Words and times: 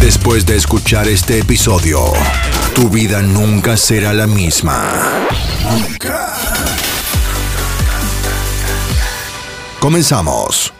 Después 0.00 0.46
de 0.46 0.56
escuchar 0.56 1.06
este 1.08 1.38
episodio, 1.38 2.00
tu 2.74 2.88
vida 2.88 3.20
nunca 3.20 3.76
será 3.76 4.14
la 4.14 4.26
misma. 4.26 5.28
Nunca. 5.62 6.32
Comenzamos. 9.78 10.72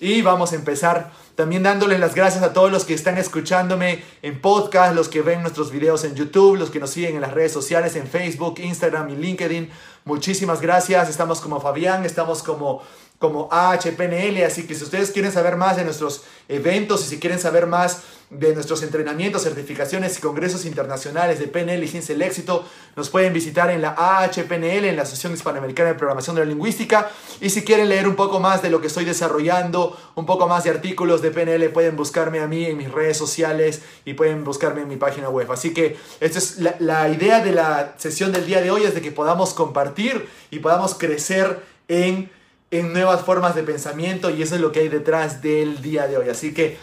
Y 0.00 0.22
vamos 0.22 0.52
a 0.52 0.56
empezar 0.56 1.12
también 1.34 1.62
dándoles 1.62 2.00
las 2.00 2.14
gracias 2.14 2.42
a 2.42 2.52
todos 2.52 2.72
los 2.72 2.84
que 2.84 2.94
están 2.94 3.16
escuchándome 3.16 4.02
en 4.22 4.40
podcast, 4.40 4.94
los 4.94 5.08
que 5.08 5.22
ven 5.22 5.42
nuestros 5.42 5.70
videos 5.70 6.02
en 6.02 6.16
YouTube, 6.16 6.56
los 6.56 6.70
que 6.70 6.80
nos 6.80 6.90
siguen 6.90 7.14
en 7.14 7.20
las 7.20 7.32
redes 7.32 7.52
sociales, 7.52 7.94
en 7.94 8.08
Facebook, 8.08 8.58
Instagram 8.58 9.10
y 9.10 9.16
LinkedIn. 9.16 9.70
Muchísimas 10.04 10.60
gracias. 10.60 11.08
Estamos 11.08 11.40
como 11.40 11.60
Fabián, 11.60 12.04
estamos 12.04 12.42
como, 12.42 12.82
como 13.18 13.48
AHPNL. 13.50 14.44
Así 14.44 14.66
que 14.66 14.74
si 14.74 14.84
ustedes 14.84 15.10
quieren 15.10 15.32
saber 15.32 15.56
más 15.56 15.76
de 15.76 15.84
nuestros 15.84 16.22
eventos 16.48 17.04
y 17.04 17.08
si 17.08 17.18
quieren 17.18 17.38
saber 17.38 17.66
más 17.66 18.02
de 18.30 18.54
nuestros 18.54 18.82
entrenamientos, 18.82 19.42
certificaciones 19.42 20.18
y 20.18 20.20
congresos 20.20 20.66
internacionales 20.66 21.38
de 21.38 21.48
PNL 21.48 21.82
y 21.82 21.88
Ciencia 21.88 22.14
del 22.14 22.22
Éxito, 22.22 22.62
nos 22.94 23.08
pueden 23.08 23.32
visitar 23.32 23.70
en 23.70 23.80
la 23.80 23.94
AHPNL, 23.96 24.84
en 24.84 24.96
la 24.96 25.02
Asociación 25.02 25.32
Hispanoamericana 25.32 25.90
de 25.90 25.94
Programación 25.94 26.36
de 26.36 26.42
la 26.42 26.50
Lingüística. 26.50 27.10
Y 27.40 27.48
si 27.48 27.64
quieren 27.64 27.88
leer 27.88 28.06
un 28.06 28.16
poco 28.16 28.38
más 28.38 28.60
de 28.60 28.68
lo 28.68 28.82
que 28.82 28.88
estoy 28.88 29.06
desarrollando, 29.06 29.98
un 30.14 30.26
poco 30.26 30.46
más 30.46 30.64
de 30.64 30.70
artículos 30.70 31.22
de 31.22 31.30
PNL, 31.30 31.70
pueden 31.70 31.96
buscarme 31.96 32.40
a 32.40 32.46
mí 32.46 32.66
en 32.66 32.76
mis 32.76 32.92
redes 32.92 33.16
sociales 33.16 33.80
y 34.04 34.12
pueden 34.12 34.44
buscarme 34.44 34.82
en 34.82 34.88
mi 34.88 34.96
página 34.96 35.30
web. 35.30 35.50
Así 35.50 35.72
que 35.72 35.96
esta 36.20 36.38
es 36.38 36.58
la, 36.58 36.76
la 36.80 37.08
idea 37.08 37.40
de 37.42 37.52
la 37.52 37.94
sesión 37.96 38.30
del 38.30 38.44
día 38.44 38.60
de 38.60 38.70
hoy, 38.70 38.82
es 38.82 38.94
de 38.94 39.00
que 39.00 39.10
podamos 39.10 39.54
compartir 39.54 40.28
y 40.50 40.58
podamos 40.58 40.94
crecer 40.94 41.62
en, 41.88 42.30
en 42.70 42.92
nuevas 42.92 43.22
formas 43.22 43.54
de 43.54 43.62
pensamiento 43.62 44.30
y 44.30 44.42
eso 44.42 44.54
es 44.56 44.60
lo 44.60 44.72
que 44.72 44.80
hay 44.80 44.88
detrás 44.88 45.40
del 45.42 45.80
día 45.80 46.06
de 46.06 46.16
hoy. 46.18 46.28
Así 46.28 46.52
que 46.52 46.76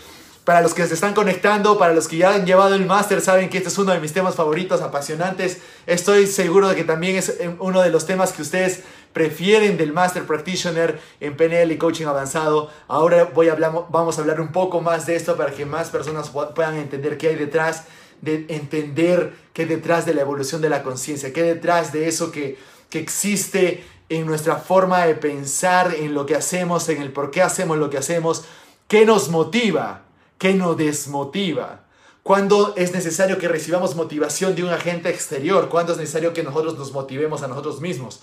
para 0.43 0.61
los 0.61 0.73
que 0.75 0.85
se 0.85 0.93
están 0.93 1.13
conectando, 1.15 1.77
para 1.79 1.93
los 1.93 2.07
que 2.07 2.17
ya 2.17 2.33
han 2.35 2.45
llevado 2.45 2.75
el 2.75 2.85
máster, 2.85 3.19
saben 3.21 3.49
que 3.49 3.57
este 3.57 3.69
es 3.69 3.77
uno 3.79 3.93
de 3.93 3.99
mis 3.99 4.13
temas 4.13 4.35
favoritos, 4.35 4.81
apasionantes. 4.81 5.57
Estoy 5.87 6.27
seguro 6.27 6.67
de 6.69 6.75
que 6.75 6.83
también 6.83 7.15
es 7.15 7.29
eh, 7.29 7.55
uno 7.59 7.81
de 7.81 7.89
los 7.89 8.05
temas 8.05 8.31
que 8.31 8.43
ustedes 8.43 8.81
prefieren 9.11 9.77
del 9.77 9.93
Master 9.93 10.23
Practitioner 10.25 10.99
en 11.19 11.35
PNL 11.37 11.71
y 11.71 11.77
Coaching 11.77 12.05
Avanzado. 12.05 12.69
Ahora 12.87 13.23
voy 13.33 13.49
a 13.49 13.55
vamos 13.55 14.17
a 14.17 14.21
hablar 14.21 14.39
un 14.41 14.51
poco 14.51 14.81
más 14.81 15.05
de 15.07 15.15
esto 15.15 15.35
para 15.35 15.51
que 15.51 15.65
más 15.65 15.89
personas 15.89 16.31
pu- 16.31 16.53
puedan 16.53 16.75
entender 16.75 17.17
qué 17.17 17.29
hay 17.29 17.35
detrás, 17.35 17.85
de 18.21 18.45
entender 18.49 19.33
qué 19.53 19.65
detrás 19.65 20.05
de 20.05 20.13
la 20.13 20.21
evolución 20.21 20.61
de 20.61 20.69
la 20.69 20.83
conciencia, 20.83 21.31
qué 21.33 21.41
detrás 21.43 21.91
de 21.93 22.07
eso 22.07 22.31
que, 22.31 22.57
que 22.89 22.99
existe 22.99 23.83
en 24.09 24.25
nuestra 24.25 24.57
forma 24.57 25.05
de 25.05 25.15
pensar, 25.15 25.93
en 25.95 26.13
lo 26.13 26.25
que 26.25 26.35
hacemos, 26.35 26.89
en 26.89 27.01
el 27.01 27.11
por 27.11 27.31
qué 27.31 27.41
hacemos 27.41 27.77
lo 27.77 27.89
que 27.89 27.97
hacemos, 27.97 28.43
qué 28.87 29.05
nos 29.05 29.29
motiva, 29.29 30.03
qué 30.37 30.53
nos 30.53 30.77
desmotiva. 30.77 31.81
¿Cuándo 32.25 32.73
es 32.75 32.91
necesario 32.91 33.37
que 33.37 33.47
recibamos 33.47 33.95
motivación 33.95 34.55
de 34.55 34.63
un 34.63 34.69
agente 34.69 35.09
exterior? 35.09 35.69
¿Cuándo 35.69 35.91
es 35.91 35.99
necesario 35.99 36.33
que 36.33 36.41
nosotros 36.41 36.77
nos 36.77 36.91
motivemos 36.91 37.43
a 37.43 37.47
nosotros 37.47 37.81
mismos? 37.81 38.19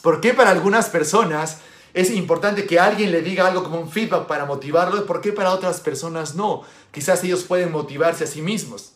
¿Por 0.00 0.20
qué 0.20 0.32
para 0.32 0.50
algunas 0.50 0.88
personas 0.88 1.58
es 1.92 2.10
importante 2.10 2.66
que 2.66 2.80
alguien 2.80 3.12
le 3.12 3.22
diga 3.22 3.46
algo 3.46 3.62
como 3.62 3.80
un 3.80 3.90
feedback 3.90 4.26
para 4.26 4.46
motivarlo? 4.46 5.04
¿Por 5.06 5.20
qué 5.20 5.32
para 5.32 5.52
otras 5.52 5.80
personas 5.80 6.34
no? 6.34 6.62
Quizás 6.90 7.22
ellos 7.22 7.44
pueden 7.44 7.70
motivarse 7.70 8.24
a 8.24 8.26
sí 8.26 8.40
mismos. 8.42 8.92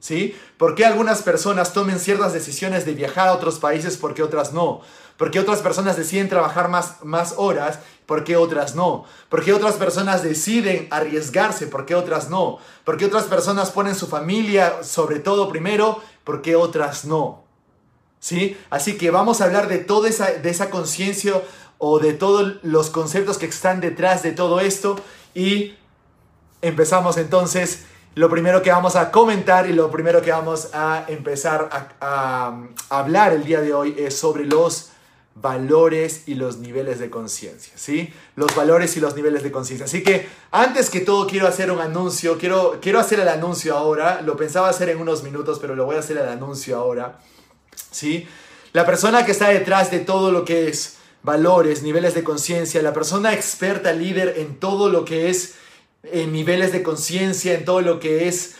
¿Sí? 0.00 0.36
¿Por 0.58 0.74
qué 0.74 0.84
algunas 0.84 1.22
personas 1.22 1.72
tomen 1.72 1.98
ciertas 1.98 2.32
decisiones 2.32 2.84
de 2.84 2.92
viajar 2.92 3.28
a 3.28 3.34
otros 3.34 3.58
países, 3.58 3.96
por 3.96 4.14
qué 4.14 4.22
otras 4.22 4.52
no? 4.52 4.82
¿Por 5.16 5.30
qué 5.30 5.40
otras 5.40 5.60
personas 5.60 5.96
deciden 5.96 6.28
trabajar 6.28 6.68
más, 6.68 6.96
más 7.04 7.34
horas, 7.36 7.78
por 8.06 8.24
qué 8.24 8.36
otras 8.36 8.74
no? 8.74 9.04
¿Por 9.28 9.44
qué 9.44 9.52
otras 9.52 9.74
personas 9.74 10.22
deciden 10.22 10.88
arriesgarse, 10.90 11.66
por 11.66 11.86
qué 11.86 11.94
otras 11.94 12.30
no? 12.30 12.58
¿Por 12.84 12.96
qué 12.96 13.06
otras 13.06 13.24
personas 13.24 13.70
ponen 13.70 13.94
su 13.94 14.06
familia 14.06 14.82
sobre 14.82 15.18
todo 15.20 15.48
primero, 15.48 16.00
por 16.24 16.42
qué 16.42 16.56
otras 16.56 17.04
no? 17.04 17.44
¿Sí? 18.20 18.56
Así 18.70 18.96
que 18.96 19.10
vamos 19.10 19.40
a 19.40 19.44
hablar 19.44 19.68
de 19.68 19.78
toda 19.78 20.08
esa, 20.08 20.30
de 20.30 20.50
esa 20.50 20.70
conciencia 20.70 21.42
o 21.78 21.98
de 21.98 22.12
todos 22.12 22.58
los 22.62 22.90
conceptos 22.90 23.38
que 23.38 23.46
están 23.46 23.80
detrás 23.80 24.22
de 24.22 24.30
todo 24.30 24.60
esto 24.60 24.96
y 25.34 25.74
empezamos 26.62 27.16
entonces. 27.16 27.86
Lo 28.14 28.28
primero 28.28 28.60
que 28.60 28.70
vamos 28.70 28.94
a 28.94 29.10
comentar 29.10 29.68
y 29.68 29.72
lo 29.72 29.90
primero 29.90 30.20
que 30.20 30.30
vamos 30.30 30.68
a 30.74 31.06
empezar 31.08 31.70
a, 32.00 32.54
hablar 32.90 33.32
el 33.32 33.42
día 33.44 33.62
de 33.62 33.72
hoy 33.72 33.96
es 33.98 34.18
sobre 34.18 34.44
los 34.44 34.91
valores 35.34 36.24
y 36.26 36.34
los 36.34 36.58
niveles 36.58 36.98
de 36.98 37.10
conciencia, 37.10 37.72
¿sí? 37.76 38.12
Los 38.36 38.54
valores 38.54 38.96
y 38.96 39.00
los 39.00 39.14
niveles 39.14 39.42
de 39.42 39.50
conciencia. 39.50 39.86
Así 39.86 40.02
que 40.02 40.26
antes 40.50 40.90
que 40.90 41.00
todo 41.00 41.26
quiero 41.26 41.46
hacer 41.46 41.70
un 41.70 41.80
anuncio, 41.80 42.38
quiero, 42.38 42.78
quiero 42.80 42.98
hacer 42.98 43.20
el 43.20 43.28
anuncio 43.28 43.76
ahora, 43.76 44.20
lo 44.22 44.36
pensaba 44.36 44.68
hacer 44.68 44.90
en 44.90 44.98
unos 44.98 45.22
minutos, 45.22 45.58
pero 45.58 45.74
lo 45.74 45.86
voy 45.86 45.96
a 45.96 46.00
hacer 46.00 46.18
el 46.18 46.28
anuncio 46.28 46.76
ahora. 46.76 47.18
¿sí? 47.90 48.26
La 48.72 48.84
persona 48.84 49.24
que 49.24 49.32
está 49.32 49.48
detrás 49.48 49.90
de 49.90 50.00
todo 50.00 50.30
lo 50.32 50.44
que 50.44 50.68
es 50.68 50.96
valores, 51.22 51.82
niveles 51.82 52.14
de 52.14 52.24
conciencia, 52.24 52.82
la 52.82 52.92
persona 52.92 53.32
experta, 53.32 53.92
líder 53.92 54.34
en 54.38 54.58
todo 54.58 54.90
lo 54.90 55.04
que 55.04 55.30
es 55.30 55.54
eh, 56.02 56.26
niveles 56.26 56.72
de 56.72 56.82
conciencia, 56.82 57.54
en 57.54 57.64
todo 57.64 57.80
lo 57.80 58.00
que 58.00 58.28
es 58.28 58.54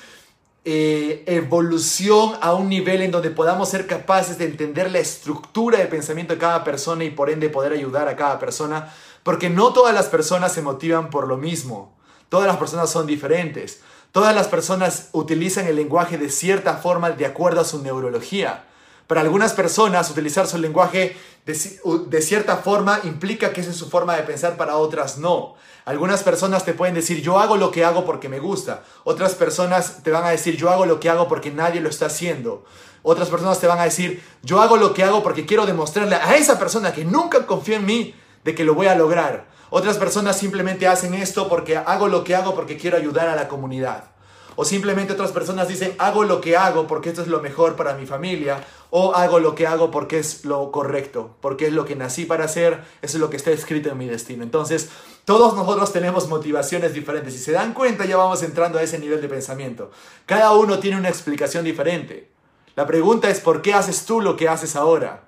eh, 0.64 1.24
evolución 1.26 2.34
a 2.40 2.54
un 2.54 2.68
nivel 2.68 3.02
en 3.02 3.10
donde 3.10 3.30
podamos 3.30 3.68
ser 3.68 3.88
capaces 3.88 4.38
de 4.38 4.44
entender 4.44 4.92
la 4.92 5.00
estructura 5.00 5.78
de 5.78 5.86
pensamiento 5.86 6.34
de 6.34 6.38
cada 6.38 6.62
persona 6.62 7.02
y 7.02 7.10
por 7.10 7.30
ende 7.30 7.48
poder 7.48 7.72
ayudar 7.72 8.06
a 8.06 8.14
cada 8.14 8.38
persona, 8.38 8.94
porque 9.24 9.50
no 9.50 9.72
todas 9.72 9.92
las 9.92 10.06
personas 10.06 10.52
se 10.52 10.62
motivan 10.62 11.10
por 11.10 11.26
lo 11.26 11.36
mismo, 11.36 11.92
todas 12.28 12.46
las 12.46 12.58
personas 12.58 12.90
son 12.90 13.08
diferentes, 13.08 13.80
todas 14.12 14.36
las 14.36 14.46
personas 14.46 15.08
utilizan 15.10 15.66
el 15.66 15.74
lenguaje 15.74 16.16
de 16.16 16.30
cierta 16.30 16.76
forma 16.76 17.10
de 17.10 17.26
acuerdo 17.26 17.60
a 17.60 17.64
su 17.64 17.82
neurología. 17.82 18.64
Para 19.12 19.20
algunas 19.20 19.52
personas 19.52 20.08
utilizar 20.08 20.46
su 20.46 20.56
lenguaje 20.56 21.14
de, 21.44 22.22
cierta 22.22 22.56
forma 22.56 22.98
implica 23.04 23.52
que 23.52 23.60
esa 23.60 23.68
es 23.68 23.76
su 23.76 23.90
forma 23.90 24.16
de 24.16 24.22
pensar, 24.22 24.56
para 24.56 24.78
otras 24.78 25.18
no. 25.18 25.54
Algunas 25.84 26.22
personas 26.22 26.64
te 26.64 26.72
pueden 26.72 26.94
decir 26.94 27.20
yo 27.20 27.38
hago 27.38 27.58
lo 27.58 27.70
que 27.70 27.84
hago 27.84 28.06
porque 28.06 28.30
me 28.30 28.38
gusta. 28.38 28.84
Otras 29.04 29.34
personas 29.34 30.02
te 30.02 30.10
van 30.10 30.24
a 30.24 30.30
decir 30.30 30.56
yo 30.56 30.70
hago 30.70 30.86
lo 30.86 30.98
que 30.98 31.10
hago 31.10 31.28
porque 31.28 31.50
nadie 31.50 31.82
lo 31.82 31.90
está 31.90 32.06
haciendo. 32.06 32.64
Otras 33.02 33.28
personas 33.28 33.60
te 33.60 33.66
van 33.66 33.80
a 33.80 33.84
decir 33.84 34.22
yo 34.42 34.62
hago 34.62 34.78
lo 34.78 34.94
que 34.94 35.04
hago 35.04 35.22
porque 35.22 35.44
quiero 35.44 35.66
demostrarle 35.66 36.16
a 36.16 36.34
esa 36.36 36.58
persona 36.58 36.94
que 36.94 37.04
nunca 37.04 37.44
confía 37.44 37.76
en 37.76 37.84
mí 37.84 38.14
de 38.44 38.54
que 38.54 38.64
lo 38.64 38.74
voy 38.74 38.86
a 38.86 38.94
lograr. 38.94 39.46
Otras 39.68 39.98
personas 39.98 40.38
simplemente 40.38 40.88
hacen 40.88 41.12
esto 41.12 41.50
porque 41.50 41.76
hago 41.76 42.08
lo 42.08 42.24
que 42.24 42.34
hago 42.34 42.54
porque 42.54 42.78
quiero 42.78 42.96
ayudar 42.96 43.28
a 43.28 43.36
la 43.36 43.46
comunidad. 43.46 44.11
O 44.56 44.64
simplemente 44.64 45.12
otras 45.12 45.32
personas 45.32 45.68
dicen, 45.68 45.94
hago 45.98 46.24
lo 46.24 46.40
que 46.40 46.56
hago 46.56 46.86
porque 46.86 47.08
esto 47.08 47.22
es 47.22 47.28
lo 47.28 47.40
mejor 47.40 47.76
para 47.76 47.94
mi 47.94 48.06
familia. 48.06 48.64
O 48.90 49.14
hago 49.14 49.38
lo 49.38 49.54
que 49.54 49.66
hago 49.66 49.90
porque 49.90 50.18
es 50.18 50.44
lo 50.44 50.70
correcto, 50.70 51.36
porque 51.40 51.66
es 51.66 51.72
lo 51.72 51.84
que 51.84 51.96
nací 51.96 52.26
para 52.26 52.44
hacer, 52.44 52.84
eso 53.00 53.16
es 53.16 53.20
lo 53.20 53.30
que 53.30 53.36
está 53.36 53.50
escrito 53.50 53.88
en 53.88 53.98
mi 53.98 54.06
destino. 54.06 54.42
Entonces, 54.42 54.91
todos 55.24 55.54
nosotros 55.54 55.92
tenemos 55.92 56.28
motivaciones 56.28 56.92
diferentes. 56.92 57.32
Si 57.32 57.38
se 57.38 57.52
dan 57.52 57.72
cuenta, 57.72 58.04
ya 58.04 58.16
vamos 58.16 58.42
entrando 58.42 58.78
a 58.78 58.82
ese 58.82 58.98
nivel 58.98 59.22
de 59.22 59.28
pensamiento. 59.28 59.91
Cada 60.27 60.53
uno 60.53 60.78
tiene 60.78 60.98
una 60.98 61.09
explicación 61.09 61.65
diferente. 61.65 62.30
La 62.74 62.86
pregunta 62.86 63.30
es, 63.30 63.41
¿por 63.41 63.62
qué 63.62 63.74
haces 63.74 64.04
tú 64.04 64.21
lo 64.21 64.36
que 64.36 64.48
haces 64.48 64.77
ahora? 64.77 65.24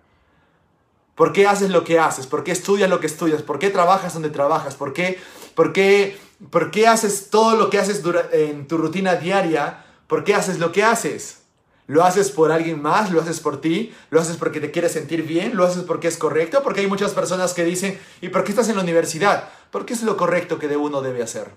¿Por 1.14 1.32
qué 1.32 1.46
haces 1.46 1.70
lo 1.70 1.84
que 1.84 1.98
haces? 1.98 2.26
¿Por 2.26 2.42
qué 2.42 2.52
estudias 2.52 2.90
lo 2.90 3.00
que 3.00 3.06
estudias? 3.06 3.42
¿Por 3.42 3.58
qué 3.58 3.70
trabajas 3.70 4.14
donde 4.14 4.30
trabajas? 4.30 4.74
¿Por 4.74 4.92
qué, 4.92 5.20
por 5.54 5.72
qué, 5.72 6.18
por 6.50 6.70
qué 6.70 6.86
haces 6.86 7.30
todo 7.30 7.56
lo 7.56 7.70
que 7.70 7.78
haces 7.78 8.02
en 8.32 8.66
tu 8.66 8.76
rutina 8.76 9.16
diaria? 9.16 9.84
¿Por 10.06 10.24
qué 10.24 10.34
haces 10.34 10.58
lo 10.58 10.72
que 10.72 10.84
haces? 10.84 11.42
¿Lo 11.86 12.02
haces 12.02 12.30
por 12.30 12.50
alguien 12.50 12.80
más? 12.80 13.10
¿Lo 13.10 13.20
haces 13.20 13.40
por 13.40 13.60
ti? 13.60 13.94
¿Lo 14.10 14.20
haces 14.20 14.36
porque 14.36 14.60
te 14.60 14.70
quieres 14.70 14.92
sentir 14.92 15.22
bien? 15.24 15.56
¿Lo 15.56 15.64
haces 15.64 15.82
porque 15.82 16.08
es 16.08 16.16
correcto? 16.16 16.62
Porque 16.62 16.80
hay 16.80 16.86
muchas 16.86 17.12
personas 17.12 17.52
que 17.52 17.64
dicen, 17.64 17.98
¿y 18.20 18.28
por 18.28 18.44
qué 18.44 18.52
estás 18.52 18.68
en 18.68 18.76
la 18.76 18.82
universidad? 18.82 19.48
Porque 19.70 19.92
es 19.92 20.02
lo 20.02 20.16
correcto 20.16 20.58
que 20.58 20.68
de 20.68 20.76
uno 20.76 21.02
debe 21.02 21.22
hacer. 21.22 21.50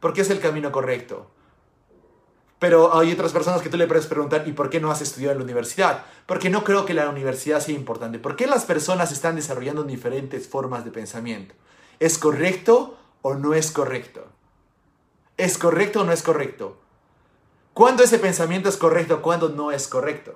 Porque 0.00 0.22
es 0.22 0.30
el 0.30 0.40
camino 0.40 0.72
correcto. 0.72 1.30
Pero 2.58 2.96
hay 2.96 3.12
otras 3.12 3.32
personas 3.32 3.62
que 3.62 3.68
tú 3.68 3.76
le 3.76 3.86
puedes 3.86 4.06
preguntar, 4.06 4.46
¿y 4.46 4.52
por 4.52 4.70
qué 4.70 4.80
no 4.80 4.90
has 4.90 5.00
estudiado 5.00 5.32
en 5.32 5.38
la 5.38 5.44
universidad? 5.44 6.04
Porque 6.26 6.50
no 6.50 6.64
creo 6.64 6.84
que 6.84 6.94
la 6.94 7.08
universidad 7.08 7.60
sea 7.60 7.74
importante. 7.74 8.18
¿Por 8.18 8.36
qué 8.36 8.46
las 8.46 8.64
personas 8.64 9.12
están 9.12 9.36
desarrollando 9.36 9.84
diferentes 9.84 10.46
formas 10.48 10.84
de 10.84 10.92
pensamiento? 10.92 11.54
¿Es 11.98 12.18
correcto 12.18 12.98
o 13.22 13.34
no 13.34 13.54
es 13.54 13.70
correcto? 13.70 14.26
¿Es 15.36 15.56
correcto 15.58 16.00
o 16.02 16.04
no 16.04 16.12
es 16.12 16.22
correcto? 16.22 16.76
¿Cuándo 17.74 18.02
ese 18.02 18.18
pensamiento 18.18 18.68
es 18.68 18.76
correcto? 18.76 19.22
¿Cuándo 19.22 19.48
no 19.48 19.72
es 19.72 19.88
correcto? 19.88 20.34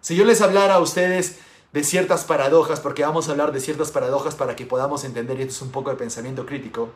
Si 0.00 0.14
yo 0.16 0.24
les 0.24 0.42
hablara 0.42 0.74
a 0.74 0.80
ustedes 0.80 1.38
de 1.72 1.84
ciertas 1.84 2.24
paradojas, 2.24 2.80
porque 2.80 3.02
vamos 3.02 3.28
a 3.28 3.32
hablar 3.32 3.52
de 3.52 3.60
ciertas 3.60 3.90
paradojas 3.90 4.34
para 4.34 4.56
que 4.56 4.66
podamos 4.66 5.04
entender, 5.04 5.38
y 5.38 5.42
esto 5.42 5.54
es 5.54 5.62
un 5.62 5.70
poco 5.70 5.90
de 5.90 5.96
pensamiento 5.96 6.46
crítico. 6.46 6.90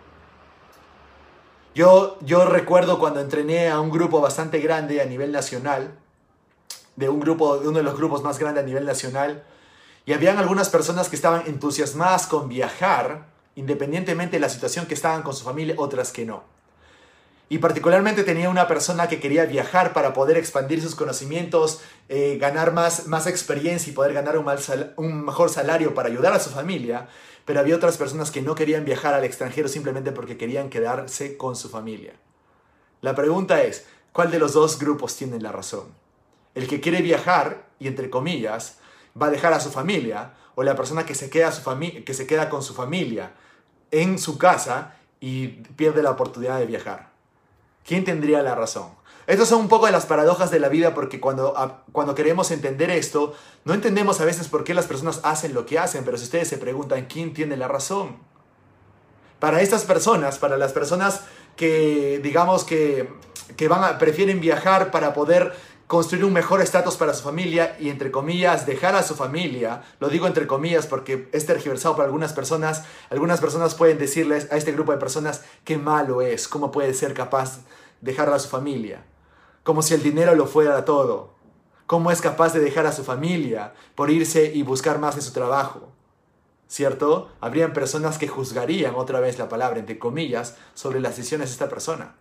Yo, 1.74 2.18
yo 2.20 2.44
recuerdo 2.44 2.98
cuando 2.98 3.20
entrené 3.20 3.70
a 3.70 3.80
un 3.80 3.90
grupo 3.90 4.20
bastante 4.20 4.60
grande 4.60 5.00
a 5.00 5.06
nivel 5.06 5.32
nacional, 5.32 5.98
de 6.96 7.08
un 7.08 7.20
grupo, 7.20 7.58
de 7.58 7.68
uno 7.68 7.78
de 7.78 7.84
los 7.84 7.96
grupos 7.96 8.22
más 8.22 8.38
grandes 8.38 8.62
a 8.62 8.66
nivel 8.66 8.84
nacional, 8.84 9.44
y 10.04 10.12
habían 10.12 10.38
algunas 10.38 10.68
personas 10.68 11.08
que 11.08 11.16
estaban 11.16 11.44
entusiasmadas 11.46 12.26
con 12.26 12.48
viajar, 12.48 13.31
independientemente 13.54 14.36
de 14.36 14.40
la 14.40 14.48
situación 14.48 14.86
que 14.86 14.94
estaban 14.94 15.22
con 15.22 15.34
su 15.34 15.44
familia, 15.44 15.74
otras 15.78 16.12
que 16.12 16.24
no. 16.24 16.44
Y 17.48 17.58
particularmente 17.58 18.24
tenía 18.24 18.48
una 18.48 18.66
persona 18.66 19.08
que 19.08 19.20
quería 19.20 19.44
viajar 19.44 19.92
para 19.92 20.14
poder 20.14 20.38
expandir 20.38 20.80
sus 20.80 20.94
conocimientos, 20.94 21.82
eh, 22.08 22.38
ganar 22.40 22.72
más, 22.72 23.08
más 23.08 23.26
experiencia 23.26 23.90
y 23.90 23.94
poder 23.94 24.14
ganar 24.14 24.38
un, 24.38 24.46
un 24.96 25.24
mejor 25.26 25.50
salario 25.50 25.94
para 25.94 26.08
ayudar 26.08 26.32
a 26.32 26.40
su 26.40 26.48
familia. 26.48 27.08
Pero 27.44 27.60
había 27.60 27.76
otras 27.76 27.98
personas 27.98 28.30
que 28.30 28.40
no 28.40 28.54
querían 28.54 28.86
viajar 28.86 29.12
al 29.12 29.24
extranjero 29.24 29.68
simplemente 29.68 30.12
porque 30.12 30.38
querían 30.38 30.70
quedarse 30.70 31.36
con 31.36 31.54
su 31.54 31.68
familia. 31.68 32.14
La 33.02 33.14
pregunta 33.14 33.62
es, 33.62 33.84
¿cuál 34.12 34.30
de 34.30 34.38
los 34.38 34.54
dos 34.54 34.78
grupos 34.78 35.14
tiene 35.16 35.38
la 35.38 35.52
razón? 35.52 35.88
¿El 36.54 36.68
que 36.68 36.80
quiere 36.80 37.02
viajar 37.02 37.66
y 37.78 37.86
entre 37.86 38.08
comillas 38.08 38.78
va 39.20 39.26
a 39.26 39.30
dejar 39.30 39.52
a 39.52 39.60
su 39.60 39.70
familia 39.70 40.32
o 40.54 40.62
la 40.62 40.76
persona 40.76 41.06
que 41.06 41.14
se 41.14 41.30
queda, 41.30 41.52
su 41.52 41.62
que 42.04 42.14
se 42.14 42.26
queda 42.26 42.48
con 42.48 42.62
su 42.62 42.74
familia 42.74 43.32
en 43.90 44.18
su 44.18 44.38
casa 44.38 44.96
y 45.20 45.48
pierde 45.48 46.02
la 46.02 46.10
oportunidad 46.10 46.58
de 46.58 46.66
viajar? 46.66 47.12
¿Quién 47.84 48.04
tendría 48.04 48.42
la 48.42 48.54
razón? 48.54 48.90
Estas 49.26 49.48
son 49.48 49.60
un 49.60 49.68
poco 49.68 49.86
de 49.86 49.92
las 49.92 50.06
paradojas 50.06 50.50
de 50.50 50.58
la 50.58 50.68
vida 50.68 50.94
porque 50.94 51.20
cuando, 51.20 51.54
cuando 51.92 52.14
queremos 52.14 52.50
entender 52.50 52.90
esto, 52.90 53.34
no 53.64 53.72
entendemos 53.72 54.20
a 54.20 54.24
veces 54.24 54.48
por 54.48 54.64
qué 54.64 54.74
las 54.74 54.86
personas 54.86 55.20
hacen 55.22 55.54
lo 55.54 55.64
que 55.64 55.78
hacen, 55.78 56.04
pero 56.04 56.16
si 56.18 56.24
ustedes 56.24 56.48
se 56.48 56.58
preguntan 56.58 57.06
quién 57.06 57.32
tiene 57.32 57.56
la 57.56 57.68
razón. 57.68 58.16
Para 59.38 59.60
estas 59.60 59.84
personas, 59.84 60.38
para 60.38 60.56
las 60.56 60.72
personas 60.72 61.22
que 61.56 62.20
digamos 62.22 62.64
que, 62.64 63.12
que 63.56 63.68
van 63.68 63.84
a, 63.84 63.98
prefieren 63.98 64.40
viajar 64.40 64.90
para 64.90 65.14
poder 65.14 65.52
construir 65.92 66.24
un 66.24 66.32
mejor 66.32 66.62
estatus 66.62 66.96
para 66.96 67.12
su 67.12 67.22
familia 67.22 67.76
y 67.78 67.90
entre 67.90 68.10
comillas 68.10 68.64
dejar 68.64 68.94
a 68.94 69.02
su 69.02 69.14
familia, 69.14 69.82
lo 70.00 70.08
digo 70.08 70.26
entre 70.26 70.46
comillas 70.46 70.86
porque 70.86 71.28
es 71.32 71.44
tergiversado 71.44 71.96
para 71.96 72.06
algunas 72.06 72.32
personas, 72.32 72.84
algunas 73.10 73.42
personas 73.42 73.74
pueden 73.74 73.98
decirles 73.98 74.50
a 74.50 74.56
este 74.56 74.72
grupo 74.72 74.92
de 74.92 74.96
personas 74.96 75.44
qué 75.64 75.76
malo 75.76 76.22
es, 76.22 76.48
cómo 76.48 76.72
puede 76.72 76.94
ser 76.94 77.12
capaz 77.12 77.58
de 77.58 78.10
dejar 78.10 78.30
a 78.30 78.38
su 78.38 78.48
familia, 78.48 79.04
como 79.64 79.82
si 79.82 79.92
el 79.92 80.02
dinero 80.02 80.34
lo 80.34 80.46
fuera 80.46 80.82
todo, 80.86 81.34
cómo 81.86 82.10
es 82.10 82.22
capaz 82.22 82.54
de 82.54 82.60
dejar 82.60 82.86
a 82.86 82.92
su 82.92 83.04
familia 83.04 83.74
por 83.94 84.08
irse 84.10 84.50
y 84.54 84.62
buscar 84.62 84.98
más 84.98 85.14
de 85.14 85.20
su 85.20 85.34
trabajo. 85.34 85.90
¿Cierto? 86.68 87.28
Habrían 87.42 87.74
personas 87.74 88.16
que 88.16 88.28
juzgarían 88.28 88.94
otra 88.94 89.20
vez 89.20 89.38
la 89.38 89.50
palabra, 89.50 89.78
entre 89.78 89.98
comillas, 89.98 90.56
sobre 90.72 91.00
las 91.00 91.18
decisiones 91.18 91.50
de 91.50 91.52
esta 91.52 91.68
persona. 91.68 92.14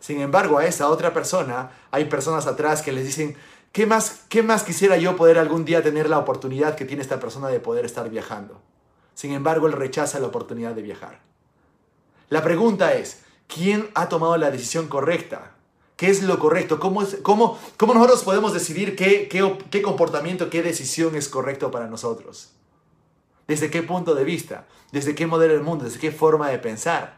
Sin 0.00 0.20
embargo, 0.20 0.58
a 0.58 0.66
esa 0.66 0.88
otra 0.88 1.12
persona 1.12 1.70
hay 1.90 2.04
personas 2.06 2.46
atrás 2.46 2.82
que 2.82 2.92
les 2.92 3.04
dicen, 3.04 3.36
¿qué 3.72 3.86
más, 3.86 4.22
¿qué 4.28 4.42
más 4.42 4.62
quisiera 4.62 4.96
yo 4.96 5.16
poder 5.16 5.38
algún 5.38 5.64
día 5.64 5.82
tener 5.82 6.08
la 6.08 6.18
oportunidad 6.18 6.76
que 6.76 6.84
tiene 6.84 7.02
esta 7.02 7.20
persona 7.20 7.48
de 7.48 7.60
poder 7.60 7.84
estar 7.84 8.08
viajando? 8.08 8.60
Sin 9.14 9.32
embargo, 9.32 9.66
él 9.66 9.72
rechaza 9.72 10.20
la 10.20 10.28
oportunidad 10.28 10.74
de 10.74 10.82
viajar. 10.82 11.20
La 12.28 12.42
pregunta 12.42 12.94
es, 12.94 13.22
¿quién 13.48 13.90
ha 13.94 14.08
tomado 14.08 14.36
la 14.36 14.50
decisión 14.50 14.86
correcta? 14.86 15.52
¿Qué 15.96 16.08
es 16.10 16.22
lo 16.22 16.38
correcto? 16.38 16.78
¿Cómo, 16.78 17.04
cómo, 17.22 17.58
cómo 17.76 17.94
nosotros 17.94 18.22
podemos 18.22 18.52
decidir 18.52 18.94
qué, 18.94 19.26
qué, 19.28 19.58
qué 19.70 19.82
comportamiento, 19.82 20.48
qué 20.48 20.62
decisión 20.62 21.16
es 21.16 21.28
correcto 21.28 21.72
para 21.72 21.88
nosotros? 21.88 22.52
¿Desde 23.48 23.70
qué 23.70 23.82
punto 23.82 24.14
de 24.14 24.22
vista? 24.22 24.68
¿Desde 24.92 25.16
qué 25.16 25.26
modelo 25.26 25.54
del 25.54 25.62
mundo? 25.62 25.86
¿Desde 25.86 25.98
qué 25.98 26.12
forma 26.12 26.50
de 26.50 26.58
pensar? 26.58 27.17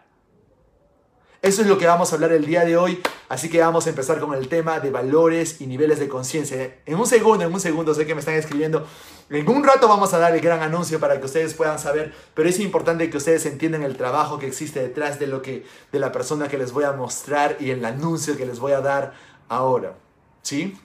Eso 1.43 1.63
es 1.63 1.69
lo 1.69 1.79
que 1.79 1.87
vamos 1.87 2.13
a 2.13 2.17
hablar 2.17 2.33
el 2.33 2.45
día 2.45 2.67
de 2.67 2.77
hoy, 2.77 3.01
así 3.31 3.49
que 3.49 3.61
vamos 3.61 3.87
a 3.87 3.91
empezar 3.91 4.21
con 4.21 4.35
el 4.35 4.49
tema 4.49 4.79
de 4.79 4.91
valores 4.91 5.63
y 5.63 5.67
niveles 5.67 5.99
de 5.99 6.07
conciencia. 6.07 6.77
En 6.85 6.97
un 6.97 7.07
segundo, 7.07 7.47
en 7.47 7.53
un 7.53 7.61
segundo, 7.61 7.95
sé 7.95 8.07
que 8.07 8.15
me 8.15 8.21
están 8.21 8.35
escribiendo. 8.35 8.87
En 9.31 9.49
un 9.49 9.65
rato 9.65 9.89
vamos 9.89 10.13
a 10.13 10.19
dar 10.19 10.35
el 10.35 10.43
gran 10.43 10.61
anuncio 10.61 11.01
para 11.01 11.19
que 11.19 11.25
ustedes 11.25 11.55
puedan 11.55 11.79
saber, 11.79 12.13
pero 12.35 12.47
es 12.47 12.61
importante 12.61 13.09
que 13.09 13.17
ustedes 13.17 13.47
entiendan 13.47 13.85
el 13.85 13.97
trabajo 13.97 14.39
que 14.39 14.47
existe 14.47 14.83
detrás 14.83 15.19
de 15.19 15.29
lo 15.29 15.41
que 15.41 15.65
de 15.93 15.99
la 15.99 16.13
persona 16.13 16.47
que 16.47 16.59
les 16.59 16.73
voy 16.73 16.85
a 16.85 16.93
mostrar 16.93 17.57
y 17.59 17.71
el 17.71 17.83
anuncio 17.87 18.37
que 18.37 18.45
les 18.45 18.59
voy 18.59 18.73
a 18.73 18.83
dar 18.83 19.15
ahora. 19.49 19.95
¿Sí? 20.43 20.79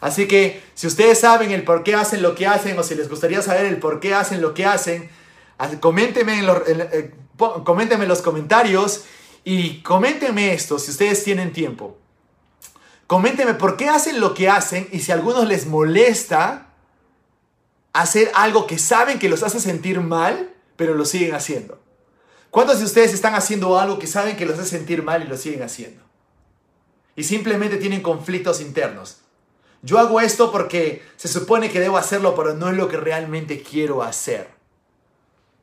Así 0.00 0.28
que 0.28 0.62
si 0.74 0.86
ustedes 0.86 1.20
saben 1.20 1.50
el 1.50 1.64
por 1.64 1.82
qué 1.82 1.94
hacen 1.94 2.20
lo 2.20 2.34
que 2.34 2.46
hacen 2.46 2.78
o 2.78 2.82
si 2.82 2.94
les 2.94 3.08
gustaría 3.08 3.40
saber 3.40 3.64
el 3.64 3.78
por 3.78 4.00
qué 4.00 4.12
hacen 4.12 4.42
lo 4.42 4.52
que 4.52 4.66
hacen, 4.66 5.08
coméntenme 5.80 6.40
en, 6.40 6.46
eh, 6.92 7.14
coméntenme 7.38 8.04
en 8.04 8.08
los 8.10 8.20
comentarios 8.20 9.04
y 9.48 9.80
coméntenme 9.82 10.52
esto 10.52 10.76
si 10.76 10.90
ustedes 10.90 11.22
tienen 11.22 11.52
tiempo. 11.52 11.96
Coméntenme 13.06 13.54
por 13.54 13.76
qué 13.76 13.88
hacen 13.88 14.18
lo 14.20 14.34
que 14.34 14.48
hacen 14.48 14.88
y 14.90 14.98
si 14.98 15.12
a 15.12 15.14
algunos 15.14 15.46
les 15.46 15.66
molesta 15.66 16.70
hacer 17.92 18.32
algo 18.34 18.66
que 18.66 18.76
saben 18.76 19.20
que 19.20 19.28
los 19.28 19.44
hace 19.44 19.60
sentir 19.60 20.00
mal, 20.00 20.52
pero 20.74 20.94
lo 20.94 21.04
siguen 21.04 21.32
haciendo. 21.32 21.80
¿Cuántos 22.50 22.80
de 22.80 22.86
ustedes 22.86 23.14
están 23.14 23.36
haciendo 23.36 23.78
algo 23.78 24.00
que 24.00 24.08
saben 24.08 24.36
que 24.36 24.46
los 24.46 24.58
hace 24.58 24.70
sentir 24.70 25.04
mal 25.04 25.22
y 25.22 25.28
lo 25.28 25.36
siguen 25.36 25.62
haciendo? 25.62 26.02
Y 27.14 27.22
simplemente 27.22 27.76
tienen 27.76 28.02
conflictos 28.02 28.60
internos. 28.60 29.18
Yo 29.80 30.00
hago 30.00 30.20
esto 30.20 30.50
porque 30.50 31.04
se 31.14 31.28
supone 31.28 31.70
que 31.70 31.78
debo 31.78 31.98
hacerlo, 31.98 32.34
pero 32.34 32.54
no 32.54 32.68
es 32.68 32.76
lo 32.76 32.88
que 32.88 32.96
realmente 32.96 33.62
quiero 33.62 34.02
hacer. 34.02 34.55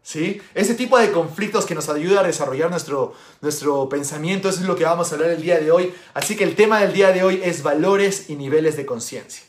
¿Sí? 0.03 0.41
Ese 0.53 0.75
tipo 0.75 0.99
de 0.99 1.13
conflictos 1.13 1.65
que 1.65 1.75
nos 1.75 1.87
ayuda 1.87 2.19
a 2.19 2.23
desarrollar 2.23 2.69
nuestro, 2.69 3.13
nuestro 3.39 3.87
pensamiento, 3.87 4.49
eso 4.49 4.59
es 4.59 4.67
lo 4.67 4.75
que 4.75 4.83
vamos 4.83 5.09
a 5.09 5.15
hablar 5.15 5.31
el 5.31 5.41
día 5.41 5.59
de 5.59 5.71
hoy. 5.71 5.95
Así 6.13 6.35
que 6.35 6.43
el 6.43 6.55
tema 6.55 6.81
del 6.81 6.91
día 6.91 7.13
de 7.13 7.23
hoy 7.23 7.39
es 7.41 7.63
valores 7.63 8.29
y 8.29 8.35
niveles 8.35 8.75
de 8.75 8.85
conciencia. 8.85 9.43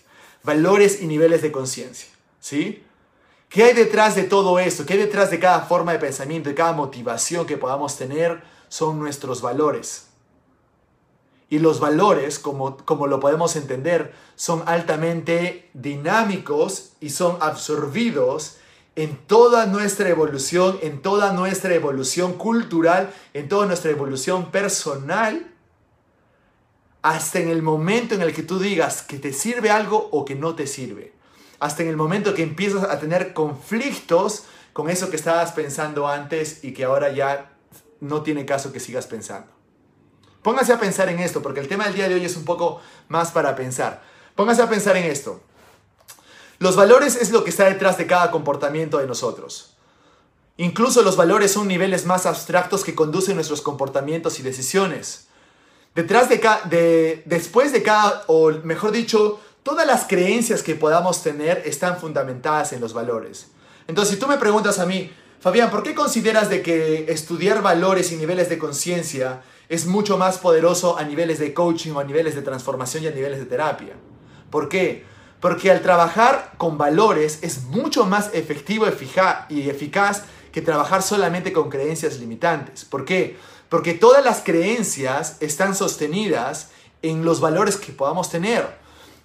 Valores 0.45 1.03
y 1.03 1.09
niveles 1.09 1.43
de 1.43 1.51
conciencia. 1.51 2.09
¿Sí? 2.39 2.85
¿Qué 3.49 3.65
hay 3.65 3.75
detrás 3.75 4.15
de 4.15 4.23
todo 4.23 4.61
esto? 4.61 4.87
¿Qué 4.87 4.93
hay 4.93 5.01
detrás 5.01 5.33
de 5.33 5.41
cada 5.41 5.63
forma 5.63 5.93
de 5.93 5.99
pensamiento, 5.99 6.49
de 6.49 6.55
cada 6.55 6.73
motivación 6.73 7.47
que 7.47 7.57
podamos 7.57 7.97
tener? 7.97 8.43
Son 8.69 8.99
nuestros 9.01 9.43
valores. 9.43 10.07
Y 11.51 11.59
los 11.59 11.81
valores, 11.81 12.39
como, 12.39 12.77
como 12.79 13.09
lo 13.09 13.19
podemos 13.19 13.57
entender, 13.57 14.15
son 14.37 14.63
altamente 14.67 15.69
dinámicos 15.75 16.93
y 17.01 17.11
son 17.11 17.39
absorbidos 17.41 18.57
en 18.97 19.17
toda 19.27 19.67
nuestra 19.67 20.09
evolución, 20.09 20.79
en 20.83 21.03
toda 21.03 21.33
nuestra 21.33 21.75
evolución 21.75 22.35
cultural, 22.35 23.13
en 23.33 23.49
toda 23.49 23.67
nuestra 23.67 23.91
evolución 23.91 24.51
personal, 24.51 25.51
hasta 27.03 27.39
en 27.39 27.49
el 27.49 27.63
momento 27.63 28.15
en 28.15 28.23
el 28.23 28.33
que 28.33 28.43
tú 28.43 28.59
digas 28.59 29.03
que 29.03 29.19
te 29.19 29.33
sirve 29.33 29.71
algo 29.71 30.09
o 30.13 30.25
que 30.25 30.35
no 30.35 30.55
te 30.55 30.67
sirve. 30.67 31.13
Hasta 31.59 31.83
en 31.83 31.89
el 31.89 31.97
momento 31.97 32.35
que 32.35 32.43
empiezas 32.43 32.85
a 32.85 32.99
tener 32.99 33.35
conflictos 33.35 34.45
con 34.73 34.89
eso 34.89 35.11
que 35.11 35.17
estabas 35.17 35.53
pensando 35.53 36.09
antes 36.09 36.65
y 36.65 36.73
que 36.73 36.85
ahora 36.85 37.13
ya 37.13 37.53
no 38.01 38.23
tiene 38.23 38.47
caso 38.47 38.73
que 38.73 38.81
sigas 38.81 39.07
pensando. 39.07 39.53
Póngase 40.43 40.73
a 40.73 40.81
pensar 40.81 41.09
en 41.09 41.21
esto, 41.21 41.43
porque 41.43 41.61
el 41.61 41.69
tema 41.69 41.85
del 41.85 41.95
día 41.95 42.09
de 42.09 42.15
hoy 42.17 42.25
es 42.25 42.37
un 42.37 42.45
poco 42.45 42.81
más 43.09 43.33
para 43.33 43.57
pensar. 43.57 44.03
Póngase 44.35 44.63
a 44.63 44.69
pensar 44.69 44.97
en 44.97 45.05
esto. 45.05 45.43
Los 46.59 46.77
valores 46.77 47.17
es 47.17 47.31
lo 47.31 47.45
que 47.45 47.51
está 47.51 47.65
detrás 47.65 47.99
de 47.99 48.07
cada 48.07 48.31
comportamiento 48.31 48.99
de 48.99 49.07
nosotros. 49.07 49.75
Incluso 50.57 51.03
los 51.03 51.17
valores 51.17 51.53
son 51.53 51.67
niveles 51.67 52.07
más 52.07 52.27
abstractos 52.27 52.85
que 52.85 52.95
conducen 52.95 53.35
nuestros 53.35 53.61
comportamientos 53.61 54.39
y 54.39 54.43
decisiones. 54.43 55.27
Detrás 55.95 56.29
de, 56.29 56.41
cada, 56.41 56.63
de 56.63 57.23
después 57.25 57.73
de 57.73 57.83
cada, 57.83 58.25
o 58.29 58.51
mejor 58.63 58.93
dicho, 58.93 59.41
todas 59.63 59.87
las 59.87 60.05
creencias 60.05 60.63
que 60.63 60.75
podamos 60.75 61.23
tener 61.23 61.63
están 61.65 61.99
fundamentadas 61.99 62.73
en 62.73 62.81
los 62.81 62.93
valores. 62.93 63.49
Entonces, 63.89 64.15
si 64.15 64.21
tú 64.21 64.29
me 64.29 64.37
preguntas 64.37 64.79
a 64.79 64.87
mí, 64.87 65.11
Fabián, 65.41 65.71
¿por 65.71 65.83
qué 65.83 65.95
consideras 65.95 66.49
de 66.49 66.63
que 66.63 67.07
estudiar 67.09 67.61
valores 67.61 68.13
y 68.13 68.17
niveles 68.17 68.49
de 68.49 68.59
conciencia 68.59 69.43
es 69.69 69.87
mucho 69.87 70.17
más 70.17 70.39
poderoso 70.39 70.97
a 70.97 71.05
niveles 71.05 71.39
de 71.39 71.53
coaching 71.53 71.93
o 71.93 72.01
a 72.01 72.05
niveles 72.05 72.35
de 72.35 72.43
transformación 72.43 73.05
y 73.05 73.09
a 73.09 73.11
niveles 73.11 73.41
de 73.41 73.47
terapia? 73.47 73.95
¿Por 74.51 74.69
qué? 74.69 75.05
Porque 75.45 75.71
al 75.71 75.83
trabajar 75.83 76.55
con 76.57 76.79
valores 76.79 77.41
es 77.43 77.65
mucho 77.65 78.07
más 78.07 78.31
efectivo 78.33 78.87
y 79.51 79.69
eficaz 79.69 80.23
que 80.51 80.63
trabajar 80.63 81.03
solamente 81.03 81.53
con 81.53 81.69
creencias 81.69 82.19
limitantes. 82.19 82.87
¿Por 82.87 83.05
qué? 83.05 83.37
Porque 83.69 83.93
todas 83.93 84.25
las 84.25 84.41
creencias 84.41 85.37
están 85.41 85.75
sostenidas 85.75 86.71
en 87.03 87.27
los 87.27 87.43
valores 87.43 87.77
que 87.77 87.93
podamos 87.93 88.31
tener. 88.31 88.75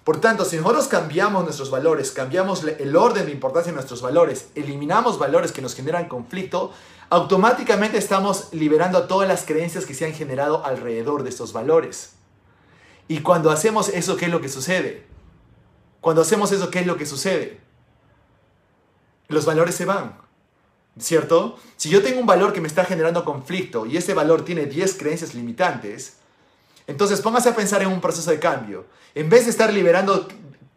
Por 0.04 0.20
tanto, 0.20 0.44
si 0.44 0.58
nosotros 0.58 0.88
cambiamos 0.88 1.42
nuestros 1.44 1.70
valores, 1.70 2.10
cambiamos 2.10 2.64
el 2.64 2.96
orden 2.96 3.24
de 3.24 3.32
importancia 3.32 3.72
de 3.72 3.76
nuestros 3.76 4.02
valores, 4.02 4.48
eliminamos 4.54 5.18
valores 5.18 5.52
que 5.52 5.62
nos 5.62 5.74
generan 5.74 6.06
conflicto, 6.06 6.70
automáticamente 7.08 7.96
estamos 7.96 8.48
liberando 8.52 8.98
a 8.98 9.08
todas 9.08 9.26
las 9.26 9.46
creencias 9.46 9.86
que 9.86 9.94
se 9.94 10.04
han 10.04 10.12
generado 10.12 10.66
alrededor 10.66 11.22
de 11.22 11.30
estos 11.30 11.54
valores. 11.54 12.10
Y 13.08 13.20
cuando 13.20 13.50
hacemos 13.50 13.88
eso, 13.88 14.18
¿qué 14.18 14.26
es 14.26 14.30
lo 14.30 14.42
que 14.42 14.50
sucede? 14.50 15.08
Cuando 16.00 16.22
hacemos 16.22 16.50
eso, 16.52 16.70
¿qué 16.70 16.80
es 16.80 16.86
lo 16.86 16.96
que 16.96 17.06
sucede? 17.06 17.60
Los 19.28 19.44
valores 19.44 19.74
se 19.74 19.84
van, 19.84 20.16
¿cierto? 20.98 21.58
Si 21.76 21.88
yo 21.88 22.02
tengo 22.02 22.20
un 22.20 22.26
valor 22.26 22.52
que 22.52 22.60
me 22.60 22.68
está 22.68 22.84
generando 22.84 23.24
conflicto 23.24 23.86
y 23.86 23.96
ese 23.96 24.14
valor 24.14 24.44
tiene 24.44 24.66
10 24.66 24.94
creencias 24.94 25.34
limitantes, 25.34 26.14
entonces 26.86 27.20
póngase 27.20 27.50
a 27.50 27.54
pensar 27.54 27.82
en 27.82 27.88
un 27.88 28.00
proceso 28.00 28.30
de 28.30 28.40
cambio. 28.40 28.86
En 29.14 29.28
vez 29.28 29.44
de 29.44 29.50
estar 29.50 29.72
liberando 29.72 30.26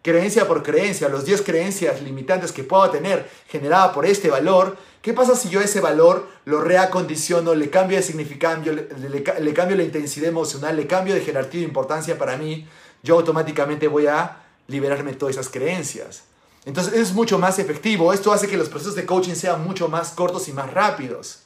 creencia 0.03 0.48
por 0.48 0.62
creencia, 0.62 1.08
los 1.08 1.25
10 1.25 1.42
creencias 1.44 2.01
limitantes 2.01 2.51
que 2.51 2.63
puedo 2.63 2.89
tener 2.92 3.27
generada 3.48 3.94
por 3.94 4.06
este 4.06 4.30
valor, 4.30 4.77
¿qué 5.01 5.13
pasa 5.13 5.36
si 5.36 5.50
yo 5.50 5.62
ese 5.62 5.80
valor 5.80 6.27
lo 6.46 6.60
reacondiciono, 6.62 7.56
le 7.56 7.70
cambio 7.70 7.98
de 7.98 8.03
significado, 8.03 8.62
le, 8.72 9.24
le, 9.39 9.53
cambio 9.53 9.77
la 9.77 9.84
intensidad 9.84 10.27
emocional, 10.27 10.75
le 10.75 10.86
cambio 10.86 11.15
de 11.15 11.22
jerarquía 11.22 11.62
de 11.62 11.68
importancia 11.68 12.18
para 12.18 12.36
mí? 12.36 12.68
Yo 13.01 13.15
automáticamente 13.15 13.88
voy 13.88 14.08
a 14.08 14.43
liberarme 14.67 15.12
de 15.12 15.17
todas 15.17 15.36
esas 15.36 15.50
creencias. 15.50 16.24
Entonces 16.65 16.93
es 16.93 17.13
mucho 17.13 17.38
más 17.38 17.60
efectivo. 17.60 18.13
Esto 18.13 18.32
hace 18.32 18.48
que 18.48 18.58
los 18.58 18.70
procesos 18.70 18.96
de 18.96 19.05
coaching 19.05 19.36
sean 19.36 19.63
mucho 19.63 19.89
más 19.89 20.12
cortos 20.12 20.48
y 20.48 20.53
más 20.53 20.72
rápidos. 20.72 21.39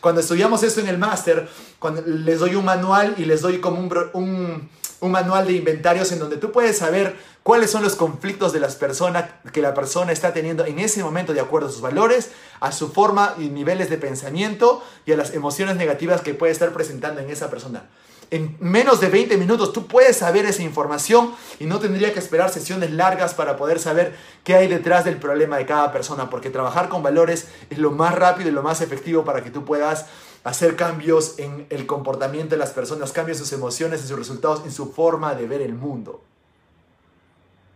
Cuando 0.00 0.20
estudiamos 0.20 0.62
esto 0.62 0.80
en 0.80 0.88
el 0.88 0.98
máster, 0.98 1.48
cuando 1.78 2.02
les 2.02 2.40
doy 2.40 2.54
un 2.54 2.64
manual 2.64 3.14
y 3.18 3.24
les 3.24 3.40
doy 3.40 3.60
como 3.60 3.78
un, 3.80 4.68
un, 5.00 5.10
manual 5.10 5.46
de 5.46 5.52
inventarios 5.52 6.10
en 6.12 6.18
donde 6.18 6.36
tú 6.36 6.50
puedes 6.50 6.78
saber 6.78 7.16
cuáles 7.42 7.70
son 7.70 7.82
los 7.82 7.94
conflictos 7.94 8.52
de 8.52 8.60
las 8.60 8.76
personas 8.76 9.26
que 9.52 9.62
la 9.62 9.74
persona 9.74 10.12
está 10.12 10.32
teniendo 10.32 10.64
en 10.64 10.78
ese 10.78 11.02
momento 11.02 11.32
de 11.32 11.40
acuerdo 11.40 11.68
a 11.68 11.72
sus 11.72 11.80
valores, 11.80 12.30
a 12.60 12.72
su 12.72 12.90
forma 12.90 13.34
y 13.38 13.48
niveles 13.48 13.90
de 13.90 13.98
pensamiento 13.98 14.82
y 15.06 15.12
a 15.12 15.16
las 15.16 15.34
emociones 15.34 15.76
negativas 15.76 16.20
que 16.20 16.34
puede 16.34 16.52
estar 16.52 16.72
presentando 16.72 17.20
en 17.20 17.30
esa 17.30 17.50
persona 17.50 17.84
en 18.32 18.56
menos 18.60 18.98
de 19.00 19.10
20 19.10 19.36
minutos 19.36 19.74
tú 19.74 19.86
puedes 19.86 20.16
saber 20.16 20.46
esa 20.46 20.62
información 20.62 21.34
y 21.60 21.66
no 21.66 21.78
tendría 21.78 22.14
que 22.14 22.18
esperar 22.18 22.50
sesiones 22.50 22.90
largas 22.90 23.34
para 23.34 23.58
poder 23.58 23.78
saber 23.78 24.16
qué 24.42 24.54
hay 24.54 24.68
detrás 24.68 25.04
del 25.04 25.18
problema 25.18 25.58
de 25.58 25.66
cada 25.66 25.92
persona, 25.92 26.30
porque 26.30 26.48
trabajar 26.48 26.88
con 26.88 27.02
valores 27.02 27.48
es 27.68 27.76
lo 27.76 27.90
más 27.90 28.14
rápido 28.14 28.48
y 28.48 28.52
lo 28.52 28.62
más 28.62 28.80
efectivo 28.80 29.22
para 29.22 29.44
que 29.44 29.50
tú 29.50 29.66
puedas 29.66 30.06
hacer 30.44 30.76
cambios 30.76 31.38
en 31.38 31.66
el 31.68 31.84
comportamiento 31.84 32.54
de 32.54 32.56
las 32.56 32.70
personas, 32.70 33.12
cambios 33.12 33.36
en 33.36 33.44
sus 33.44 33.52
emociones, 33.52 34.00
en 34.00 34.08
sus 34.08 34.18
resultados, 34.18 34.62
en 34.64 34.72
su 34.72 34.92
forma 34.92 35.34
de 35.34 35.46
ver 35.46 35.60
el 35.60 35.74
mundo. 35.74 36.22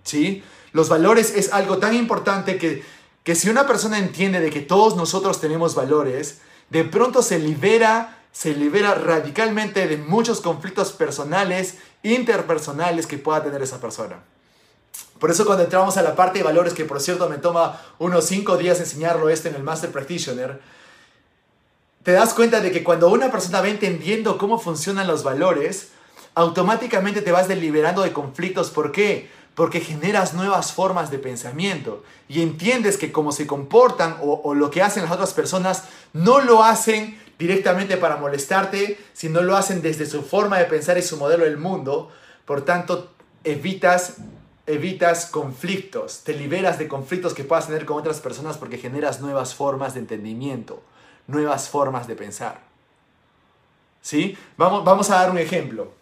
¿Sí? 0.04 0.42
Los 0.72 0.88
valores 0.88 1.36
es 1.36 1.52
algo 1.52 1.76
tan 1.76 1.94
importante 1.94 2.56
que, 2.56 2.82
que 3.24 3.34
si 3.34 3.50
una 3.50 3.66
persona 3.66 3.98
entiende 3.98 4.40
de 4.40 4.48
que 4.48 4.60
todos 4.60 4.96
nosotros 4.96 5.38
tenemos 5.38 5.74
valores, 5.74 6.38
de 6.70 6.84
pronto 6.84 7.20
se 7.20 7.38
libera 7.38 8.22
se 8.36 8.54
libera 8.54 8.94
radicalmente 8.94 9.86
de 9.86 9.96
muchos 9.96 10.42
conflictos 10.42 10.92
personales, 10.92 11.78
interpersonales 12.02 13.06
que 13.06 13.16
pueda 13.16 13.42
tener 13.42 13.62
esa 13.62 13.80
persona. 13.80 14.18
Por 15.18 15.30
eso 15.30 15.46
cuando 15.46 15.64
entramos 15.64 15.96
a 15.96 16.02
la 16.02 16.14
parte 16.14 16.40
de 16.40 16.44
valores, 16.44 16.74
que 16.74 16.84
por 16.84 17.00
cierto 17.00 17.30
me 17.30 17.38
toma 17.38 17.80
unos 17.98 18.26
5 18.26 18.58
días 18.58 18.78
enseñarlo 18.78 19.30
este 19.30 19.48
en 19.48 19.54
el 19.54 19.62
Master 19.62 19.90
Practitioner, 19.90 20.60
te 22.02 22.12
das 22.12 22.34
cuenta 22.34 22.60
de 22.60 22.70
que 22.70 22.84
cuando 22.84 23.08
una 23.08 23.30
persona 23.30 23.62
va 23.62 23.68
entendiendo 23.68 24.36
cómo 24.36 24.58
funcionan 24.58 25.06
los 25.06 25.24
valores, 25.24 25.92
automáticamente 26.34 27.22
te 27.22 27.32
vas 27.32 27.48
deliberando 27.48 28.02
de 28.02 28.12
conflictos. 28.12 28.68
¿Por 28.68 28.92
qué? 28.92 29.30
Porque 29.54 29.80
generas 29.80 30.34
nuevas 30.34 30.72
formas 30.72 31.10
de 31.10 31.18
pensamiento 31.18 32.04
y 32.28 32.42
entiendes 32.42 32.98
que 32.98 33.12
cómo 33.12 33.32
se 33.32 33.46
comportan 33.46 34.18
o, 34.20 34.42
o 34.44 34.54
lo 34.54 34.70
que 34.70 34.82
hacen 34.82 35.04
las 35.04 35.12
otras 35.12 35.32
personas 35.32 35.84
no 36.12 36.40
lo 36.42 36.62
hacen 36.62 37.18
directamente 37.38 37.96
para 37.96 38.16
molestarte, 38.16 38.98
si 39.12 39.28
no 39.28 39.42
lo 39.42 39.56
hacen 39.56 39.82
desde 39.82 40.06
su 40.06 40.22
forma 40.22 40.58
de 40.58 40.64
pensar 40.64 40.98
y 40.98 41.02
su 41.02 41.16
modelo 41.16 41.44
del 41.44 41.58
mundo. 41.58 42.10
Por 42.44 42.64
tanto, 42.64 43.12
evitas, 43.44 44.16
evitas 44.66 45.26
conflictos, 45.26 46.22
te 46.24 46.34
liberas 46.34 46.78
de 46.78 46.88
conflictos 46.88 47.34
que 47.34 47.44
puedas 47.44 47.66
tener 47.66 47.84
con 47.84 47.98
otras 47.98 48.20
personas 48.20 48.56
porque 48.56 48.78
generas 48.78 49.20
nuevas 49.20 49.54
formas 49.54 49.94
de 49.94 50.00
entendimiento, 50.00 50.82
nuevas 51.26 51.68
formas 51.68 52.06
de 52.06 52.16
pensar. 52.16 52.60
¿Sí? 54.00 54.36
Vamos, 54.56 54.84
vamos 54.84 55.10
a 55.10 55.16
dar 55.16 55.30
un 55.30 55.38
ejemplo. 55.38 55.92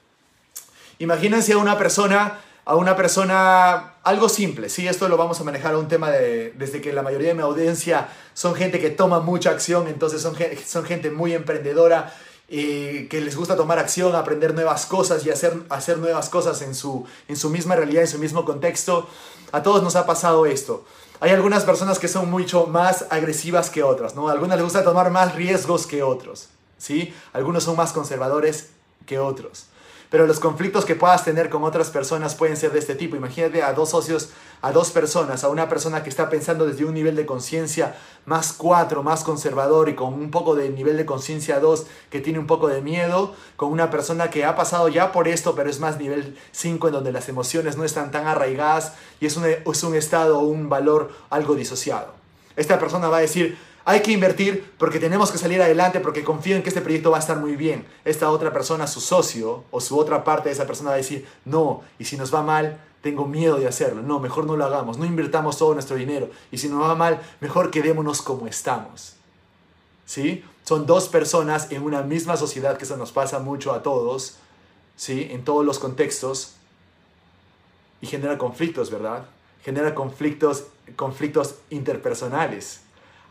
Imagínense 0.99 1.55
a 1.55 1.59
una 1.59 1.77
persona 1.77 2.41
a 2.65 2.77
una 2.77 2.97
persona 2.97 3.95
algo 4.03 4.29
simple, 4.29 4.69
sí, 4.69 4.89
esto 4.89 5.09
lo 5.09 5.17
vamos 5.17 5.41
a 5.41 5.45
manejar 5.45 5.75
a 5.75 5.79
un 5.79 5.89
tema 5.89 6.11
de, 6.11 6.53
desde 6.57 6.81
que 6.81 6.93
la 6.93 7.03
mayoría 7.03 7.29
de 7.29 7.35
mi 7.35 7.43
audiencia 7.43 8.09
son 8.33 8.55
gente 8.55 8.81
que 8.81 8.91
toma 8.91 9.21
mucha 9.21 9.51
acción, 9.51 9.87
entonces 9.87 10.23
son, 10.23 10.35
son 10.67 10.85
gente 10.85 11.11
muy 11.11 11.35
emprendedora 11.35 12.15
y 12.49 13.07
que 13.09 13.21
les 13.21 13.37
gusta 13.37 13.57
tomar 13.57 13.79
acción, 13.79 14.15
aprender 14.15 14.55
nuevas 14.55 14.87
cosas 14.87 15.25
y 15.27 15.31
hacer, 15.31 15.63
hacer 15.69 15.99
nuevas 15.99 16.29
cosas 16.29 16.63
en 16.63 16.75
su, 16.75 17.07
en 17.29 17.37
su 17.37 17.51
misma 17.51 17.77
realidad, 17.77 18.03
en 18.03 18.09
su 18.09 18.19
mismo 18.19 18.45
contexto. 18.45 19.09
A 19.53 19.63
todos 19.63 19.83
nos 19.83 19.97
ha 19.97 20.05
pasado 20.05 20.45
esto. 20.47 20.85
Hay 21.21 21.31
algunas 21.31 21.65
personas 21.65 21.99
que 21.99 22.09
son 22.09 22.31
mucho 22.31 22.67
más 22.67 23.07
agresivas 23.11 23.71
que 23.71 23.83
otras, 23.83 24.15
¿no? 24.15 24.29
A 24.29 24.33
algunas 24.33 24.57
les 24.57 24.65
gusta 24.65 24.85
tomar 24.85 25.11
más 25.11 25.35
riesgos 25.35 25.87
que 25.87 26.03
otros, 26.03 26.49
¿sí? 26.77 27.15
Algunos 27.33 27.65
son 27.65 27.77
más 27.77 27.93
conservadores 27.93 28.71
que 29.07 29.19
otros 29.19 29.67
pero 30.11 30.27
los 30.27 30.41
conflictos 30.41 30.85
que 30.85 30.95
puedas 30.95 31.25
tener 31.25 31.51
con 31.51 31.65
otras 31.65 31.91
personas 31.91 32.35
pueden 32.35 32.57
ser 32.57 32.73
de 32.73 32.79
este 32.79 32.95
tipo. 32.95 33.17
Imagínate 33.17 33.63
a 33.63 33.73
dos 33.73 33.91
socios, 33.91 34.31
a 34.63 34.73
dos 34.73 34.91
personas, 34.91 35.45
a 35.45 35.49
una 35.49 35.69
persona 35.69 36.03
que 36.03 36.09
está 36.09 36.31
pensando 36.31 36.67
desde 36.67 36.85
un 36.85 36.95
nivel 36.95 37.17
de 37.17 37.27
conciencia 37.27 37.97
más 38.27 38.53
cuatro, 38.53 39.03
más 39.03 39.25
conservador 39.25 39.89
y 39.89 39.95
con 39.95 40.15
un 40.15 40.31
poco 40.31 40.55
de 40.55 40.71
nivel 40.71 40.97
de 40.97 41.05
conciencia 41.05 41.61
dos 41.61 41.87
que 42.11 42.21
tiene 42.21 42.39
un 42.39 42.47
poco 42.47 42.69
de 42.69 42.81
miedo, 42.81 43.35
con 43.57 43.71
una 43.73 43.91
persona 43.91 44.31
que 44.31 44.45
ha 44.45 44.57
pasado 44.57 44.89
ya 44.89 45.13
por 45.13 45.29
esto, 45.29 45.55
pero 45.55 45.69
es 45.69 45.81
más 45.81 45.99
nivel 45.99 46.37
5 46.53 46.89
en 46.89 46.95
donde 46.95 47.13
las 47.13 47.29
emociones 47.29 47.77
no 47.77 47.85
están 47.85 48.11
tan 48.11 48.27
arraigadas 48.27 48.95
y 49.21 49.27
es 49.27 49.37
un, 49.37 49.45
es 49.47 49.83
un 49.83 49.95
estado 49.95 50.39
o 50.39 50.45
un 50.45 50.69
valor 50.69 51.11
algo 51.31 51.55
disociado. 51.55 52.15
Esta 52.57 52.79
persona 52.79 53.09
va 53.09 53.19
a 53.19 53.21
decir, 53.21 53.59
hay 53.85 54.01
que 54.01 54.13
invertir 54.13 54.73
porque 54.79 54.99
tenemos 54.99 55.31
que 55.31 55.39
salir 55.39 55.61
adelante, 55.61 56.01
porque 56.01 56.25
confío 56.25 56.57
en 56.57 56.63
que 56.63 56.71
este 56.71 56.81
proyecto 56.81 57.11
va 57.11 57.19
a 57.19 57.21
estar 57.21 57.39
muy 57.39 57.55
bien. 57.57 57.87
Esta 58.05 58.31
otra 58.31 58.53
persona, 58.53 58.87
su 58.87 59.01
socio 59.01 59.65
o 59.71 59.81
su 59.81 59.99
otra 59.99 60.25
parte 60.25 60.49
de 60.49 60.55
esa 60.55 60.67
persona 60.67 60.91
va 60.91 60.95
a 60.95 60.99
decir, 60.99 61.27
no, 61.45 61.83
y 61.99 62.05
si 62.07 62.17
nos 62.17 62.35
va 62.35 62.43
mal, 62.43 62.81
tengo 63.03 63.27
miedo 63.27 63.59
de 63.59 63.69
hacerlo. 63.69 64.01
No, 64.01 64.19
mejor 64.21 64.47
no 64.47 64.57
lo 64.57 64.65
hagamos, 64.65 64.97
no 64.97 65.05
invirtamos 65.05 65.59
todo 65.59 65.75
nuestro 65.75 65.97
dinero. 65.97 66.31
Y 66.51 66.57
si 66.59 66.69
nos 66.71 66.83
va 66.83 66.95
mal, 66.95 67.21
mejor 67.41 67.71
quedémonos 67.71 68.23
como 68.23 68.47
estamos. 68.47 69.17
¿Sí? 70.07 70.43
Son 70.65 70.87
dos 70.87 71.09
personas 71.09 71.71
en 71.71 71.83
una 71.83 72.01
misma 72.01 72.39
sociedad, 72.39 72.79
que 72.79 72.85
eso 72.85 72.97
nos 72.97 73.13
pasa 73.13 73.39
mucho 73.39 73.75
a 73.75 73.83
todos, 73.83 74.37
¿sí? 74.97 75.29
En 75.31 75.45
todos 75.45 75.65
los 75.65 75.79
contextos. 75.79 76.55
Y 78.01 78.07
genera 78.07 78.39
conflictos, 78.39 78.91
¿verdad? 78.91 79.27
Genera 79.63 79.95
conflictos, 79.95 80.65
conflictos 80.97 81.57
interpersonales. 81.69 82.84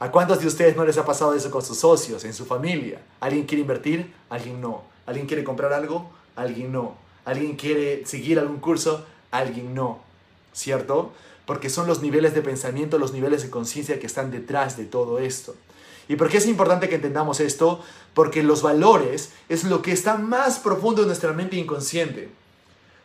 ¿A 0.03 0.12
cuántos 0.12 0.41
de 0.41 0.48
ustedes 0.48 0.75
no 0.75 0.83
les 0.83 0.98
ha 0.98 1.05
pasado 1.05 1.33
eso 1.33 1.50
con 1.50 1.62
sus 1.62 1.77
socios, 1.77 2.25
en 2.25 2.33
su 2.33 2.45
familia? 2.45 3.00
¿Alguien 3.22 3.45
quiere 3.45 3.62
invertir? 3.62 4.13
Alguien 4.29 4.60
no. 4.60 4.83
¿Alguien 5.05 5.27
quiere 5.27 5.45
comprar 5.45 5.72
algo? 5.72 6.12
Alguien 6.36 6.74
no. 6.74 6.95
¿Alguien 7.24 7.55
quiere 7.55 8.05
seguir 8.05 8.38
algún 8.38 8.60
curso? 8.60 9.05
Alguien 9.31 9.74
no. 9.74 10.01
¿Cierto? 10.51 11.13
Porque 11.45 11.69
son 11.69 11.88
los 11.88 12.01
niveles 12.01 12.33
de 12.33 12.41
pensamiento, 12.41 13.00
los 13.00 13.13
niveles 13.13 13.43
de 13.43 13.50
conciencia 13.50 13.98
que 14.01 14.07
están 14.07 14.29
detrás 14.29 14.75
de 14.75 14.83
todo 14.83 15.19
esto. 15.19 15.55
¿Y 16.10 16.17
por 16.17 16.27
qué 16.27 16.39
es 16.39 16.48
importante 16.48 16.89
que 16.89 16.95
entendamos 16.95 17.39
esto? 17.39 17.79
Porque 18.13 18.43
los 18.43 18.62
valores 18.62 19.31
es 19.48 19.63
lo 19.63 19.81
que 19.81 19.93
está 19.93 20.17
más 20.17 20.60
profundo 20.60 21.03
en 21.03 21.07
nuestra 21.07 21.31
mente 21.31 21.55
inconsciente. 21.55 22.29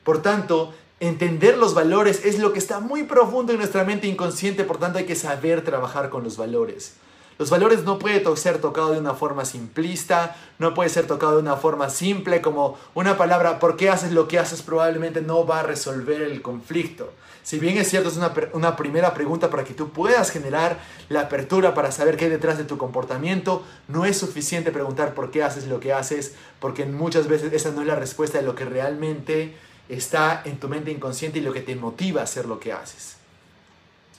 Por 0.03 0.21
tanto, 0.21 0.75
Entender 1.01 1.57
los 1.57 1.75
valores 1.75 2.25
es 2.25 2.41
lo 2.41 2.53
que 2.53 2.59
está 2.59 2.81
muy 2.81 3.05
profundo 3.05 3.53
en 3.53 3.59
nuestra 3.59 3.85
mente 3.85 4.09
inconsciente, 4.09 4.65
por 4.65 4.79
tanto 4.79 4.99
hay 4.99 5.07
que 5.07 5.15
saber 5.15 5.63
trabajar 5.63 6.11
con 6.11 6.25
los 6.25 6.37
valores. 6.37 6.95
Los 7.39 7.51
valores 7.51 7.85
no 7.85 8.01
pueden 8.01 8.37
ser 8.37 8.61
tocados 8.61 8.91
de 8.95 8.99
una 8.99 9.15
forma 9.15 9.45
simplista, 9.45 10.35
no 10.59 10.75
puede 10.75 10.89
ser 10.89 11.07
tocado 11.07 11.37
de 11.37 11.43
una 11.43 11.55
forma 11.55 11.89
simple 11.89 12.43
como 12.43 12.77
una 12.95 13.17
palabra, 13.17 13.61
¿por 13.61 13.77
qué 13.77 13.91
haces 13.91 14.11
lo 14.11 14.27
que 14.27 14.41
haces? 14.41 14.61
Probablemente 14.61 15.21
no 15.21 15.47
va 15.47 15.61
a 15.61 15.63
resolver 15.63 16.21
el 16.21 16.43
conflicto. 16.43 17.13
Si 17.45 17.61
bien 17.61 17.79
es 17.79 17.89
cierto, 17.89 18.09
es 18.09 18.17
una, 18.17 18.35
una 18.55 18.75
primera 18.75 19.15
pregunta 19.15 19.51
para 19.51 19.63
que 19.63 19.75
tú 19.75 19.91
puedas 19.91 20.33
generar 20.33 20.81
la 21.09 21.21
apertura 21.21 21.75
para 21.75 21.93
saber 21.93 22.17
qué 22.17 22.25
hay 22.25 22.31
detrás 22.33 22.59
de 22.59 22.65
tu 22.65 22.77
comportamiento, 22.77 23.63
no 23.87 24.05
es 24.05 24.19
suficiente 24.19 24.73
preguntar 24.73 25.15
por 25.15 25.31
qué 25.31 25.45
haces 25.45 25.69
lo 25.69 25.79
que 25.79 25.93
haces, 25.93 26.35
porque 26.59 26.87
muchas 26.87 27.29
veces 27.29 27.53
esa 27.53 27.71
no 27.71 27.83
es 27.83 27.87
la 27.87 27.95
respuesta 27.95 28.39
de 28.39 28.45
lo 28.45 28.57
que 28.57 28.65
realmente 28.65 29.55
está 29.89 30.43
en 30.45 30.59
tu 30.59 30.69
mente 30.69 30.91
inconsciente 30.91 31.39
y 31.39 31.43
lo 31.43 31.53
que 31.53 31.61
te 31.61 31.77
motiva 31.77 32.21
a 32.21 32.25
hacer 32.25 32.47
lo 32.47 32.61
que 32.61 32.73
haces. 32.73 33.17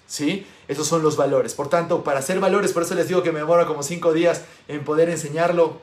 ¿Sí? 0.08 0.48
Esos 0.68 0.88
son 0.88 1.04
los 1.04 1.16
valores. 1.16 1.54
Por 1.54 1.70
tanto, 1.70 2.04
para 2.04 2.20
hacer 2.20 2.40
valores, 2.40 2.74
por 2.74 2.84
eso 2.84 2.96
les 2.96 3.08
digo 3.08 3.22
que 3.22 3.32
me 3.32 3.40
demora 3.40 3.68
como 3.68 3.84
cinco 3.84 4.12
días 4.14 4.42
en 4.68 4.84
poder 4.84 5.10
enseñarlo. 5.10 5.82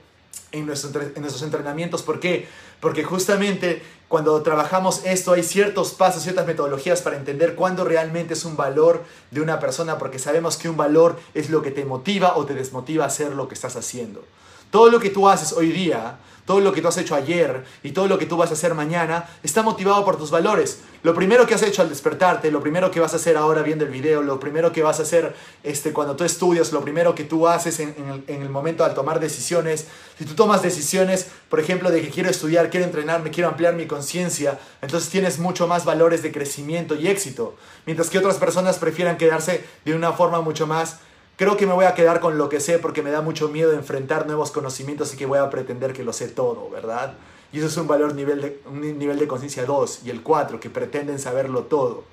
en, 0.53 0.63
en 0.63 0.67
nuestros 0.67 1.43
entrenamientos. 1.43 2.03
¿Por 2.03 2.19
qué? 2.19 2.49
Porque 2.81 3.05
justamente 3.05 3.83
cuando 4.09 4.41
trabajamos 4.43 5.03
esto 5.05 5.33
hay 5.33 5.43
ciertos 5.43 5.93
pasos, 5.93 6.23
ciertas 6.23 6.47
metodologías 6.47 7.03
para 7.03 7.17
entender 7.17 7.55
cuándo 7.55 7.85
realmente 7.85 8.35
es 8.35 8.45
un 8.45 8.57
valor 8.57 9.05
de 9.31 9.41
una 9.41 9.59
persona, 9.59 9.99
porque 9.99 10.19
sabemos 10.19 10.57
que 10.57 10.69
un 10.69 10.77
valor 10.77 11.19
es 11.35 11.51
lo 11.51 11.63
que 11.63 11.71
te 11.71 11.85
motiva 11.85 12.37
o 12.37 12.47
te 12.47 12.55
desmotiva 12.55 13.05
a 13.05 13.09
hacer 13.09 13.33
lo 13.33 13.49
que 13.49 13.55
estás 13.55 13.77
haciendo. 13.77 14.25
Todo 14.71 14.91
lo 14.91 15.01
que 15.01 15.11
tú 15.11 15.29
haces 15.29 15.53
hoy 15.53 15.73
día, 15.73 16.19
todo 16.47 16.61
lo 16.61 16.73
que 16.73 16.81
tú 16.81 16.89
has 16.89 16.97
hecho 16.97 17.15
ayer 17.15 17.65
y 17.83 17.91
todo 17.91 18.07
lo 18.07 18.19
que 18.19 18.25
tú 18.25 18.37
vas 18.37 18.51
a 18.51 18.55
hacer 18.55 18.73
mañana 18.73 19.29
está 19.43 19.63
motivado 19.63 20.05
por 20.05 20.17
tus 20.17 20.31
valores. 20.31 20.81
Lo 21.03 21.15
primero 21.15 21.47
que 21.47 21.55
has 21.55 21.63
hecho 21.63 21.83
al 21.83 21.89
despertarte, 21.89 22.51
lo 22.51 22.61
primero 22.61 22.91
que 22.91 23.01
vas 23.01 23.13
a 23.13 23.17
hacer 23.17 23.37
ahora 23.37 23.63
viendo 23.63 23.85
el 23.85 23.91
video, 23.91 24.23
lo 24.23 24.41
primero 24.41 24.73
que 24.73 24.83
vas 24.83 24.99
a 25.01 25.03
hacer 25.03 25.35
este, 25.63 25.93
cuando 25.93 26.17
tú 26.17 26.25
estudias, 26.25 26.73
lo 26.73 26.81
primero 26.81 27.15
que 27.15 27.25
tú 27.25 27.47
haces 27.47 27.81
en, 27.81 27.95
el, 27.99 28.25
en 28.35 28.43
el 28.43 28.49
momento 28.49 28.85
al 28.85 28.95
tomar 28.95 29.21
decisiones. 29.21 29.87
Si 30.19 30.25
tú 30.25 30.35
tomas 30.35 30.63
decisiones, 30.63 31.29
por 31.49 31.61
ejemplo, 31.61 31.91
de 31.91 32.01
que 32.01 32.11
quiero 32.11 32.31
estudiar, 32.31 32.71
quiero 32.71 32.87
entrenarme, 32.87 33.31
quiero 33.31 33.49
ampliar 33.49 33.75
mi 33.75 33.87
conciencia, 33.87 34.59
entonces 34.81 35.11
tienes 35.11 35.39
mucho 35.39 35.67
más 35.67 35.85
valores 35.85 36.23
de 36.23 36.33
crecimiento 36.33 36.95
y 36.95 37.09
éxito. 37.09 37.57
Mientras 37.87 38.09
que 38.09 38.19
otras 38.19 38.37
personas 38.37 38.79
prefieran 38.79 39.17
quedarse 39.17 39.65
de 39.85 39.95
una 39.95 40.13
forma 40.13 40.41
mucho 40.41 40.67
más 40.67 40.99
Creo 41.37 41.59
que 41.59 41.67
me 41.67 41.75
voy 41.75 41.85
a 41.85 41.95
quedar 41.95 42.21
con 42.21 42.39
lo 42.39 42.49
que 42.49 42.61
sé 42.61 42.79
porque 42.79 43.03
me 43.03 43.11
da 43.11 43.21
mucho 43.21 43.49
miedo 43.49 43.73
enfrentar 43.75 44.27
nuevos 44.27 44.51
conocimientos 44.51 45.13
y 45.13 45.19
que 45.19 45.27
voy 45.27 45.39
a 45.39 45.51
pretender 45.51 45.93
que 45.93 46.03
lo 46.03 46.15
sé 46.15 46.29
todo, 46.29 46.71
¿verdad? 46.71 47.15
Y 47.53 47.59
eso 47.59 47.67
es 47.67 47.77
un 47.77 47.87
valor 47.87 48.15
nivel 48.15 48.41
de, 48.41 48.63
un 48.65 48.81
nivel 48.99 49.19
de 49.19 49.29
conciencia 49.29 49.67
2 49.67 50.01
y 50.07 50.11
el 50.11 50.23
4, 50.23 50.61
que 50.61 50.71
pretenden 50.71 51.19
saberlo 51.19 51.65
todo. 51.65 52.05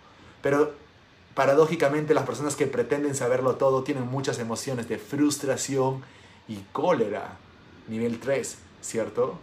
Pero 0.41 0.73
paradójicamente 1.35 2.13
las 2.13 2.25
personas 2.25 2.57
que 2.57 2.67
pretenden 2.67 3.15
saberlo 3.15 3.55
todo 3.55 3.83
tienen 3.83 4.07
muchas 4.07 4.39
emociones 4.39 4.89
de 4.89 4.97
frustración 4.97 6.03
y 6.49 6.57
cólera. 6.73 7.37
Nivel 7.87 8.19
3, 8.19 8.57
¿cierto? 8.81 9.39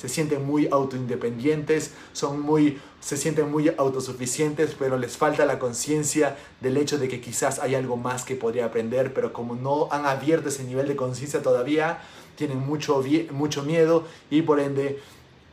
Se 0.00 0.08
sienten 0.08 0.46
muy 0.46 0.66
autoindependientes, 0.70 1.90
son 2.14 2.40
muy, 2.40 2.80
se 3.00 3.18
sienten 3.18 3.50
muy 3.50 3.70
autosuficientes, 3.76 4.74
pero 4.78 4.96
les 4.96 5.18
falta 5.18 5.44
la 5.44 5.58
conciencia 5.58 6.38
del 6.62 6.78
hecho 6.78 6.96
de 6.96 7.06
que 7.06 7.20
quizás 7.20 7.58
hay 7.58 7.74
algo 7.74 7.98
más 7.98 8.24
que 8.24 8.34
podría 8.34 8.64
aprender, 8.64 9.12
pero 9.12 9.34
como 9.34 9.56
no 9.56 9.88
han 9.90 10.06
abierto 10.06 10.48
ese 10.48 10.64
nivel 10.64 10.88
de 10.88 10.96
conciencia 10.96 11.42
todavía, 11.42 12.00
tienen 12.34 12.60
mucho, 12.60 13.04
mucho 13.32 13.62
miedo 13.62 14.06
y 14.30 14.40
por 14.40 14.58
ende 14.58 15.00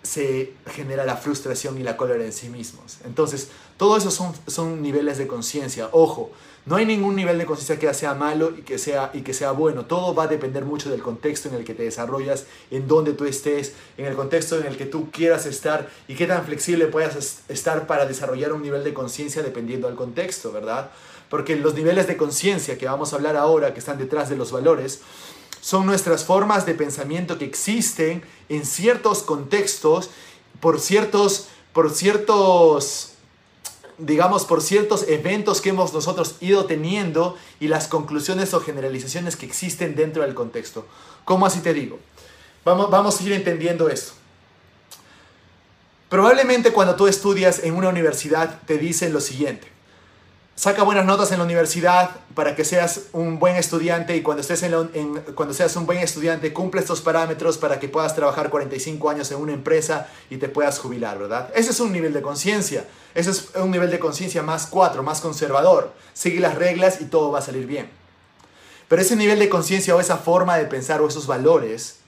se 0.08 0.54
genera 0.68 1.06
la 1.06 1.18
frustración 1.18 1.78
y 1.78 1.84
la 1.84 1.98
cólera 1.98 2.24
en 2.24 2.34
sí 2.34 2.50
mismos. 2.50 2.98
Entonces, 3.06 3.50
todo 3.78 3.98
eso 3.98 4.10
son, 4.10 4.34
son 4.48 4.82
niveles 4.82 5.18
de 5.18 5.28
conciencia. 5.28 5.90
Ojo, 5.92 6.32
no 6.66 6.76
hay 6.76 6.86
ningún 6.86 7.16
nivel 7.16 7.38
de 7.38 7.46
conciencia 7.46 7.78
que 7.80 7.94
sea 7.94 8.14
malo 8.14 8.52
y 8.58 8.62
que 8.62 8.78
sea, 8.78 9.12
y 9.14 9.22
que 9.22 9.34
sea 9.34 9.52
bueno. 9.52 9.86
Todo 9.86 10.16
va 10.16 10.24
a 10.24 10.28
depender 10.28 10.66
mucho 10.66 10.90
del 10.90 11.02
contexto 11.02 11.50
en 11.50 11.56
el 11.56 11.64
que 11.64 11.74
te 11.74 11.84
desarrollas, 11.84 12.46
en 12.72 12.88
donde 12.88 13.14
tú 13.14 13.26
estés, 13.26 13.74
en 13.98 14.06
el 14.06 14.16
contexto 14.16 14.60
en 14.60 14.66
el 14.66 14.78
que 14.78 14.86
tú 14.86 15.12
quieras 15.12 15.46
estar 15.46 15.90
y 16.08 16.16
qué 16.16 16.26
tan 16.26 16.46
flexible 16.46 16.88
puedas 16.88 17.42
estar 17.48 17.88
para 17.88 18.06
desarrollar 18.06 18.54
un 18.54 18.62
nivel 18.62 18.84
de 18.84 18.94
conciencia 18.94 19.44
dependiendo 19.44 19.88
del 19.88 19.96
contexto, 19.96 20.52
¿verdad? 20.52 20.92
Porque 21.30 21.56
los 21.56 21.74
niveles 21.74 22.08
de 22.08 22.18
conciencia 22.18 22.78
que 22.78 22.86
vamos 22.86 23.14
a 23.14 23.18
hablar 23.18 23.36
ahora, 23.36 23.74
que 23.74 23.80
están 23.80 23.98
detrás 23.98 24.30
de 24.30 24.38
los 24.38 24.52
valores, 24.52 25.02
son 25.68 25.86
nuestras 25.86 26.24
formas 26.24 26.66
de 26.66 26.74
pensamiento 26.76 27.38
que 27.38 27.44
existen 27.44 28.24
en 28.48 28.66
ciertos 28.66 29.22
contextos, 29.22 30.10
por 30.62 30.80
ciertos, 30.80 31.50
por 31.74 31.94
ciertos 31.94 33.16
digamos, 33.98 34.46
por 34.46 34.62
ciertos 34.62 35.10
eventos 35.10 35.60
que 35.60 35.72
hemos 35.72 35.92
nosotros 35.92 36.38
ido 36.40 36.68
teniendo 36.68 37.36
y 37.60 37.68
las 37.68 37.90
conclusiones 37.90 38.54
o 38.54 38.62
generalizaciones 38.62 39.36
que 39.36 39.46
existen 39.46 39.98
dentro 39.98 40.22
del 40.22 40.36
contexto. 40.36 40.86
¿Cómo 41.26 41.46
así 41.46 41.60
te 41.60 41.74
digo? 41.74 42.00
Vamos, 42.64 42.90
vamos 42.90 43.20
a 43.20 43.24
ir 43.26 43.34
entendiendo 43.34 43.90
esto. 43.90 44.14
Probablemente 46.08 46.72
cuando 46.72 46.96
tú 46.96 47.08
estudias 47.08 47.62
en 47.62 47.76
una 47.76 47.90
universidad 47.90 48.62
te 48.66 48.78
dicen 48.78 49.12
lo 49.12 49.20
siguiente 49.20 49.77
saca 50.58 50.82
buenas 50.82 51.06
notas 51.06 51.32
en 51.32 51.38
la 51.38 51.46
universidad 51.46 52.10
para 52.34 52.56
que 52.56 52.66
seas 52.66 53.04
un 53.14 53.38
buen 53.38 53.56
estudiante 53.58 54.18
y 54.18 54.24
cuando, 54.24 54.42
estés 54.42 54.64
en, 54.64 54.74
cuando 55.36 55.54
seas 55.54 55.76
un 55.76 55.86
buen 55.86 56.00
estudiante 56.00 56.52
cumple 56.52 56.82
estos 56.82 57.00
parámetros 57.00 57.60
para 57.60 57.80
que 57.80 57.88
puedas 57.88 58.16
trabajar 58.16 58.50
45 58.50 59.08
años 59.08 59.32
en 59.32 59.38
una 59.38 59.54
empresa 59.54 60.08
y 60.32 60.38
te 60.38 60.50
puedas 60.50 60.80
jubilar, 60.80 61.20
¿verdad? 61.20 61.52
Ese 61.54 61.70
es 61.70 61.80
un 61.80 61.92
nivel 61.92 62.12
de 62.12 62.24
conciencia, 62.24 62.86
ese 63.14 63.30
es 63.30 63.50
un 63.54 63.70
nivel 63.70 63.92
de 63.92 64.00
conciencia 64.00 64.42
más 64.42 64.66
cuatro, 64.66 65.04
más 65.04 65.22
conservador. 65.22 65.94
Sigue 66.14 66.40
las 66.40 66.56
reglas 66.56 67.02
y 67.02 67.06
todo 67.06 67.32
va 67.32 67.38
a 67.38 67.44
salir 67.44 67.68
bien. 67.68 67.92
Pero 68.88 69.04
ese 69.04 69.16
nivel 69.16 69.38
de 69.38 69.50
conciencia 69.50 69.96
o 69.96 70.00
esa 70.00 70.18
forma 70.18 70.58
de 70.58 70.66
pensar 70.66 71.02
o 71.02 71.08
esos 71.08 71.28
valores 71.28 72.00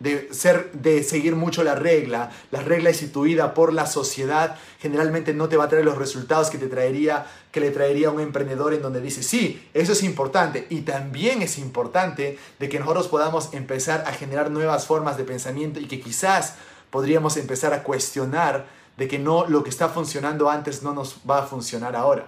de, 0.00 0.32
ser, 0.32 0.72
de 0.72 1.02
seguir 1.04 1.36
mucho 1.36 1.62
la 1.62 1.74
regla, 1.74 2.30
la 2.50 2.62
regla 2.62 2.90
instituida 2.90 3.54
por 3.54 3.72
la 3.72 3.86
sociedad, 3.86 4.56
generalmente 4.80 5.34
no 5.34 5.48
te 5.48 5.56
va 5.56 5.64
a 5.64 5.68
traer 5.68 5.84
los 5.84 5.98
resultados 5.98 6.50
que, 6.50 6.58
te 6.58 6.66
traería, 6.66 7.26
que 7.52 7.60
le 7.60 7.70
traería 7.70 8.10
un 8.10 8.20
emprendedor 8.20 8.74
en 8.74 8.82
donde 8.82 9.00
dice, 9.00 9.22
sí, 9.22 9.68
eso 9.74 9.92
es 9.92 10.02
importante. 10.02 10.66
Y 10.70 10.82
también 10.82 11.42
es 11.42 11.58
importante 11.58 12.38
de 12.58 12.68
que 12.68 12.78
nosotros 12.78 13.08
podamos 13.08 13.52
empezar 13.52 14.04
a 14.06 14.12
generar 14.12 14.50
nuevas 14.50 14.86
formas 14.86 15.16
de 15.16 15.24
pensamiento 15.24 15.80
y 15.80 15.86
que 15.86 16.00
quizás 16.00 16.54
podríamos 16.90 17.36
empezar 17.36 17.72
a 17.74 17.82
cuestionar 17.82 18.66
de 18.96 19.08
que 19.08 19.18
no 19.18 19.46
lo 19.46 19.64
que 19.64 19.70
está 19.70 19.88
funcionando 19.88 20.50
antes 20.50 20.82
no 20.82 20.92
nos 20.92 21.16
va 21.28 21.38
a 21.38 21.46
funcionar 21.46 21.96
ahora. 21.96 22.26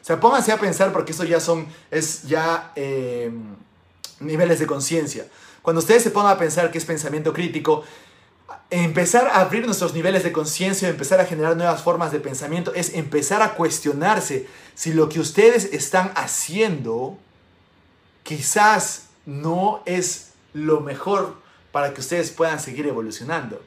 O 0.00 0.06
sea, 0.06 0.20
pónganse 0.20 0.52
a 0.52 0.58
pensar 0.58 0.92
porque 0.92 1.12
eso 1.12 1.24
ya 1.24 1.40
son, 1.40 1.66
es 1.90 2.22
ya 2.22 2.72
eh, 2.76 3.32
niveles 4.20 4.58
de 4.58 4.66
conciencia. 4.66 5.26
Cuando 5.62 5.80
ustedes 5.80 6.02
se 6.02 6.10
pongan 6.10 6.32
a 6.32 6.38
pensar 6.38 6.70
qué 6.70 6.76
es 6.76 6.84
pensamiento 6.84 7.32
crítico, 7.32 7.84
empezar 8.82 9.28
a 9.28 9.40
abrir 9.40 9.66
nuestros 9.66 9.94
niveles 9.94 10.24
de 10.24 10.32
conciencia, 10.32 10.88
empezar 10.88 11.20
a 11.20 11.26
generar 11.26 11.56
nuevas 11.56 11.82
formas 11.82 12.10
de 12.10 12.18
pensamiento, 12.18 12.74
es 12.74 12.94
empezar 12.94 13.42
a 13.42 13.54
cuestionarse 13.54 14.48
si 14.74 14.92
lo 14.92 15.08
que 15.08 15.20
ustedes 15.20 15.66
están 15.72 16.12
haciendo 16.16 17.16
quizás 18.24 19.06
no 19.26 19.82
es 19.86 20.32
lo 20.54 20.80
mejor 20.80 21.36
para 21.70 21.94
que 21.94 22.00
ustedes 22.00 22.30
puedan 22.30 22.58
seguir 22.58 22.86
evolucionando. 22.86 23.62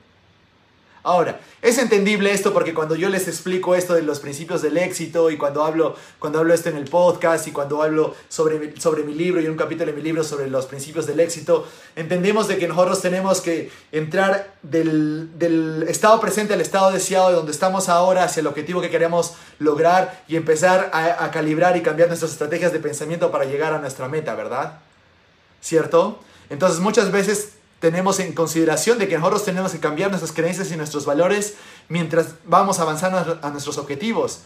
Ahora, 1.07 1.39
es 1.61 1.77
entendible 1.77 2.33
esto 2.33 2.51
porque 2.51 2.73
cuando 2.73 2.93
yo 2.93 3.07
les 3.07 3.29
explico 3.29 3.75
esto 3.75 3.93
de 3.93 4.01
los 4.01 4.19
principios 4.19 4.61
del 4.61 4.75
éxito 4.75 5.31
y 5.31 5.37
cuando 5.37 5.63
hablo, 5.63 5.95
cuando 6.19 6.39
hablo 6.39 6.53
esto 6.53 6.67
en 6.67 6.75
el 6.75 6.83
podcast 6.83 7.47
y 7.47 7.53
cuando 7.53 7.81
hablo 7.81 8.13
sobre, 8.27 8.77
sobre 8.77 9.03
mi 9.03 9.13
libro 9.13 9.39
y 9.39 9.47
un 9.47 9.55
capítulo 9.55 9.89
de 9.89 9.95
mi 9.95 10.01
libro 10.03 10.21
sobre 10.25 10.49
los 10.49 10.65
principios 10.65 11.07
del 11.07 11.21
éxito, 11.21 11.65
entendemos 11.95 12.49
de 12.49 12.57
que 12.57 12.67
nosotros 12.67 13.01
tenemos 13.01 13.39
que 13.39 13.71
entrar 13.93 14.53
del, 14.63 15.39
del 15.39 15.85
estado 15.87 16.19
presente 16.19 16.55
al 16.55 16.59
estado 16.59 16.91
deseado 16.91 17.29
de 17.29 17.35
donde 17.35 17.53
estamos 17.53 17.87
ahora 17.87 18.25
hacia 18.25 18.41
el 18.41 18.47
objetivo 18.47 18.81
que 18.81 18.89
queremos 18.89 19.35
lograr 19.59 20.25
y 20.27 20.35
empezar 20.35 20.89
a, 20.91 21.23
a 21.23 21.31
calibrar 21.31 21.77
y 21.77 21.81
cambiar 21.83 22.09
nuestras 22.09 22.33
estrategias 22.33 22.73
de 22.73 22.79
pensamiento 22.79 23.31
para 23.31 23.45
llegar 23.45 23.71
a 23.71 23.79
nuestra 23.79 24.09
meta, 24.09 24.35
¿verdad? 24.35 24.79
¿Cierto? 25.61 26.19
Entonces 26.49 26.81
muchas 26.81 27.13
veces 27.13 27.53
tenemos 27.79 28.19
en 28.19 28.33
consideración 28.33 28.97
de 28.97 29.07
que 29.07 29.17
nosotros 29.17 29.45
tenemos 29.45 29.71
que 29.71 29.79
cambiar 29.79 30.09
nuestras 30.09 30.31
creencias 30.31 30.71
y 30.71 30.77
nuestros 30.77 31.05
valores 31.05 31.55
mientras 31.89 32.35
vamos 32.45 32.79
avanzando 32.79 33.39
a 33.41 33.49
nuestros 33.51 33.77
objetivos. 33.77 34.39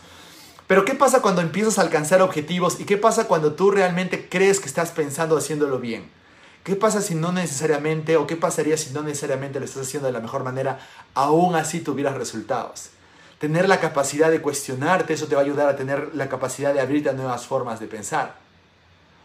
Pero 0.68 0.86
¿qué 0.86 0.96
pasa 0.96 1.22
cuando 1.22 1.42
empiezas 1.42 1.80
a 1.80 1.82
alcanzar 1.82 2.22
objetivos 2.22 2.80
y 2.80 2.86
qué 2.86 2.98
pasa 2.98 3.28
cuando 3.28 3.54
tú 3.54 3.72
realmente 3.72 4.28
crees 4.30 4.60
que 4.60 4.68
estás 4.68 4.92
pensando 4.92 5.38
haciéndolo 5.38 5.80
bien? 5.80 6.10
¿Qué 6.64 6.76
pasa 6.76 7.02
si 7.02 7.16
no 7.16 7.32
necesariamente 7.32 8.18
o 8.18 8.28
qué 8.28 8.36
pasaría 8.36 8.78
si 8.78 8.92
no 8.92 9.02
necesariamente 9.02 9.60
lo 9.60 9.66
estás 9.66 9.88
haciendo 9.88 10.08
de 10.08 10.14
la 10.14 10.20
mejor 10.20 10.44
manera, 10.44 10.80
aún 11.16 11.56
así 11.56 11.80
tuvieras 11.80 12.16
resultados? 12.16 12.90
Tener 13.40 13.68
la 13.68 13.80
capacidad 13.80 14.30
de 14.30 14.42
cuestionarte, 14.42 15.14
eso 15.14 15.26
te 15.26 15.36
va 15.36 15.42
a 15.42 15.44
ayudar 15.44 15.68
a 15.68 15.76
tener 15.76 16.12
la 16.14 16.30
capacidad 16.30 16.74
de 16.74 16.80
abrirte 16.80 17.10
a 17.10 17.14
nuevas 17.14 17.48
formas 17.48 17.80
de 17.80 17.88
pensar. 17.88 18.36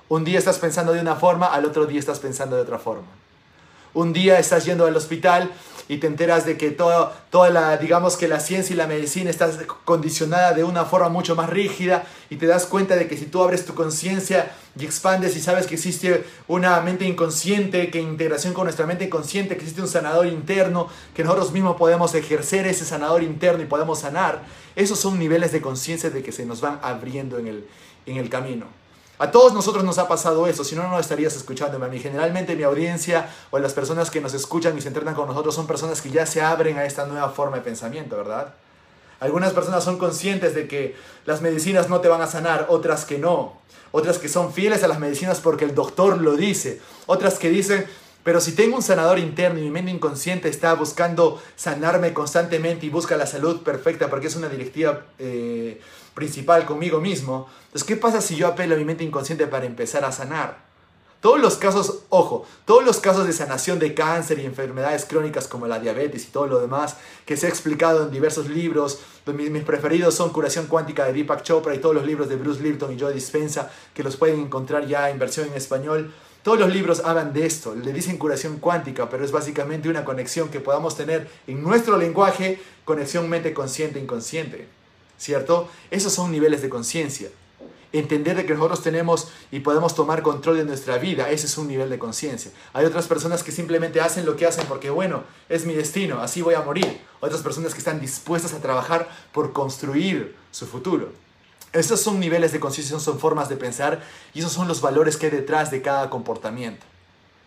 Un 0.09 0.25
día 0.25 0.39
estás 0.39 0.59
pensando 0.59 0.95
de 0.95 1.01
una 1.01 1.17
forma, 1.17 1.49
al 1.49 1.67
otro 1.67 1.85
día 1.85 1.99
estás 1.99 2.21
pensando 2.21 2.57
de 2.57 2.63
otra 2.63 2.79
forma 2.79 3.07
un 3.97 4.13
día 4.13 4.39
estás 4.39 4.67
yendo 4.67 4.85
al 4.85 4.95
hospital 4.95 5.51
y 5.89 5.99
te 5.99 6.07
enteras 6.07 6.45
de 6.45 6.59
que 6.59 6.71
todo, 6.71 7.13
toda 7.31 7.49
la, 7.49 7.79
digamos 7.79 8.17
que 8.17 8.29
la 8.29 8.41
ciencia 8.41 8.75
y 8.75 8.77
la 8.77 8.87
medicina 8.87 9.31
está 9.31 9.49
condicionada 9.87 10.53
de 10.53 10.65
una 10.65 10.85
forma 10.85 11.09
mucho 11.09 11.35
más 11.35 11.49
rígida 11.49 12.05
y 12.29 12.37
te 12.37 12.47
das 12.47 12.67
cuenta 12.67 12.95
de 12.95 13.09
que 13.09 13.17
si 13.17 13.25
tú 13.25 13.43
abres 13.43 13.65
tu 13.65 13.75
conciencia 13.75 14.53
y 14.79 14.85
expandes 14.85 15.35
y 15.35 15.41
sabes 15.41 15.67
que 15.67 15.77
existe 15.77 16.25
una 16.47 16.79
mente 16.83 17.07
inconsciente, 17.07 17.89
que 17.91 18.01
en 18.01 18.09
integración 18.09 18.53
con 18.53 18.65
nuestra 18.65 18.85
mente 18.85 19.05
inconsciente, 19.05 19.57
que 19.57 19.63
existe 19.63 19.81
un 19.81 19.89
sanador 19.89 20.27
interno, 20.27 20.89
que 21.15 21.25
nosotros 21.25 21.53
mismos 21.53 21.77
podemos 21.77 22.15
ejercer 22.15 22.67
ese 22.67 22.85
sanador 22.85 23.23
interno 23.23 23.63
y 23.63 23.67
podemos 23.67 24.01
sanar, 24.01 24.43
esos 24.75 24.99
son 24.99 25.19
niveles 25.19 25.53
de 25.53 25.63
conciencia 25.63 26.11
de 26.11 26.23
que 26.23 26.33
se 26.33 26.45
nos 26.45 26.61
van 26.61 26.81
abriendo 26.83 27.39
en 27.39 27.47
el, 27.47 27.67
en 28.05 28.19
el 28.19 28.29
camino. 28.29 28.67
A 29.19 29.31
todos 29.31 29.55
nosotros 29.55 29.83
nos 29.83 29.99
ha 29.99 30.09
pasado 30.09 30.47
eso, 30.47 30.63
si 30.63 30.75
no, 30.75 30.87
no 30.89 30.99
estarías 30.99 31.35
escuchándome 31.35 31.87
a 31.87 31.89
mí. 31.89 31.99
Generalmente 31.99 32.55
mi 32.55 32.65
audiencia 32.65 33.29
o 33.51 33.59
las 33.59 33.73
personas 33.73 34.11
que 34.11 34.21
nos 34.21 34.35
escuchan 34.35 34.77
y 34.77 34.83
se 34.83 34.89
entrenan 34.89 35.15
con 35.15 35.27
nosotros 35.27 35.55
son 35.55 35.67
personas 35.67 36.03
que 36.03 36.11
ya 36.11 36.27
se 36.27 36.43
abren 36.43 36.77
a 36.77 36.85
esta 36.85 37.07
nueva 37.07 37.31
forma 37.31 37.57
de 37.57 37.63
pensamiento, 37.63 38.17
¿verdad? 38.17 38.55
Algunas 39.19 39.55
personas 39.55 39.83
son 39.83 39.97
conscientes 39.97 40.55
de 40.55 40.69
que 40.69 40.95
las 41.25 41.41
medicinas 41.41 41.89
no 41.89 42.01
te 42.01 42.09
van 42.09 42.21
a 42.21 42.27
sanar, 42.27 42.67
otras 42.69 43.07
que 43.07 43.19
no. 43.19 43.59
Otras 43.91 44.19
que 44.19 44.29
son 44.29 44.53
fieles 44.53 44.83
a 44.85 44.89
las 44.89 44.99
medicinas 44.99 45.41
porque 45.41 45.65
el 45.65 45.75
doctor 45.75 46.21
lo 46.21 46.37
dice. 46.37 46.81
Otras 47.07 47.39
que 47.39 47.49
dicen, 47.49 47.87
Pero 48.27 48.41
si 48.41 48.57
tengo 48.57 48.75
un 48.75 48.83
sanador 48.83 49.21
interno 49.21 49.61
y 49.61 49.63
mi 49.63 49.71
mente 49.71 49.93
inconsciente 49.93 50.49
está 50.49 50.75
buscando 50.75 51.41
sanarme 51.55 52.13
constantemente 52.13 52.85
y 52.85 52.89
busca 52.89 53.17
la 53.17 53.25
salud 53.25 53.63
perfecta 53.63 54.11
porque 54.11 54.27
es 54.27 54.35
una 54.35 54.49
directiva 54.49 55.03
eh, 55.21 55.81
principal 56.17 56.65
conmigo 56.65 56.99
mismo, 56.99 57.47
entonces 57.67 57.85
¿qué 57.85 57.95
pasa 57.95 58.23
si 58.23 58.37
yo 58.37 58.49
apelo 58.49 58.75
a 58.75 58.79
mi 58.79 58.87
mente 58.87 59.05
inconsciente 59.05 59.47
para 59.47 59.67
empezar 59.67 60.03
a 60.03 60.11
sanar? 60.11 60.65
Todos 61.21 61.41
los 61.41 61.57
casos, 61.57 62.05
ojo, 62.09 62.47
todos 62.65 62.85
los 62.85 63.01
casos 63.01 63.27
de 63.27 63.33
sanación 63.33 63.79
de 63.79 63.95
cáncer 63.95 64.39
y 64.39 64.47
enfermedades 64.47 65.05
crónicas 65.05 65.47
como 65.47 65.67
la 65.67 65.79
diabetes 65.79 66.25
y 66.25 66.31
todo 66.31 66.47
lo 66.47 66.59
demás 66.59 66.97
que 67.27 67.37
se 67.37 67.47
ha 67.47 67.49
explicado 67.49 68.05
en 68.05 68.11
diversos 68.11 68.49
libros, 68.49 69.01
mis, 69.27 69.65
preferidos 69.65 70.15
son 70.15 70.31
Curación 70.31 70.67
Cuántica 70.67 71.05
de 71.05 71.13
Deepak 71.13 71.43
Chopra 71.43 71.75
y 71.75 71.79
todos 71.79 71.95
los 71.95 72.07
libros 72.07 72.29
de 72.29 72.37
Bruce 72.37 72.63
Lipton 72.63 72.93
y 72.93 73.01
Joe 73.01 73.13
Dispensa 73.13 73.71
que 73.93 74.03
los 74.03 74.17
pueden 74.17 74.41
encontrar 74.41 74.87
ya 74.87 75.11
en 75.11 75.19
versión 75.19 75.49
en 75.49 75.55
español. 75.55 76.15
Todos 76.43 76.61
los 76.61 76.73
libros 76.73 77.03
hablan 77.05 77.33
de 77.33 77.45
esto, 77.45 77.75
le 77.75 77.93
dicen 77.93 78.19
curación 78.19 78.59
cuántica, 78.59 79.11
pero 79.11 79.25
es 79.25 79.33
básicamente 79.33 79.89
una 79.89 80.05
conexión 80.05 80.49
que 80.49 80.61
podamos 80.61 80.97
tener 80.97 81.29
en 81.47 81.63
nuestro 81.63 81.99
lenguaje, 81.99 82.61
conexión 82.85 83.29
mente 83.29 83.53
consciente 83.53 83.99
inconsciente, 83.99 84.69
¿cierto? 85.19 85.69
Esos 85.91 86.13
son 86.13 86.31
niveles 86.31 86.63
de 86.63 86.69
conciencia 86.69 87.31
entender 87.99 88.37
de 88.37 88.47
que 88.47 88.55
nosotros 88.55 88.83
tenemos 88.83 89.29
y 89.51 89.61
podemos 89.61 89.95
tomar 89.95 90.23
control 90.23 90.57
de 90.59 90.65
nuestra 90.65 90.99
vida, 90.99 91.31
ese 91.31 91.47
es 91.47 91.59
un 91.59 91.69
nivel 91.69 91.91
de 91.91 91.99
conciencia. 91.99 92.51
Hay 92.73 92.85
otras 92.85 93.07
personas 93.07 93.43
que 93.43 93.53
simplemente 93.53 94.01
hacen 94.01 94.27
lo 94.27 94.37
que 94.37 94.47
hacen 94.47 94.67
porque, 94.67 94.91
bueno, 94.91 95.25
es 95.49 95.67
mi 95.67 95.75
destino, 95.75 96.21
así 96.21 96.43
voy 96.43 96.55
a 96.55 96.63
morir. 96.63 97.01
Otras 97.21 97.43
personas 97.43 97.73
que 97.73 97.79
están 97.79 98.01
dispuestas 98.01 98.53
a 98.53 98.61
trabajar 98.61 99.09
por 99.33 99.53
construir 99.53 100.37
su 100.51 100.67
futuro. 100.67 101.13
Esos 101.73 102.01
son 102.01 102.21
niveles 102.21 102.53
de 102.53 102.61
conciencia, 102.61 102.99
son 102.99 103.19
formas 103.19 103.49
de 103.49 103.57
pensar 103.57 104.03
y 104.33 104.41
esos 104.41 104.53
son 104.53 104.69
los 104.69 104.81
valores 104.81 105.17
que 105.17 105.27
hay 105.27 105.33
detrás 105.33 105.71
de 105.71 105.83
cada 105.83 106.09
comportamiento. 106.11 106.85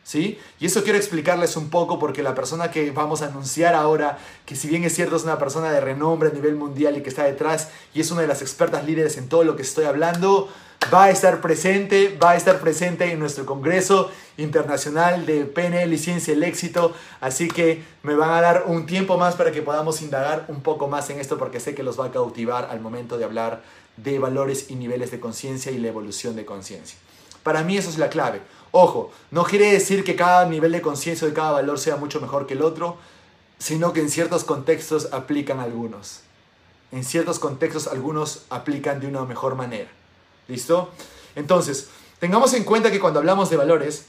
¿Sí? 0.04 0.40
Y 0.60 0.66
eso 0.66 0.84
quiero 0.84 0.98
explicarles 0.98 1.56
un 1.56 1.70
poco 1.70 2.00
porque 2.00 2.24
la 2.24 2.34
persona 2.34 2.72
que 2.72 2.90
vamos 2.90 3.22
a 3.22 3.28
anunciar 3.28 3.76
ahora, 3.76 4.18
que 4.46 4.56
si 4.56 4.68
bien 4.68 4.84
es 4.84 4.96
cierto 4.96 5.16
es 5.16 5.24
una 5.24 5.38
persona 5.38 5.72
de 5.72 5.82
renombre 5.82 6.30
a 6.30 6.32
nivel 6.32 6.56
mundial 6.56 6.98
y 6.98 7.04
que 7.04 7.10
está 7.10 7.26
detrás 7.26 7.70
y 7.94 8.02
es 8.02 8.10
una 8.10 8.22
de 8.22 8.28
las 8.28 8.42
expertas 8.42 8.86
líderes 8.86 9.18
en 9.18 9.30
todo 9.30 9.44
lo 9.44 9.56
que 9.56 9.62
estoy 9.62 9.86
hablando, 9.86 10.50
va 10.94 11.06
a 11.06 11.10
estar 11.12 11.42
presente, 11.42 12.18
va 12.22 12.32
a 12.32 12.36
estar 12.36 12.60
presente 12.60 13.12
en 13.12 13.20
nuestro 13.20 13.46
Congreso 13.46 14.10
Internacional 14.38 15.26
de 15.26 15.46
PNL 15.46 15.94
y 15.94 15.98
Ciencia 15.98 16.34
el 16.34 16.44
Éxito, 16.44 16.94
así 17.20 17.48
que 17.48 17.84
me 18.02 18.16
van 18.16 18.32
a 18.32 18.42
dar 18.42 18.64
un 18.66 18.86
tiempo 18.86 19.18
más 19.18 19.36
para 19.36 19.52
que 19.52 19.62
podamos 19.62 20.02
indagar 20.02 20.46
un 20.48 20.62
poco 20.62 20.88
más 20.88 21.10
en 21.10 21.20
esto 21.20 21.38
porque 21.38 21.60
sé 21.60 21.76
que 21.76 21.84
los 21.84 22.00
va 22.00 22.06
a 22.06 22.12
cautivar 22.12 22.70
al 22.72 22.80
momento 22.80 23.18
de 23.18 23.26
hablar 23.26 23.62
de 23.98 24.18
valores 24.18 24.70
y 24.70 24.76
niveles 24.76 25.12
de 25.12 25.20
conciencia 25.20 25.72
y 25.72 25.78
la 25.78 25.90
evolución 25.90 26.36
de 26.36 26.46
conciencia. 26.46 26.98
Para 27.44 27.64
mí 27.64 27.78
eso 27.78 27.90
es 27.90 27.98
la 27.98 28.10
clave. 28.10 28.42
Ojo, 28.72 29.12
no 29.32 29.44
quiere 29.44 29.72
decir 29.72 30.04
que 30.04 30.16
cada 30.16 30.46
nivel 30.46 30.72
de 30.72 30.82
conciencia 30.82 31.28
de 31.28 31.34
cada 31.34 31.52
valor 31.52 31.80
sea 31.80 31.96
mucho 31.96 32.22
mejor 32.22 32.46
que 32.46 32.54
el 32.54 32.62
otro, 32.62 32.98
sino 33.58 33.94
que 33.94 34.02
en 34.02 34.10
ciertos 34.10 34.44
contextos 34.44 35.10
aplican 35.12 35.60
algunos. 35.60 36.22
En 36.92 37.04
ciertos 37.04 37.40
contextos 37.40 37.88
algunos 37.88 38.44
aplican 38.50 39.00
de 39.00 39.08
una 39.08 39.26
mejor 39.26 39.56
manera. 39.56 39.90
¿Listo? 40.48 40.90
Entonces, 41.36 41.88
tengamos 42.20 42.54
en 42.54 42.64
cuenta 42.64 42.92
que 42.92 43.00
cuando 43.00 43.20
hablamos 43.20 43.50
de 43.50 43.58
valores, 43.58 44.06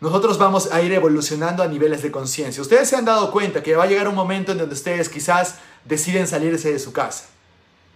nosotros 0.00 0.38
vamos 0.38 0.70
a 0.70 0.82
ir 0.82 0.92
evolucionando 0.92 1.62
a 1.62 1.66
niveles 1.66 2.02
de 2.02 2.10
conciencia. 2.10 2.60
Ustedes 2.60 2.88
se 2.88 2.96
han 2.96 3.04
dado 3.04 3.30
cuenta 3.30 3.62
que 3.62 3.74
va 3.74 3.84
a 3.84 3.86
llegar 3.86 4.08
un 4.08 4.14
momento 4.14 4.52
en 4.52 4.58
donde 4.58 4.74
ustedes 4.74 5.08
quizás 5.08 5.56
deciden 5.84 6.26
salirse 6.26 6.72
de 6.72 6.78
su 6.78 6.92
casa 6.92 7.26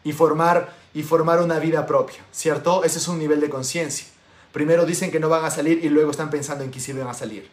y 0.05 0.13
formar, 0.13 0.75
y 0.95 1.03
formar 1.03 1.43
una 1.43 1.59
vida 1.59 1.87
propia, 1.87 2.19
¿cierto? 2.33 2.85
Ese 2.85 2.99
es 2.99 3.09
un 3.09 3.19
nivel 3.19 3.41
de 3.41 3.51
conciencia. 3.51 4.07
Primero 4.53 4.87
dicen 4.87 5.11
que 5.11 5.21
no 5.21 5.29
van 5.29 5.45
a 5.45 5.51
salir 5.51 5.85
y 5.85 5.89
luego 5.89 6.11
están 6.11 6.31
pensando 6.31 6.65
en 6.65 6.71
que 6.71 6.81
sí 6.81 6.93
van 6.93 7.09
a 7.09 7.15
salir. 7.15 7.49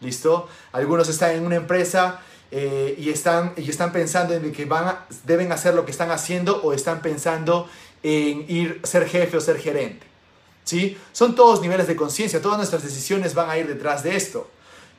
¿Listo? 0.00 0.48
Algunos 0.72 1.08
están 1.08 1.32
en 1.32 1.44
una 1.44 1.56
empresa 1.56 2.20
eh, 2.50 2.94
y, 2.98 3.10
están, 3.10 3.52
y 3.56 3.68
están 3.68 3.92
pensando 3.92 4.34
en 4.34 4.52
que 4.52 4.64
van 4.64 4.96
deben 5.24 5.52
hacer 5.52 5.74
lo 5.74 5.84
que 5.84 5.90
están 5.90 6.10
haciendo 6.10 6.62
o 6.62 6.72
están 6.72 7.02
pensando 7.02 7.68
en 8.02 8.44
ir 8.48 8.80
ser 8.84 9.08
jefe 9.08 9.36
o 9.36 9.40
ser 9.40 9.58
gerente. 9.58 10.06
¿Sí? 10.64 10.98
Son 11.12 11.34
todos 11.34 11.60
niveles 11.60 11.88
de 11.88 11.96
conciencia, 11.96 12.42
todas 12.42 12.58
nuestras 12.58 12.82
decisiones 12.82 13.34
van 13.34 13.50
a 13.50 13.56
ir 13.56 13.66
detrás 13.66 14.02
de 14.02 14.16
esto. 14.16 14.48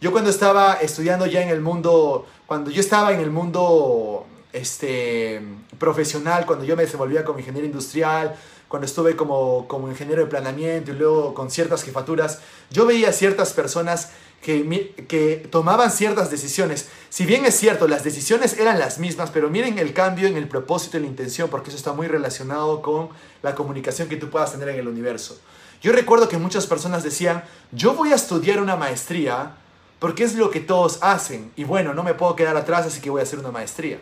Yo 0.02 0.12
cuando 0.12 0.30
estaba 0.30 0.76
estudiando 0.76 1.26
ya 1.26 1.42
en 1.42 1.50
el 1.50 1.62
mundo, 1.62 2.26
cuando 2.46 2.72
yo 2.72 2.80
estaba 2.80 3.14
en 3.14 3.20
el 3.20 3.30
mundo 3.30 4.26
este, 4.54 5.42
profesional, 5.78 6.46
cuando 6.46 6.66
yo 6.66 6.76
me 6.76 6.84
desenvolvía 6.84 7.24
como 7.24 7.40
ingeniero 7.40 7.68
industrial, 7.68 8.36
cuando 8.70 8.86
estuve 8.86 9.16
como, 9.16 9.68
como 9.68 9.90
ingeniero 9.90 10.22
de 10.22 10.30
planeamiento 10.30 10.92
y 10.92 10.96
luego 10.96 11.34
con 11.34 11.52
ciertas 11.52 11.84
jefaturas, 11.84 12.40
yo 12.70 12.86
veía 12.86 13.12
ciertas 13.12 13.52
personas 13.52 14.12
que, 14.42 14.96
que 15.08 15.48
tomaban 15.50 15.92
ciertas 15.92 16.30
decisiones. 16.30 16.88
Si 17.10 17.26
bien 17.26 17.46
es 17.46 17.56
cierto, 17.56 17.88
las 17.88 18.04
decisiones 18.04 18.58
eran 18.58 18.80
las 18.80 19.00
mismas, 19.00 19.32
pero 19.32 19.50
miren 19.50 19.80
el 19.80 19.92
cambio 19.92 20.28
en 20.28 20.38
el 20.38 20.48
propósito 20.48 20.98
y 20.98 21.02
la 21.02 21.08
intención, 21.08 21.50
porque 21.50 21.70
eso 21.70 21.78
está 21.78 21.94
muy 21.94 22.08
relacionado 22.08 22.82
con 22.84 23.10
la 23.42 23.56
comunicación 23.56 24.08
que 24.08 24.18
tú 24.18 24.30
puedas 24.30 24.52
tener 24.52 24.70
en 24.70 24.80
el 24.80 24.88
universo. 24.88 25.40
Yo 25.82 25.92
recuerdo 25.92 26.30
que 26.30 26.38
muchas 26.38 26.68
personas 26.68 27.04
decían, 27.04 27.44
yo 27.72 27.96
voy 27.96 28.12
a 28.12 28.16
estudiar 28.16 28.62
una 28.62 28.76
maestría 28.76 29.56
porque 29.98 30.24
es 30.24 30.36
lo 30.36 30.52
que 30.52 30.60
todos 30.60 31.00
hacen 31.02 31.52
y 31.56 31.64
bueno, 31.64 31.94
no 31.94 32.04
me 32.04 32.14
puedo 32.14 32.36
quedar 32.36 32.56
atrás, 32.56 32.86
así 32.86 33.02
que 33.02 33.10
voy 33.10 33.22
a 33.22 33.24
hacer 33.24 33.40
una 33.40 33.52
maestría. 33.52 34.00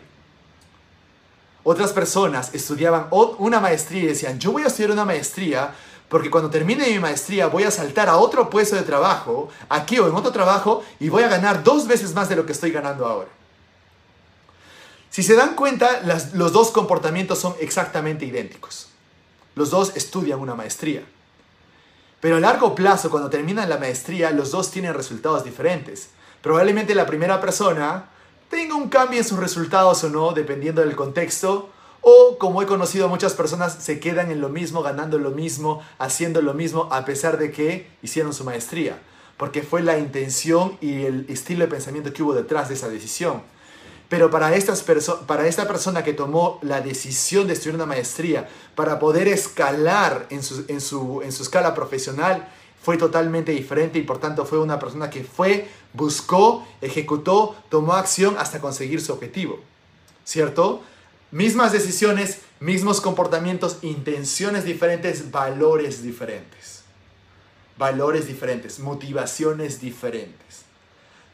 Otras 1.64 1.92
personas 1.92 2.54
estudiaban 2.54 3.08
una 3.10 3.60
maestría 3.60 4.02
y 4.02 4.06
decían, 4.06 4.38
yo 4.38 4.52
voy 4.52 4.62
a 4.62 4.68
estudiar 4.68 4.92
una 4.92 5.04
maestría 5.04 5.74
porque 6.08 6.30
cuando 6.30 6.48
termine 6.48 6.88
mi 6.88 6.98
maestría 6.98 7.48
voy 7.48 7.64
a 7.64 7.70
saltar 7.70 8.08
a 8.08 8.16
otro 8.16 8.48
puesto 8.48 8.76
de 8.76 8.82
trabajo, 8.82 9.50
aquí 9.68 9.98
o 9.98 10.08
en 10.08 10.14
otro 10.14 10.32
trabajo, 10.32 10.82
y 10.98 11.10
voy 11.10 11.22
a 11.22 11.28
ganar 11.28 11.62
dos 11.62 11.86
veces 11.86 12.14
más 12.14 12.28
de 12.28 12.36
lo 12.36 12.46
que 12.46 12.52
estoy 12.52 12.70
ganando 12.70 13.06
ahora. 13.06 13.28
Si 15.10 15.22
se 15.22 15.34
dan 15.34 15.54
cuenta, 15.54 16.02
los 16.34 16.52
dos 16.52 16.70
comportamientos 16.70 17.38
son 17.38 17.54
exactamente 17.60 18.24
idénticos. 18.24 18.88
Los 19.54 19.70
dos 19.70 19.92
estudian 19.96 20.38
una 20.38 20.54
maestría. 20.54 21.02
Pero 22.20 22.36
a 22.36 22.40
largo 22.40 22.74
plazo, 22.74 23.10
cuando 23.10 23.30
terminan 23.30 23.68
la 23.68 23.78
maestría, 23.78 24.30
los 24.30 24.50
dos 24.50 24.70
tienen 24.70 24.94
resultados 24.94 25.44
diferentes. 25.44 26.10
Probablemente 26.42 26.94
la 26.94 27.06
primera 27.06 27.40
persona 27.40 28.08
tenga 28.48 28.74
un 28.74 28.88
cambio 28.88 29.18
en 29.18 29.24
sus 29.24 29.38
resultados 29.38 30.02
o 30.04 30.08
no, 30.08 30.32
dependiendo 30.32 30.80
del 30.80 30.96
contexto, 30.96 31.70
o 32.00 32.38
como 32.38 32.62
he 32.62 32.66
conocido 32.66 33.06
a 33.06 33.08
muchas 33.08 33.34
personas, 33.34 33.74
se 33.82 34.00
quedan 34.00 34.30
en 34.30 34.40
lo 34.40 34.48
mismo, 34.48 34.82
ganando 34.82 35.18
lo 35.18 35.30
mismo, 35.30 35.82
haciendo 35.98 36.40
lo 36.42 36.54
mismo, 36.54 36.88
a 36.90 37.04
pesar 37.04 37.38
de 37.38 37.50
que 37.50 37.88
hicieron 38.02 38.32
su 38.32 38.44
maestría, 38.44 38.98
porque 39.36 39.62
fue 39.62 39.82
la 39.82 39.98
intención 39.98 40.78
y 40.80 41.04
el 41.04 41.26
estilo 41.28 41.64
de 41.64 41.70
pensamiento 41.70 42.12
que 42.12 42.22
hubo 42.22 42.34
detrás 42.34 42.68
de 42.68 42.74
esa 42.74 42.88
decisión. 42.88 43.42
Pero 44.08 44.30
para, 44.30 44.54
estas 44.54 44.82
para 45.26 45.46
esta 45.46 45.68
persona 45.68 46.02
que 46.02 46.14
tomó 46.14 46.58
la 46.62 46.80
decisión 46.80 47.46
de 47.46 47.52
estudiar 47.52 47.74
una 47.74 47.84
maestría, 47.84 48.48
para 48.74 48.98
poder 48.98 49.28
escalar 49.28 50.26
en 50.30 50.42
su, 50.42 50.64
en 50.68 50.80
su, 50.80 51.20
en 51.22 51.32
su 51.32 51.42
escala 51.42 51.74
profesional, 51.74 52.48
fue 52.82 52.96
totalmente 52.96 53.52
diferente 53.52 53.98
y 53.98 54.02
por 54.02 54.18
tanto 54.18 54.44
fue 54.44 54.58
una 54.58 54.78
persona 54.78 55.10
que 55.10 55.24
fue, 55.24 55.68
buscó, 55.92 56.66
ejecutó, 56.80 57.56
tomó 57.68 57.94
acción 57.94 58.36
hasta 58.38 58.60
conseguir 58.60 59.00
su 59.00 59.12
objetivo. 59.12 59.60
¿Cierto? 60.24 60.82
Mismas 61.30 61.72
decisiones, 61.72 62.40
mismos 62.60 63.00
comportamientos, 63.00 63.78
intenciones 63.82 64.64
diferentes, 64.64 65.30
valores 65.30 66.02
diferentes. 66.02 66.82
Valores 67.76 68.26
diferentes, 68.26 68.78
motivaciones 68.78 69.80
diferentes. 69.80 70.64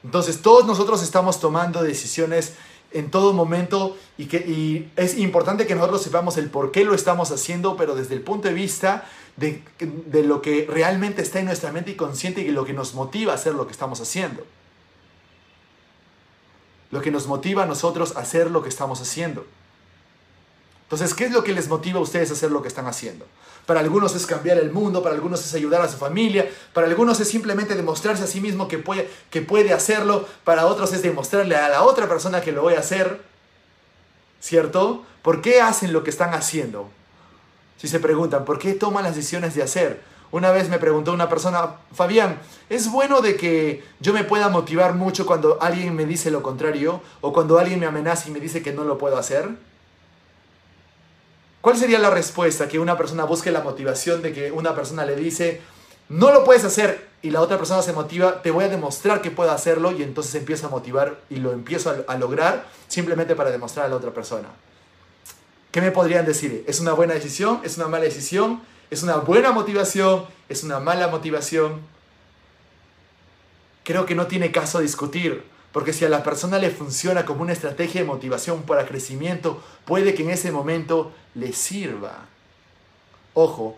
Entonces 0.02 0.42
todos 0.42 0.66
nosotros 0.66 1.02
estamos 1.02 1.40
tomando 1.40 1.82
decisiones 1.82 2.54
en 2.94 3.10
todo 3.10 3.32
momento 3.32 3.96
y, 4.16 4.26
que, 4.26 4.38
y 4.38 4.90
es 4.96 5.18
importante 5.18 5.66
que 5.66 5.74
nosotros 5.74 6.02
sepamos 6.02 6.36
el 6.36 6.48
por 6.48 6.70
qué 6.70 6.84
lo 6.84 6.94
estamos 6.94 7.30
haciendo, 7.32 7.76
pero 7.76 7.94
desde 7.94 8.14
el 8.14 8.20
punto 8.20 8.48
de 8.48 8.54
vista 8.54 9.04
de, 9.36 9.62
de 9.78 10.22
lo 10.22 10.42
que 10.42 10.66
realmente 10.70 11.22
está 11.22 11.40
en 11.40 11.46
nuestra 11.46 11.72
mente 11.72 11.90
y 11.90 11.94
consciente 11.94 12.40
y 12.40 12.50
lo 12.50 12.64
que 12.64 12.72
nos 12.72 12.94
motiva 12.94 13.32
a 13.32 13.36
hacer 13.36 13.54
lo 13.54 13.66
que 13.66 13.72
estamos 13.72 14.00
haciendo. 14.00 14.46
Lo 16.90 17.00
que 17.00 17.10
nos 17.10 17.26
motiva 17.26 17.64
a 17.64 17.66
nosotros 17.66 18.16
a 18.16 18.20
hacer 18.20 18.50
lo 18.50 18.62
que 18.62 18.68
estamos 18.68 19.00
haciendo. 19.00 19.44
Entonces, 20.84 21.14
¿qué 21.14 21.24
es 21.24 21.32
lo 21.32 21.42
que 21.42 21.52
les 21.52 21.68
motiva 21.68 21.98
a 21.98 22.02
ustedes 22.02 22.30
a 22.30 22.34
hacer 22.34 22.50
lo 22.50 22.62
que 22.62 22.68
están 22.68 22.86
haciendo? 22.86 23.26
Para 23.66 23.80
algunos 23.80 24.14
es 24.14 24.26
cambiar 24.26 24.58
el 24.58 24.70
mundo, 24.70 25.02
para 25.02 25.14
algunos 25.14 25.44
es 25.44 25.54
ayudar 25.54 25.80
a 25.80 25.88
su 25.88 25.96
familia, 25.96 26.48
para 26.72 26.86
algunos 26.86 27.18
es 27.18 27.28
simplemente 27.28 27.74
demostrarse 27.74 28.24
a 28.24 28.26
sí 28.26 28.40
mismo 28.40 28.68
que 28.68 28.78
puede, 28.78 29.08
que 29.30 29.40
puede 29.40 29.72
hacerlo, 29.72 30.28
para 30.44 30.66
otros 30.66 30.92
es 30.92 31.02
demostrarle 31.02 31.56
a 31.56 31.68
la 31.68 31.82
otra 31.82 32.06
persona 32.06 32.42
que 32.42 32.52
lo 32.52 32.62
voy 32.62 32.74
a 32.74 32.80
hacer. 32.80 33.22
¿Cierto? 34.40 35.04
¿Por 35.22 35.40
qué 35.40 35.62
hacen 35.62 35.94
lo 35.94 36.04
que 36.04 36.10
están 36.10 36.34
haciendo? 36.34 36.90
Si 37.76 37.88
se 37.88 38.00
preguntan, 38.00 38.44
¿por 38.44 38.58
qué 38.58 38.74
toman 38.74 39.04
las 39.04 39.16
decisiones 39.16 39.54
de 39.54 39.62
hacer? 39.62 40.00
Una 40.34 40.50
vez 40.50 40.68
me 40.68 40.78
preguntó 40.78 41.12
una 41.12 41.28
persona, 41.28 41.76
Fabián, 41.92 42.40
¿es 42.68 42.90
bueno 42.90 43.20
de 43.20 43.36
que 43.36 43.84
yo 44.00 44.12
me 44.12 44.24
pueda 44.24 44.48
motivar 44.48 44.94
mucho 44.94 45.26
cuando 45.26 45.62
alguien 45.62 45.94
me 45.94 46.06
dice 46.06 46.30
lo 46.30 46.42
contrario 46.42 47.00
o 47.20 47.32
cuando 47.32 47.58
alguien 47.58 47.78
me 47.78 47.86
amenaza 47.86 48.28
y 48.28 48.32
me 48.32 48.40
dice 48.40 48.60
que 48.60 48.72
no 48.72 48.82
lo 48.82 48.98
puedo 48.98 49.16
hacer? 49.16 49.48
¿Cuál 51.60 51.76
sería 51.76 51.98
la 52.00 52.10
respuesta? 52.10 52.66
Que 52.66 52.80
una 52.80 52.98
persona 52.98 53.24
busque 53.24 53.52
la 53.52 53.60
motivación 53.60 54.22
de 54.22 54.32
que 54.32 54.50
una 54.50 54.74
persona 54.74 55.04
le 55.04 55.14
dice, 55.14 55.62
no 56.08 56.32
lo 56.32 56.42
puedes 56.44 56.64
hacer 56.64 57.06
y 57.22 57.30
la 57.30 57.40
otra 57.40 57.56
persona 57.56 57.80
se 57.80 57.92
motiva, 57.92 58.42
te 58.42 58.50
voy 58.50 58.64
a 58.64 58.68
demostrar 58.68 59.22
que 59.22 59.30
puedo 59.30 59.52
hacerlo 59.52 59.92
y 59.92 60.02
entonces 60.02 60.34
empiezo 60.34 60.66
a 60.66 60.70
motivar 60.70 61.20
y 61.30 61.36
lo 61.36 61.52
empiezo 61.52 61.90
a, 61.90 62.12
a 62.12 62.18
lograr 62.18 62.66
simplemente 62.88 63.36
para 63.36 63.50
demostrar 63.50 63.86
a 63.86 63.88
la 63.88 63.96
otra 63.96 64.10
persona. 64.10 64.48
¿Qué 65.74 65.80
me 65.80 65.90
podrían 65.90 66.24
decir? 66.24 66.62
¿Es 66.68 66.78
una 66.78 66.92
buena 66.92 67.14
decisión? 67.14 67.60
¿Es 67.64 67.78
una 67.78 67.88
mala 67.88 68.04
decisión? 68.04 68.62
¿Es 68.92 69.02
una 69.02 69.16
buena 69.16 69.50
motivación? 69.50 70.24
¿Es 70.48 70.62
una 70.62 70.78
mala 70.78 71.08
motivación? 71.08 71.80
Creo 73.82 74.06
que 74.06 74.14
no 74.14 74.28
tiene 74.28 74.52
caso 74.52 74.78
discutir, 74.78 75.42
porque 75.72 75.92
si 75.92 76.04
a 76.04 76.08
la 76.08 76.22
persona 76.22 76.60
le 76.60 76.70
funciona 76.70 77.24
como 77.24 77.42
una 77.42 77.52
estrategia 77.52 78.02
de 78.02 78.06
motivación 78.06 78.62
para 78.62 78.86
crecimiento, 78.86 79.60
puede 79.84 80.14
que 80.14 80.22
en 80.22 80.30
ese 80.30 80.52
momento 80.52 81.12
le 81.34 81.52
sirva. 81.52 82.26
Ojo, 83.32 83.76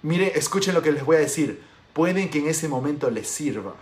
mire, 0.00 0.38
escuchen 0.38 0.72
lo 0.72 0.80
que 0.80 0.92
les 0.92 1.04
voy 1.04 1.16
a 1.16 1.20
decir. 1.20 1.62
Pueden 1.92 2.30
que 2.30 2.38
en 2.38 2.48
ese 2.48 2.66
momento 2.66 3.10
les 3.10 3.28
sirva. 3.28 3.74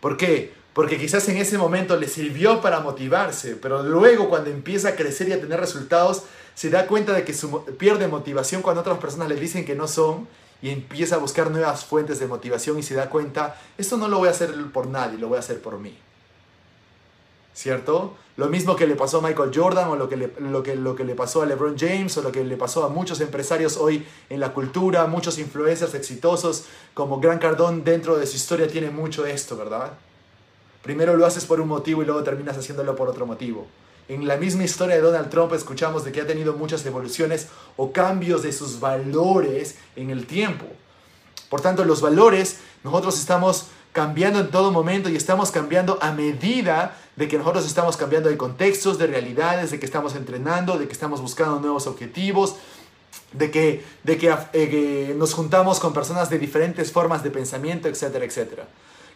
¿Por 0.00 0.16
qué? 0.16 0.54
Porque 0.72 0.98
quizás 0.98 1.28
en 1.28 1.36
ese 1.36 1.58
momento 1.58 1.96
le 1.96 2.08
sirvió 2.08 2.60
para 2.60 2.80
motivarse, 2.80 3.56
pero 3.56 3.82
luego 3.82 4.28
cuando 4.28 4.50
empieza 4.50 4.90
a 4.90 4.96
crecer 4.96 5.28
y 5.28 5.32
a 5.32 5.40
tener 5.40 5.60
resultados, 5.60 6.22
se 6.54 6.70
da 6.70 6.86
cuenta 6.86 7.12
de 7.12 7.24
que 7.24 7.34
pierde 7.78 8.08
motivación 8.08 8.62
cuando 8.62 8.80
otras 8.80 8.98
personas 8.98 9.28
le 9.28 9.36
dicen 9.36 9.64
que 9.64 9.74
no 9.74 9.86
son 9.86 10.26
y 10.62 10.70
empieza 10.70 11.16
a 11.16 11.18
buscar 11.18 11.50
nuevas 11.50 11.84
fuentes 11.84 12.20
de 12.20 12.26
motivación 12.26 12.78
y 12.78 12.82
se 12.82 12.94
da 12.94 13.10
cuenta, 13.10 13.60
esto 13.76 13.96
no 13.96 14.08
lo 14.08 14.18
voy 14.18 14.28
a 14.28 14.30
hacer 14.30 14.54
por 14.72 14.86
nadie, 14.86 15.18
lo 15.18 15.28
voy 15.28 15.36
a 15.36 15.40
hacer 15.40 15.60
por 15.60 15.78
mí. 15.78 15.98
¿Cierto? 17.52 18.14
Lo 18.36 18.46
mismo 18.46 18.76
que 18.76 18.86
le 18.86 18.94
pasó 18.94 19.18
a 19.18 19.20
Michael 19.20 19.50
Jordan 19.54 19.88
o 19.88 19.96
lo 19.96 20.08
que, 20.08 20.16
le, 20.16 20.32
lo, 20.40 20.62
que, 20.62 21.04
le 21.04 21.14
pasó 21.14 21.42
a 21.42 21.46
LeBron 21.46 21.76
James 21.78 22.16
o 22.16 22.22
lo 22.22 22.32
que 22.32 22.44
le 22.44 22.56
pasó 22.56 22.84
a 22.84 22.88
muchos 22.88 23.20
empresarios 23.20 23.76
hoy 23.76 24.06
en 24.30 24.40
la 24.40 24.54
cultura, 24.54 25.06
muchos 25.06 25.38
influencers 25.38 25.92
exitosos 25.92 26.64
como 26.94 27.20
Gran 27.20 27.38
Cardón 27.38 27.84
dentro 27.84 28.16
de 28.16 28.26
su 28.26 28.36
historia 28.36 28.68
tiene 28.68 28.90
mucho 28.90 29.26
esto, 29.26 29.54
¿verdad? 29.56 29.92
Primero 30.82 31.16
lo 31.16 31.26
haces 31.26 31.44
por 31.44 31.60
un 31.60 31.68
motivo 31.68 32.02
y 32.02 32.06
luego 32.06 32.22
terminas 32.22 32.56
haciéndolo 32.58 32.96
por 32.96 33.08
otro 33.08 33.26
motivo. 33.26 33.66
En 34.08 34.26
la 34.26 34.36
misma 34.36 34.64
historia 34.64 34.96
de 34.96 35.00
Donald 35.00 35.30
Trump 35.30 35.52
escuchamos 35.52 36.04
de 36.04 36.12
que 36.12 36.20
ha 36.20 36.26
tenido 36.26 36.54
muchas 36.54 36.84
evoluciones 36.84 37.48
o 37.76 37.92
cambios 37.92 38.42
de 38.42 38.52
sus 38.52 38.80
valores 38.80 39.76
en 39.94 40.10
el 40.10 40.26
tiempo. 40.26 40.66
Por 41.48 41.60
tanto, 41.60 41.84
los 41.84 42.00
valores 42.00 42.58
nosotros 42.82 43.18
estamos 43.18 43.66
cambiando 43.92 44.40
en 44.40 44.50
todo 44.50 44.72
momento 44.72 45.08
y 45.08 45.16
estamos 45.16 45.50
cambiando 45.50 45.98
a 46.00 46.12
medida 46.12 46.96
de 47.14 47.28
que 47.28 47.38
nosotros 47.38 47.66
estamos 47.66 47.96
cambiando 47.96 48.28
de 48.28 48.36
contextos, 48.36 48.98
de 48.98 49.06
realidades, 49.06 49.70
de 49.70 49.78
que 49.78 49.86
estamos 49.86 50.16
entrenando, 50.16 50.78
de 50.78 50.86
que 50.86 50.92
estamos 50.92 51.20
buscando 51.20 51.60
nuevos 51.60 51.86
objetivos, 51.86 52.56
de 53.32 53.50
que, 53.50 53.84
de 54.02 54.18
que, 54.18 54.34
eh, 54.54 55.14
nos 55.16 55.34
juntamos 55.34 55.78
con 55.78 55.92
personas 55.92 56.30
de 56.30 56.38
diferentes 56.38 56.90
formas 56.90 57.22
de 57.22 57.30
pensamiento, 57.30 57.86
etcétera, 57.88 58.24
etcétera. 58.24 58.66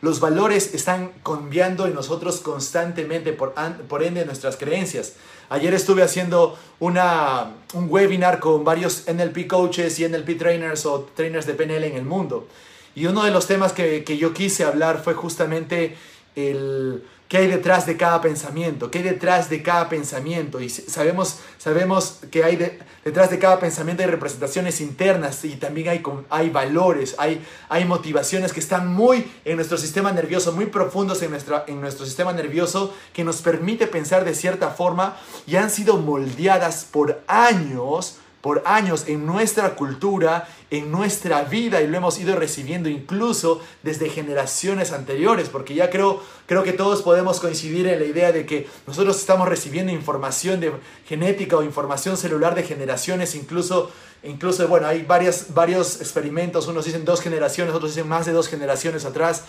Los 0.02 0.20
valores 0.20 0.74
están 0.74 1.12
cambiando 1.24 1.87
en 1.87 1.94
nosotros 1.94 2.40
constantemente, 2.40 3.32
por, 3.32 3.54
por 3.88 4.02
ende 4.02 4.24
nuestras 4.26 4.56
creencias. 4.56 5.14
Ayer 5.48 5.72
estuve 5.74 6.02
haciendo 6.02 6.59
una, 6.80 7.54
un 7.74 7.87
webinar 7.88 8.40
con 8.40 8.64
varios 8.64 9.04
NLP 9.09 9.46
coaches 9.46 9.98
y 9.98 10.09
NLP 10.09 10.38
trainers 10.38 10.85
o 10.87 11.09
trainers 11.14 11.46
de 11.46 11.54
PNL 11.54 11.85
en 11.85 11.96
el 11.96 12.04
mundo. 12.04 12.46
Y 12.94 13.06
uno 13.06 13.24
de 13.24 13.30
los 13.30 13.46
temas 13.46 13.72
que, 13.72 14.04
que 14.04 14.18
yo 14.18 14.32
quise 14.32 14.64
hablar 14.64 15.02
fue 15.02 15.14
justamente 15.14 15.96
el, 16.35 17.02
¿Qué 17.29 17.39
hay 17.39 17.49
detrás 17.49 17.87
de 17.87 17.97
cada 17.97 18.21
pensamiento? 18.21 18.89
¿Qué 18.89 18.99
hay 18.99 19.05
detrás 19.05 19.51
de 19.51 19.61
cada 19.61 19.89
pensamiento? 19.89 20.61
Y 20.61 20.69
sabemos, 20.69 21.41
sabemos 21.59 22.21
que 22.31 22.45
hay 22.45 22.79
detrás 23.05 23.31
de 23.31 23.41
cada 23.41 23.59
pensamiento 23.59 24.05
hay 24.05 24.11
representaciones 24.11 24.81
internas 24.81 25.45
y 25.45 25.57
también 25.57 25.89
hay, 25.89 26.03
hay 26.31 26.51
valores, 26.51 27.17
hay, 27.19 27.45
hay 27.69 27.85
motivaciones 27.85 28.53
que 28.53 28.61
están 28.61 28.93
muy 28.93 29.29
en 29.45 29.57
nuestro 29.57 29.77
sistema 29.77 30.12
nervioso, 30.12 30.53
muy 30.53 30.67
profundos 30.67 31.21
en, 31.23 31.31
nuestra, 31.33 31.65
en 31.67 31.81
nuestro 31.81 32.07
sistema 32.07 32.33
nervioso, 32.33 32.95
que 33.12 33.25
nos 33.25 33.43
permite 33.43 33.89
pensar 33.89 34.25
de 34.25 34.35
cierta 34.35 34.71
forma 34.71 35.17
y 35.49 35.57
han 35.57 35.71
sido 35.71 35.97
moldeadas 35.97 36.85
por 36.85 37.23
años 37.27 38.19
por 38.46 38.62
años 38.64 39.06
en 39.09 39.26
nuestra 39.26 39.74
cultura, 39.74 40.46
en 40.70 40.92
nuestra 40.92 41.42
vida 41.42 41.82
y 41.82 41.88
lo 41.88 41.96
hemos 41.96 42.20
ido 42.20 42.37
recibiendo 42.37 42.88
incluso 42.88 43.61
desde 43.82 44.09
generaciones 44.09 44.92
anteriores, 44.92 45.48
porque 45.48 45.74
ya 45.74 45.90
creo, 45.90 46.22
creo 46.46 46.62
que 46.62 46.72
todos 46.72 47.02
podemos 47.02 47.40
coincidir 47.40 47.88
en 47.88 47.98
la 47.98 48.04
idea 48.04 48.30
de 48.30 48.46
que 48.46 48.68
nosotros 48.87 49.18
estamos 49.18 49.48
recibiendo 49.48 49.90
información 49.90 50.61
de 50.61 50.70
genética 51.09 51.56
o 51.56 51.64
información 51.64 52.16
celular 52.16 52.54
de 52.54 52.62
generaciones, 52.62 53.35
incluso, 53.35 53.90
incluso 54.22 54.68
bueno, 54.68 54.87
hay 54.87 55.02
varias, 55.02 55.52
varios 55.52 56.00
experimentos, 56.00 56.68
unos 56.68 56.85
dicen 56.85 57.04
dos 57.04 57.22
generaciones, 57.22 57.74
otros 57.74 57.96
dicen 57.96 58.09
más 58.09 58.26
de 58.26 58.32
dos 58.32 58.46
generaciones 58.46 59.04
atrás 59.04 59.42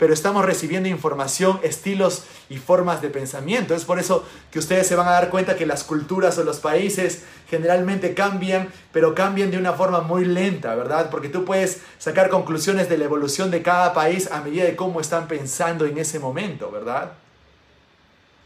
pero 0.00 0.14
estamos 0.14 0.46
recibiendo 0.46 0.88
información, 0.88 1.60
estilos 1.62 2.24
y 2.48 2.56
formas 2.56 3.02
de 3.02 3.10
pensamiento. 3.10 3.74
Es 3.74 3.84
por 3.84 3.98
eso 3.98 4.24
que 4.50 4.58
ustedes 4.58 4.86
se 4.86 4.96
van 4.96 5.06
a 5.06 5.10
dar 5.10 5.28
cuenta 5.28 5.56
que 5.56 5.66
las 5.66 5.84
culturas 5.84 6.38
o 6.38 6.42
los 6.42 6.58
países 6.58 7.24
generalmente 7.50 8.14
cambian, 8.14 8.70
pero 8.92 9.14
cambian 9.14 9.50
de 9.50 9.58
una 9.58 9.74
forma 9.74 10.00
muy 10.00 10.24
lenta, 10.24 10.74
¿verdad? 10.74 11.10
Porque 11.10 11.28
tú 11.28 11.44
puedes 11.44 11.82
sacar 11.98 12.30
conclusiones 12.30 12.88
de 12.88 12.96
la 12.96 13.04
evolución 13.04 13.50
de 13.50 13.60
cada 13.60 13.92
país 13.92 14.32
a 14.32 14.40
medida 14.40 14.64
de 14.64 14.74
cómo 14.74 15.02
están 15.02 15.28
pensando 15.28 15.84
en 15.84 15.98
ese 15.98 16.18
momento, 16.18 16.70
¿verdad? 16.70 17.12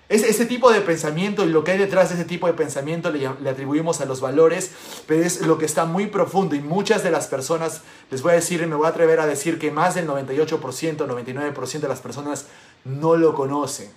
Ese 0.08 0.44
tipo 0.44 0.70
de 0.70 0.82
pensamiento 0.82 1.44
y 1.44 1.48
lo 1.48 1.64
que 1.64 1.72
hay 1.72 1.78
detrás 1.78 2.10
de 2.10 2.16
ese 2.16 2.24
tipo 2.24 2.46
de 2.46 2.52
pensamiento 2.52 3.10
le, 3.10 3.26
atribuimos 3.26 4.00
a 4.02 4.04
los 4.04 4.20
valores, 4.20 4.72
pero 5.06 5.24
es 5.24 5.40
lo 5.40 5.56
que 5.56 5.64
está 5.64 5.86
muy 5.86 6.06
profundo 6.06 6.54
y 6.54 6.60
muchas 6.60 7.02
de 7.02 7.10
las 7.10 7.26
personas, 7.26 7.80
les 8.10 8.20
voy 8.20 8.32
a 8.32 8.34
decir 8.34 8.66
me 8.66 8.76
voy 8.76 8.86
a 8.86 8.90
atrever 8.90 9.20
a 9.20 9.26
decir 9.26 9.58
que 9.58 9.70
más 9.70 9.94
del 9.94 10.06
98%, 10.06 10.60
99% 10.60 11.80
de 11.80 11.88
las 11.88 12.00
personas 12.00 12.46
no 12.84 13.16
lo 13.16 13.34
conocen 13.34 13.90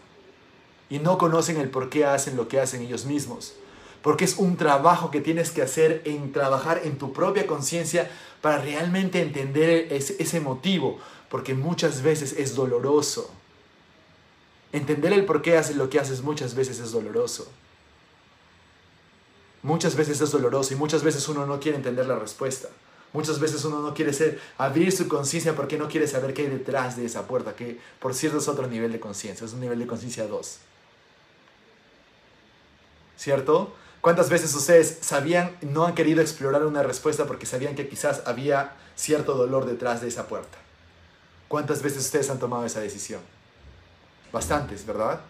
y 0.90 1.00
no 1.00 1.18
conocen 1.18 1.58
el 1.58 1.70
por 1.70 1.90
qué 1.90 2.06
hacen 2.06 2.38
lo 2.38 2.48
que 2.48 2.62
hacen 2.62 2.82
ellos 2.82 3.06
mismos. 3.06 3.56
Porque 4.02 4.24
es 4.24 4.38
un 4.38 4.56
trabajo 4.56 5.12
que 5.12 5.20
tienes 5.20 5.52
que 5.52 5.62
hacer 5.62 6.02
en 6.06 6.32
trabajar 6.32 6.82
en 6.86 6.98
tu 6.98 7.12
propia 7.12 7.46
conciencia 7.46 8.10
para 8.42 8.60
realmente 8.60 9.22
entender 9.22 9.92
ese, 9.92 10.16
ese 10.20 10.40
motivo, 10.40 11.00
porque 11.30 11.54
muchas 11.54 12.02
veces 12.02 12.34
es 12.38 12.56
doloroso. 12.56 13.30
Entender 14.72 15.14
el 15.14 15.26
por 15.26 15.42
qué 15.42 15.58
haces 15.58 15.76
lo 15.76 15.90
que 15.90 16.00
haces 16.00 16.22
muchas 16.22 16.56
veces 16.56 16.80
es 16.80 16.92
doloroso. 16.92 17.48
Muchas 19.64 19.96
veces 19.96 20.22
es 20.22 20.32
doloroso 20.32 20.74
y 20.74 20.78
muchas 20.78 21.04
veces 21.04 21.28
uno 21.28 21.46
no 21.46 21.60
quiere 21.60 21.78
entender 21.78 22.06
la 22.06 22.20
respuesta. 22.20 22.70
Muchas 23.14 23.40
veces 23.40 23.64
uno 23.66 23.82
no 23.82 23.94
quiere 23.94 24.14
ser, 24.14 24.40
abrir 24.58 24.92
su 24.92 25.08
conciencia 25.08 25.56
porque 25.56 25.78
no 25.78 25.88
quiere 25.88 26.08
saber 26.08 26.34
qué 26.34 26.44
hay 26.44 26.50
detrás 26.50 26.98
de 26.98 27.06
esa 27.06 27.26
puerta, 27.28 27.56
que 27.56 27.80
por 28.00 28.14
cierto 28.14 28.38
es 28.38 28.48
otro 28.48 28.68
nivel 28.68 28.92
de 28.92 29.00
conciencia, 29.00 29.46
es 29.46 29.54
un 29.54 29.62
nivel 29.62 29.80
de 29.80 29.88
conciencia 29.88 30.28
2. 30.28 30.58
¿Cierto? 33.18 33.74
¿Cuántas 34.02 34.30
veces 34.30 34.54
ustedes 34.54 35.00
sabían, 35.02 35.58
no 35.62 35.86
han 35.86 35.96
querido 35.96 36.22
explorar 36.22 36.66
una 36.66 36.84
respuesta 36.84 37.26
porque 37.26 37.46
sabían 37.46 37.76
que 37.76 37.88
quizás 37.88 38.24
había 38.26 38.76
cierto 38.96 39.36
dolor 39.36 39.66
detrás 39.66 40.02
de 40.02 40.10
esa 40.10 40.28
puerta? 40.28 40.58
¿Cuántas 41.48 41.82
veces 41.82 42.06
ustedes 42.06 42.30
han 42.30 42.40
tomado 42.40 42.66
esa 42.66 42.82
decisión? 42.82 43.22
Bastantes, 44.32 44.86
¿verdad? 44.86 45.22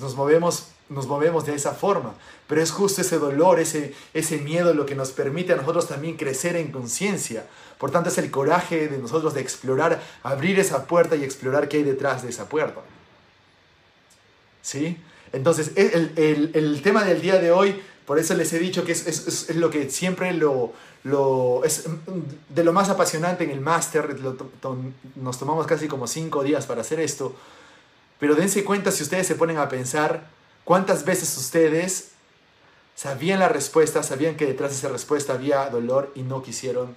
Nos 0.00 0.16
movemos, 0.16 0.68
nos 0.88 1.06
movemos 1.06 1.46
de 1.46 1.54
esa 1.54 1.72
forma, 1.72 2.14
pero 2.48 2.60
es 2.60 2.72
justo 2.72 3.02
ese 3.02 3.18
dolor, 3.18 3.60
ese, 3.60 3.94
ese 4.14 4.38
miedo 4.38 4.74
lo 4.74 4.84
que 4.84 4.94
nos 4.94 5.12
permite 5.12 5.52
a 5.52 5.56
nosotros 5.56 5.86
también 5.88 6.16
crecer 6.16 6.56
en 6.56 6.72
conciencia. 6.72 7.46
Por 7.78 7.90
tanto, 7.90 8.08
es 8.08 8.18
el 8.18 8.30
coraje 8.30 8.88
de 8.88 8.98
nosotros 8.98 9.34
de 9.34 9.40
explorar, 9.40 10.02
abrir 10.22 10.58
esa 10.58 10.86
puerta 10.86 11.14
y 11.14 11.24
explorar 11.24 11.68
qué 11.68 11.78
hay 11.78 11.82
detrás 11.84 12.22
de 12.22 12.30
esa 12.30 12.48
puerta. 12.48 12.80
¿Sí? 14.62 14.96
Entonces, 15.32 15.72
el, 15.76 16.12
el, 16.16 16.50
el 16.54 16.82
tema 16.82 17.04
del 17.04 17.20
día 17.20 17.38
de 17.38 17.52
hoy, 17.52 17.80
por 18.06 18.18
eso 18.18 18.34
les 18.34 18.52
he 18.52 18.58
dicho 18.58 18.84
que 18.84 18.92
es, 18.92 19.06
es, 19.06 19.50
es 19.50 19.56
lo 19.56 19.70
que 19.70 19.90
siempre 19.90 20.32
lo, 20.32 20.72
lo, 21.04 21.62
es 21.64 21.84
de 22.48 22.64
lo 22.64 22.72
más 22.72 22.88
apasionante 22.88 23.44
en 23.44 23.50
el 23.50 23.60
máster. 23.60 24.16
Nos 25.16 25.38
tomamos 25.38 25.66
casi 25.66 25.86
como 25.86 26.06
cinco 26.06 26.42
días 26.42 26.66
para 26.66 26.80
hacer 26.80 26.98
esto 26.98 27.36
pero 28.18 28.34
dense 28.34 28.64
cuenta 28.64 28.90
si 28.90 29.02
ustedes 29.02 29.26
se 29.26 29.34
ponen 29.34 29.58
a 29.58 29.68
pensar 29.68 30.28
cuántas 30.64 31.04
veces 31.04 31.36
ustedes 31.36 32.12
sabían 32.94 33.40
la 33.40 33.48
respuesta, 33.48 34.02
sabían 34.02 34.36
que 34.36 34.46
detrás 34.46 34.70
de 34.70 34.78
esa 34.78 34.88
respuesta 34.88 35.34
había 35.34 35.68
dolor 35.68 36.12
y 36.14 36.22
no 36.22 36.42
quisieron 36.42 36.96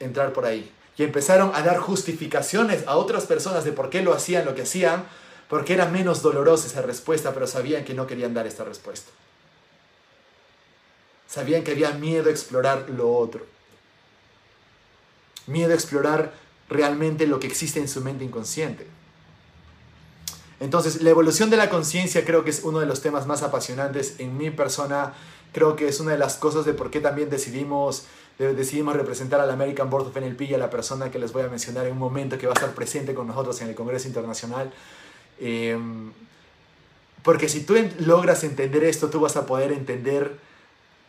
entrar 0.00 0.32
por 0.32 0.44
ahí. 0.44 0.70
Y 0.96 1.04
empezaron 1.04 1.52
a 1.54 1.62
dar 1.62 1.78
justificaciones 1.78 2.86
a 2.86 2.96
otras 2.96 3.24
personas 3.24 3.64
de 3.64 3.72
por 3.72 3.88
qué 3.88 4.02
lo 4.02 4.12
hacían 4.12 4.44
lo 4.44 4.54
que 4.54 4.62
hacían, 4.62 5.04
porque 5.48 5.74
era 5.74 5.86
menos 5.86 6.22
dolorosa 6.22 6.66
esa 6.66 6.82
respuesta, 6.82 7.32
pero 7.32 7.46
sabían 7.46 7.84
que 7.84 7.94
no 7.94 8.06
querían 8.06 8.34
dar 8.34 8.46
esta 8.46 8.64
respuesta. 8.64 9.10
Sabían 11.26 11.62
que 11.62 11.72
había 11.72 11.92
miedo 11.92 12.28
a 12.28 12.32
explorar 12.32 12.86
lo 12.90 13.14
otro. 13.14 13.46
Miedo 15.46 15.72
a 15.72 15.74
explorar 15.74 16.32
realmente 16.68 17.26
lo 17.26 17.40
que 17.40 17.46
existe 17.46 17.80
en 17.80 17.88
su 17.88 18.02
mente 18.02 18.24
inconsciente. 18.24 18.86
Entonces, 20.60 21.02
la 21.02 21.10
evolución 21.10 21.50
de 21.50 21.56
la 21.56 21.70
conciencia 21.70 22.24
creo 22.24 22.44
que 22.44 22.50
es 22.50 22.62
uno 22.64 22.80
de 22.80 22.86
los 22.86 23.00
temas 23.00 23.26
más 23.26 23.42
apasionantes 23.42 24.16
en 24.18 24.36
mi 24.36 24.50
persona. 24.50 25.14
Creo 25.52 25.76
que 25.76 25.88
es 25.88 26.00
una 26.00 26.12
de 26.12 26.18
las 26.18 26.36
cosas 26.36 26.64
de 26.64 26.74
por 26.74 26.90
qué 26.90 27.00
también 27.00 27.30
decidimos 27.30 28.06
decidimos 28.38 28.94
representar 28.94 29.40
al 29.40 29.50
American 29.50 29.90
Board 29.90 30.06
of 30.06 30.16
NLP 30.16 30.42
y 30.42 30.54
a 30.54 30.58
la 30.58 30.70
persona 30.70 31.10
que 31.10 31.18
les 31.18 31.32
voy 31.32 31.42
a 31.42 31.48
mencionar 31.48 31.86
en 31.86 31.92
un 31.92 31.98
momento 31.98 32.38
que 32.38 32.46
va 32.46 32.52
a 32.52 32.54
estar 32.54 32.72
presente 32.72 33.12
con 33.12 33.26
nosotros 33.26 33.60
en 33.62 33.68
el 33.68 33.74
Congreso 33.74 34.06
Internacional. 34.06 34.72
Em, 35.40 36.12
porque 37.24 37.48
si 37.48 37.64
tú 37.64 37.74
logras 37.98 38.44
entender 38.44 38.84
esto, 38.84 39.10
tú 39.10 39.20
vas 39.20 39.36
a 39.36 39.44
poder 39.44 39.72
entender 39.72 40.38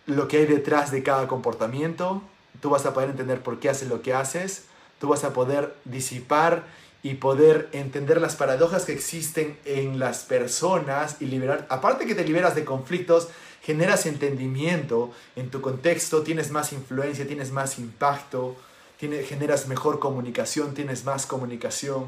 lo 0.08 0.28
que 0.28 0.38
hay 0.38 0.46
detrás 0.48 0.90
de 0.92 1.04
cada 1.04 1.28
comportamiento, 1.28 2.24
tú 2.62 2.72
vas 2.72 2.88
a 2.88 2.94
poder 2.96 3.12
entender 3.12 3.44
por 3.44 3.60
qué 3.60 3.70
haces 3.70 3.90
lo 3.90 4.02
que 4.02 4.14
haces, 4.14 4.66
tú 5.00 5.08
vas 5.08 5.24
a 5.24 5.32
poder 5.32 5.76
disipar 5.86 6.66
y 7.02 7.16
poder 7.16 7.70
entender 7.72 8.20
las 8.20 8.36
paradojas 8.36 8.86
que 8.86 8.94
existen 8.94 9.58
en 9.66 10.00
las 10.00 10.20
personas 10.24 11.18
y 11.20 11.26
liberar, 11.26 11.66
aparte 11.70 12.06
que 12.06 12.16
te 12.16 12.26
liberas 12.26 12.56
de 12.56 12.66
conflictos, 12.66 13.30
generas 13.64 14.06
entendimiento 14.06 15.12
en 15.36 15.50
tu 15.50 15.62
contexto, 15.62 16.24
tienes 16.24 16.52
más 16.52 16.74
influencia, 16.74 17.26
tienes 17.26 17.52
más 17.52 17.80
impacto, 17.80 18.56
tienes, 19.00 19.28
generas 19.28 19.68
mejor 19.68 20.00
comunicación, 20.00 20.74
tienes 20.74 21.06
más 21.06 21.26
comunicación, 21.26 22.08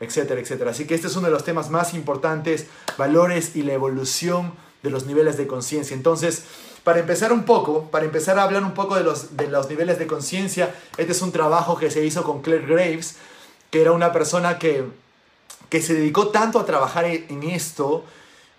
etcétera, 0.00 0.40
etcétera. 0.40 0.70
Así 0.70 0.86
que 0.86 0.94
este 0.94 1.08
es 1.08 1.16
uno 1.16 1.26
de 1.26 1.32
los 1.32 1.44
temas 1.44 1.70
más 1.70 1.92
importantes, 1.92 2.66
valores 2.96 3.54
y 3.54 3.62
la 3.62 3.74
evolución 3.74 4.52
de 4.82 4.90
los 4.90 5.06
niveles 5.06 5.36
de 5.36 5.46
conciencia. 5.46 5.94
Entonces, 5.94 6.44
para 6.84 7.00
empezar 7.00 7.32
un 7.32 7.44
poco, 7.44 7.90
para 7.90 8.04
empezar 8.04 8.38
a 8.38 8.44
hablar 8.44 8.62
un 8.62 8.72
poco 8.72 8.94
de 8.94 9.02
los, 9.02 9.36
de 9.36 9.48
los 9.48 9.68
niveles 9.68 9.98
de 9.98 10.06
conciencia, 10.06 10.74
este 10.96 11.12
es 11.12 11.20
un 11.20 11.32
trabajo 11.32 11.76
que 11.76 11.90
se 11.90 12.04
hizo 12.04 12.22
con 12.22 12.42
Claire 12.42 12.66
Graves, 12.66 13.16
que 13.76 13.82
era 13.82 13.92
una 13.92 14.10
persona 14.10 14.58
que, 14.58 14.84
que 15.68 15.82
se 15.82 15.92
dedicó 15.92 16.28
tanto 16.28 16.58
a 16.58 16.64
trabajar 16.64 17.04
en 17.04 17.42
esto, 17.42 18.04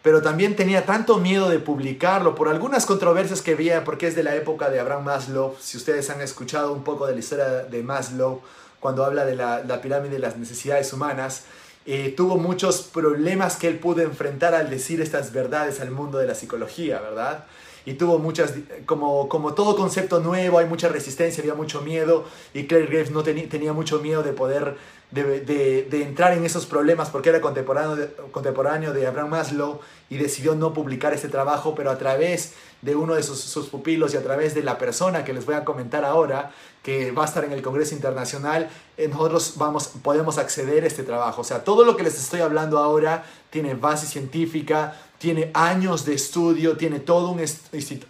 pero 0.04 0.22
también 0.22 0.56
tenía 0.56 0.86
tanto 0.86 1.18
miedo 1.18 1.50
de 1.50 1.58
publicarlo 1.58 2.36
por 2.36 2.50
algunas 2.50 2.86
controversias 2.86 3.42
que 3.42 3.54
había, 3.54 3.84
porque 3.84 4.06
es 4.06 4.16
de 4.16 4.22
la 4.22 4.36
época 4.36 4.70
de 4.70 4.80
Abraham 4.80 5.06
Maslow. 5.06 5.56
Si 5.60 5.76
ustedes 5.76 6.12
han 6.12 6.22
escuchado 6.22 6.72
un 6.72 6.84
poco 6.84 7.08
de 7.08 7.14
la 7.14 7.20
historia 7.20 7.46
de 7.64 7.82
Maslow, 7.82 8.44
cuando 8.80 9.04
habla 9.04 9.26
de 9.26 9.36
la, 9.36 9.64
la 9.64 9.82
pirámide 9.82 10.14
de 10.14 10.20
las 10.20 10.38
necesidades 10.38 10.94
humanas, 10.94 11.46
eh, 11.88 12.14
tuvo 12.16 12.38
muchos 12.38 12.84
problemas 12.84 13.56
que 13.56 13.70
él 13.70 13.80
pudo 13.80 14.04
enfrentar 14.04 14.54
al 14.54 14.70
decir 14.70 15.02
estas 15.02 15.34
verdades 15.34 15.82
al 15.82 15.90
mundo 15.90 16.20
de 16.20 16.28
la 16.28 16.36
psicología, 16.36 17.02
¿verdad? 17.02 17.46
Y 17.88 17.94
tuvo 17.94 18.20
muchas, 18.20 18.54
como, 18.86 19.30
como 19.30 19.54
todo 19.54 19.78
concepto 19.78 20.20
nuevo, 20.20 20.60
hay 20.60 20.66
mucha 20.66 20.90
resistencia, 20.90 21.42
había 21.42 21.54
mucho 21.54 21.80
miedo 21.80 22.26
y 22.54 22.68
Claire 22.68 22.88
Graves 22.88 23.12
no 23.12 23.24
tenía 23.24 23.72
mucho 23.72 24.00
miedo 24.00 24.24
de 24.24 24.34
poder, 24.34 24.76
de, 25.12 25.88
entrar 25.94 26.34
en 26.34 26.44
esos 26.44 26.66
problemas 26.66 27.10
porque 27.10 27.30
era 27.30 27.40
contemporáneo 27.40 27.96
de, 27.96 28.10
contemporáneo 28.34 28.92
de 28.92 29.08
Abraham 29.08 29.30
Maslow 29.30 29.80
y 30.10 30.18
decidió 30.18 30.54
no 30.54 30.74
publicar 30.74 31.14
este 31.14 31.30
trabajo, 31.30 31.76
pero 31.76 31.90
a 31.90 31.98
través 31.98 32.56
de 32.82 32.94
uno 32.98 33.16
de 33.16 33.24
sus, 33.24 33.40
sus, 33.40 33.70
pupilos 33.70 34.14
y 34.14 34.18
a 34.18 34.22
través 34.22 34.54
de 34.54 34.64
la 34.64 34.78
persona 34.78 35.24
que 35.24 35.32
les 35.32 35.46
voy 35.46 35.56
a 35.56 35.64
comentar 35.64 36.04
ahora, 36.04 36.52
que 36.84 37.12
va 37.12 37.24
a 37.24 37.26
estar 37.26 37.46
en 37.46 37.54
el 37.54 37.62
Congreso 37.62 37.96
Internacional, 37.96 38.70
eh, 38.98 39.08
nosotros 39.08 39.54
vamos, 39.58 39.90
podemos 40.02 40.38
acceder 40.38 40.84
a 40.84 40.88
este 40.88 41.04
trabajo. 41.04 41.42
O 41.42 41.44
sea, 41.44 41.64
todo 41.64 41.86
lo 41.86 41.96
que 41.96 42.04
les 42.04 42.18
estoy 42.20 42.42
hablando 42.42 42.80
ahora 42.80 43.26
tiene 43.50 43.76
base 43.76 44.08
científica, 44.08 44.96
tiene 45.18 45.52
años 45.54 46.06
de 46.06 46.14
estudio, 46.14 46.78
tiene 46.78 47.00
todo 47.00 47.30
un 47.30 47.42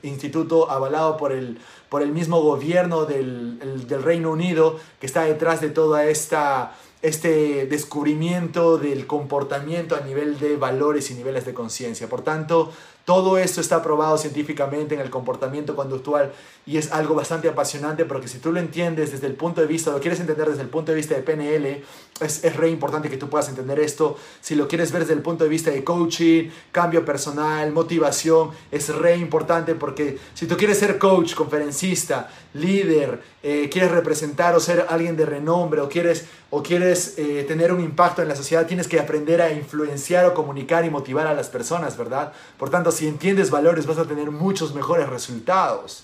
instituto 0.04 0.70
avalado 0.70 1.18
por 1.18 1.32
el, 1.32 1.60
por 1.90 2.02
el 2.02 2.12
mismo 2.12 2.42
gobierno 2.42 3.06
del, 3.06 3.88
del 3.88 4.04
Reino 4.04 4.32
Unido 4.32 4.80
que 5.00 5.06
está 5.06 5.24
detrás 5.24 5.62
de 5.62 5.70
toda 5.70 6.06
esta 6.06 6.76
este 7.02 7.68
descubrimiento 7.68 8.78
del 8.78 9.06
comportamiento 9.06 9.96
a 9.96 10.02
nivel 10.02 10.40
de 10.40 10.58
valores 10.58 11.12
y 11.12 11.14
niveles 11.14 11.46
de 11.46 11.54
conciencia. 11.54 12.10
Por 12.10 12.22
tanto, 12.22 12.72
todo 13.08 13.38
esto 13.38 13.62
está 13.62 13.82
probado 13.82 14.18
científicamente 14.18 14.94
en 14.94 15.00
el 15.00 15.10
comportamiento 15.10 15.78
conductual 15.78 16.34
y 16.66 16.76
es 16.76 16.92
algo 16.92 17.16
bastante 17.16 17.48
apasionante 17.48 18.04
porque 18.04 18.28
si 18.28 18.40
tú 18.40 18.52
lo 18.52 18.60
entiendes 18.60 19.14
desde 19.14 19.28
el 19.28 19.36
punto 19.36 19.62
de 19.62 19.68
vista, 19.68 19.92
lo 19.92 20.02
quieres 20.02 20.20
entender 20.20 20.50
desde 20.50 20.64
el 20.64 20.68
punto 20.68 20.92
de 20.92 20.98
vista 20.98 21.16
de 21.16 21.22
PNL, 21.22 21.86
es, 22.20 22.44
es 22.44 22.56
re 22.58 22.70
importante 22.70 23.10
que 23.10 23.16
tú 23.16 23.30
puedas 23.30 23.48
entender 23.48 23.80
esto. 23.80 24.18
Si 24.42 24.56
lo 24.56 24.68
quieres 24.68 24.92
ver 24.92 25.04
desde 25.04 25.14
el 25.14 25.22
punto 25.22 25.46
de 25.46 25.50
vista 25.50 25.72
de 25.72 25.86
coaching, 25.86 26.50
cambio 26.74 27.06
personal, 27.06 27.72
motivación, 27.72 28.52
es 28.72 28.94
re 28.94 29.16
importante 29.16 29.74
porque 29.76 30.18
si 30.34 30.46
tú 30.46 30.58
quieres 30.58 30.78
ser 30.78 30.98
coach, 30.98 31.34
conferencista, 31.34 32.30
líder, 32.56 33.22
eh, 33.42 33.70
quieres 33.72 33.92
representar 33.92 34.54
o 34.56 34.60
ser 34.60 34.88
alguien 34.90 35.16
de 35.16 35.26
renombre 35.26 35.80
o 35.80 35.88
quieres, 35.88 36.26
o 36.50 36.62
quieres 36.62 37.18
eh, 37.18 37.46
tener 37.48 37.72
un 37.72 37.80
impacto 37.80 38.22
en 38.22 38.28
la 38.28 38.36
sociedad, 38.36 38.66
tienes 38.66 38.88
que 38.88 39.00
aprender 39.00 39.42
a 39.42 39.52
influenciar 39.52 40.26
o 40.26 40.34
comunicar 40.34 40.84
y 40.84 40.90
motivar 40.90 41.28
a 41.28 41.34
las 41.34 41.48
personas, 41.48 41.98
¿verdad? 41.98 42.34
Por 42.58 42.70
tanto, 42.70 42.92
si 42.98 43.08
entiendes 43.08 43.50
valores 43.52 43.86
vas 43.86 43.98
a 43.98 44.06
tener 44.06 44.32
muchos 44.32 44.74
mejores 44.74 45.08
resultados. 45.08 46.04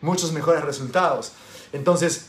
Muchos 0.00 0.32
mejores 0.32 0.64
resultados. 0.64 1.32
Entonces, 1.72 2.26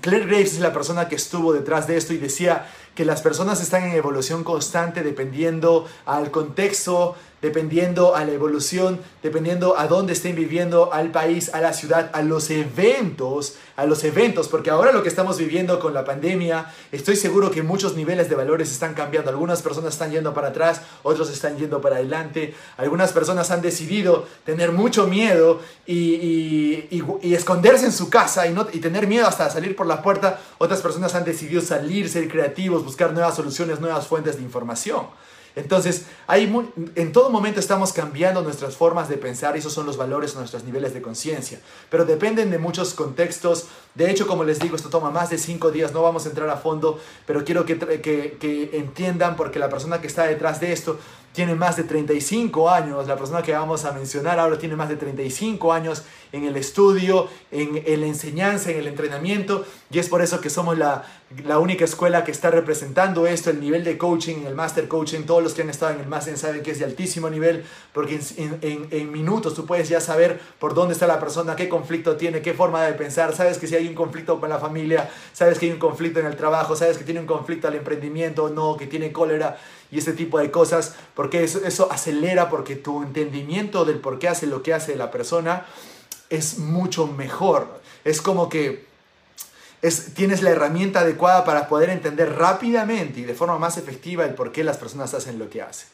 Claire 0.00 0.26
Graves 0.26 0.54
es 0.54 0.60
la 0.60 0.72
persona 0.72 1.08
que 1.08 1.16
estuvo 1.16 1.52
detrás 1.52 1.86
de 1.86 1.96
esto 1.96 2.12
y 2.14 2.18
decía 2.18 2.70
que 2.98 3.04
las 3.04 3.22
personas 3.22 3.60
están 3.60 3.84
en 3.84 3.92
evolución 3.92 4.42
constante 4.42 5.04
dependiendo 5.04 5.86
al 6.04 6.32
contexto, 6.32 7.14
dependiendo 7.40 8.16
a 8.16 8.24
la 8.24 8.32
evolución, 8.32 8.98
dependiendo 9.22 9.78
a 9.78 9.86
dónde 9.86 10.12
estén 10.12 10.34
viviendo, 10.34 10.92
al 10.92 11.12
país, 11.12 11.54
a 11.54 11.60
la 11.60 11.72
ciudad, 11.72 12.10
a 12.12 12.22
los 12.22 12.50
eventos, 12.50 13.54
a 13.76 13.86
los 13.86 14.02
eventos, 14.02 14.48
porque 14.48 14.70
ahora 14.70 14.90
lo 14.90 15.04
que 15.04 15.08
estamos 15.08 15.38
viviendo 15.38 15.78
con 15.78 15.94
la 15.94 16.04
pandemia, 16.04 16.74
estoy 16.90 17.14
seguro 17.14 17.52
que 17.52 17.62
muchos 17.62 17.94
niveles 17.94 18.28
de 18.28 18.34
valores 18.34 18.72
están 18.72 18.94
cambiando. 18.94 19.30
Algunas 19.30 19.62
personas 19.62 19.92
están 19.92 20.10
yendo 20.10 20.34
para 20.34 20.48
atrás, 20.48 20.80
otros 21.04 21.30
están 21.30 21.56
yendo 21.56 21.80
para 21.80 21.96
adelante. 21.96 22.54
Algunas 22.76 23.12
personas 23.12 23.52
han 23.52 23.62
decidido 23.62 24.26
tener 24.44 24.72
mucho 24.72 25.06
miedo 25.06 25.60
y, 25.86 26.88
y, 26.90 27.34
esconderse 27.34 27.86
en 27.86 27.92
su 27.92 28.10
casa 28.10 28.48
y, 28.48 28.52
no, 28.52 28.66
y 28.72 28.80
tener 28.80 29.06
miedo 29.06 29.28
hasta 29.28 29.48
salir 29.48 29.76
por 29.76 29.86
la 29.86 30.02
puerta. 30.02 30.40
Otras 30.58 30.80
personas 30.80 31.14
han 31.14 31.24
decidido 31.24 31.62
salir, 31.62 32.08
ser 32.08 32.28
creativos, 32.28 32.82
buscar 32.88 33.12
nuevas 33.12 33.36
soluciones, 33.36 33.80
nuevas 33.80 34.06
fuentes 34.06 34.36
de 34.36 34.42
información. 34.42 35.06
Entonces, 35.56 36.06
hay 36.26 36.44
en 36.94 37.12
todo 37.12 37.30
momento 37.30 37.58
estamos 37.58 37.92
cambiando 37.92 38.42
nuestras 38.42 38.76
formas 38.76 39.08
de 39.08 39.16
pensar 39.16 39.56
y 39.56 39.58
esos 39.58 39.72
son 39.72 39.86
los 39.86 39.96
valores 39.96 40.34
nuestros 40.36 40.64
niveles 40.64 40.94
de 40.94 41.02
conciencia. 41.02 41.60
Pero 41.90 42.04
dependen 42.04 42.50
de 42.50 42.58
muchos 42.58 42.94
contextos. 42.94 43.66
De 43.98 44.08
hecho, 44.08 44.28
como 44.28 44.44
les 44.44 44.60
digo, 44.60 44.76
esto 44.76 44.90
toma 44.90 45.10
más 45.10 45.28
de 45.28 45.38
cinco 45.38 45.72
días, 45.72 45.92
no 45.92 46.02
vamos 46.02 46.24
a 46.24 46.28
entrar 46.28 46.48
a 46.48 46.56
fondo, 46.56 47.00
pero 47.26 47.44
quiero 47.44 47.64
que, 47.64 47.76
que, 47.76 48.36
que 48.38 48.70
entiendan 48.72 49.34
porque 49.34 49.58
la 49.58 49.68
persona 49.68 50.00
que 50.00 50.06
está 50.06 50.22
detrás 50.22 50.60
de 50.60 50.72
esto 50.72 51.00
tiene 51.32 51.54
más 51.54 51.76
de 51.76 51.84
35 51.84 52.68
años, 52.70 53.06
la 53.06 53.16
persona 53.16 53.42
que 53.42 53.52
vamos 53.52 53.84
a 53.84 53.92
mencionar 53.92 54.40
ahora 54.40 54.58
tiene 54.58 54.74
más 54.76 54.88
de 54.88 54.96
35 54.96 55.72
años 55.72 56.02
en 56.32 56.44
el 56.44 56.56
estudio, 56.56 57.28
en, 57.50 57.74
la 57.74 58.06
enseñanza, 58.06 58.70
en 58.70 58.78
el 58.78 58.86
entrenamiento, 58.88 59.64
y 59.90 59.98
es 59.98 60.08
por 60.08 60.20
eso 60.20 60.40
que 60.40 60.50
somos 60.50 60.76
la, 60.76 61.04
única 61.60 61.84
escuela 61.84 62.24
que 62.24 62.32
está 62.32 62.50
representando 62.50 63.26
esto, 63.26 63.50
el 63.50 63.60
nivel 63.60 63.84
de 63.84 63.96
coaching, 63.96 64.46
el 64.46 64.54
master 64.54 64.88
coaching, 64.88 65.22
todos 65.22 65.42
los 65.42 65.54
que 65.54 65.62
han 65.62 65.70
estado 65.70 65.92
en 65.94 66.00
el 66.00 66.06
master 66.06 66.36
saben 66.36 66.62
que 66.62 66.72
es 66.72 66.80
de 66.80 66.86
altísimo 66.86 67.30
nivel, 67.30 67.64
porque 67.92 68.18
en 68.36 69.12
minutos 69.12 69.54
tú 69.54 69.64
puedes 69.64 69.88
ya 69.88 70.00
saber 70.00 70.40
por 70.58 70.74
dónde 70.74 70.94
está 70.94 71.06
la 71.06 71.20
persona, 71.20 71.54
qué 71.54 71.68
conflicto 71.68 72.16
tiene, 72.16 72.42
qué 72.42 72.52
forma 72.52 72.82
de 72.82 72.94
pensar, 72.94 73.34
sabes 73.34 73.58
que 73.58 73.66
si 73.66 73.76
hay 73.76 73.87
un 73.88 73.94
conflicto 73.94 74.38
con 74.38 74.48
la 74.48 74.58
familia, 74.58 75.10
sabes 75.32 75.58
que 75.58 75.66
hay 75.66 75.72
un 75.72 75.78
conflicto 75.78 76.20
en 76.20 76.26
el 76.26 76.36
trabajo, 76.36 76.76
sabes 76.76 76.98
que 76.98 77.04
tiene 77.04 77.20
un 77.20 77.26
conflicto 77.26 77.68
al 77.68 77.74
emprendimiento, 77.74 78.48
no, 78.48 78.76
que 78.76 78.86
tiene 78.86 79.12
cólera, 79.12 79.58
y 79.90 79.98
ese 79.98 80.12
tipo 80.12 80.38
de 80.38 80.50
cosas, 80.50 80.94
porque 81.14 81.44
eso, 81.44 81.60
eso 81.64 81.90
acelera, 81.90 82.50
porque 82.50 82.76
tu 82.76 83.02
entendimiento 83.02 83.84
del 83.84 83.98
por 83.98 84.18
qué 84.18 84.28
hace 84.28 84.46
lo 84.46 84.62
que 84.62 84.74
hace 84.74 84.96
la 84.96 85.10
persona 85.10 85.66
es 86.30 86.58
mucho 86.58 87.06
mejor. 87.06 87.80
Es 88.04 88.20
como 88.20 88.48
que 88.48 88.86
es, 89.82 90.14
tienes 90.14 90.42
la 90.42 90.50
herramienta 90.50 91.00
adecuada 91.00 91.44
para 91.44 91.68
poder 91.68 91.90
entender 91.90 92.36
rápidamente 92.36 93.20
y 93.20 93.24
de 93.24 93.34
forma 93.34 93.58
más 93.58 93.76
efectiva 93.78 94.24
el 94.24 94.34
por 94.34 94.52
qué 94.52 94.64
las 94.64 94.76
personas 94.76 95.14
hacen 95.14 95.38
lo 95.38 95.48
que 95.48 95.62
hacen. 95.62 95.88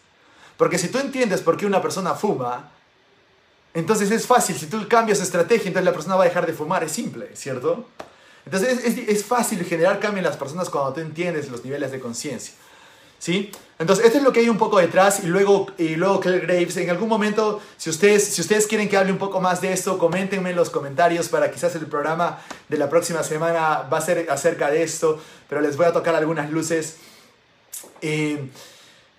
Porque 0.57 0.79
si 0.79 0.89
tú 0.89 0.99
entiendes 0.99 1.41
por 1.41 1.57
qué 1.57 1.67
una 1.67 1.83
persona 1.83 2.15
fuma, 2.15 2.71
entonces 3.75 4.11
es 4.13 4.27
fácil, 4.27 4.57
si 4.57 4.67
tú 4.67 4.87
cambias 4.89 5.21
estrategia, 5.21 5.67
entonces 5.67 5.85
la 5.85 5.93
persona 5.93 6.15
va 6.15 6.23
a 6.23 6.29
dejar 6.29 6.47
de 6.47 6.53
fumar, 6.53 6.85
es 6.85 6.93
simple, 6.93 7.31
¿cierto? 7.35 7.89
Entonces 8.47 8.85
es, 8.85 9.25
fácil 9.25 9.65
generar 9.65 9.99
cambio 9.99 10.19
en 10.19 10.25
las 10.25 10.37
personas 10.37 10.71
cuando 10.71 10.93
tú 10.93 11.01
entiendes 11.01 11.51
los 11.51 11.65
niveles 11.65 11.91
de 11.91 11.99
conciencia. 11.99 12.55
¿Sí? 13.19 13.51
Entonces, 13.79 14.05
esto 14.05 14.19
es 14.19 14.25
lo 14.25 14.33
que 14.33 14.41
hay 14.41 14.51
un 14.51 14.59
poco 14.59 14.79
detrás 14.79 15.25
y 15.25 15.29
luego, 15.29 15.69
y 15.79 15.97
luego 15.97 16.21
Claire 16.21 16.47
Graves, 16.47 16.77
en 16.77 16.91
algún 16.91 17.09
momento, 17.09 17.63
si 17.79 17.89
ustedes, 17.89 18.23
si 18.23 18.43
ustedes 18.43 18.67
quieren 18.67 18.87
que 18.87 18.99
hable 18.99 19.13
un 19.13 19.19
poco 19.19 19.41
más 19.41 19.63
de 19.63 19.73
esto, 19.73 19.97
coméntenme 19.97 20.51
en 20.51 20.57
los 20.57 20.69
comentarios 20.69 21.31
para 21.31 21.51
quizás 21.51 21.75
el 21.75 21.87
programa 21.87 22.39
de 22.69 22.77
la 22.77 22.91
próxima 22.91 23.23
semana 23.23 23.89
va 23.91 23.99
a 23.99 24.01
ser 24.03 24.31
acerca 24.31 24.71
de 24.71 24.83
esto, 24.83 25.19
pero 25.49 25.63
les 25.63 25.79
voy 25.79 25.87
a 25.87 25.93
tocar 25.93 26.15
algunas 26.15 26.51
luces. 26.51 26.97
Eh, 28.03 28.51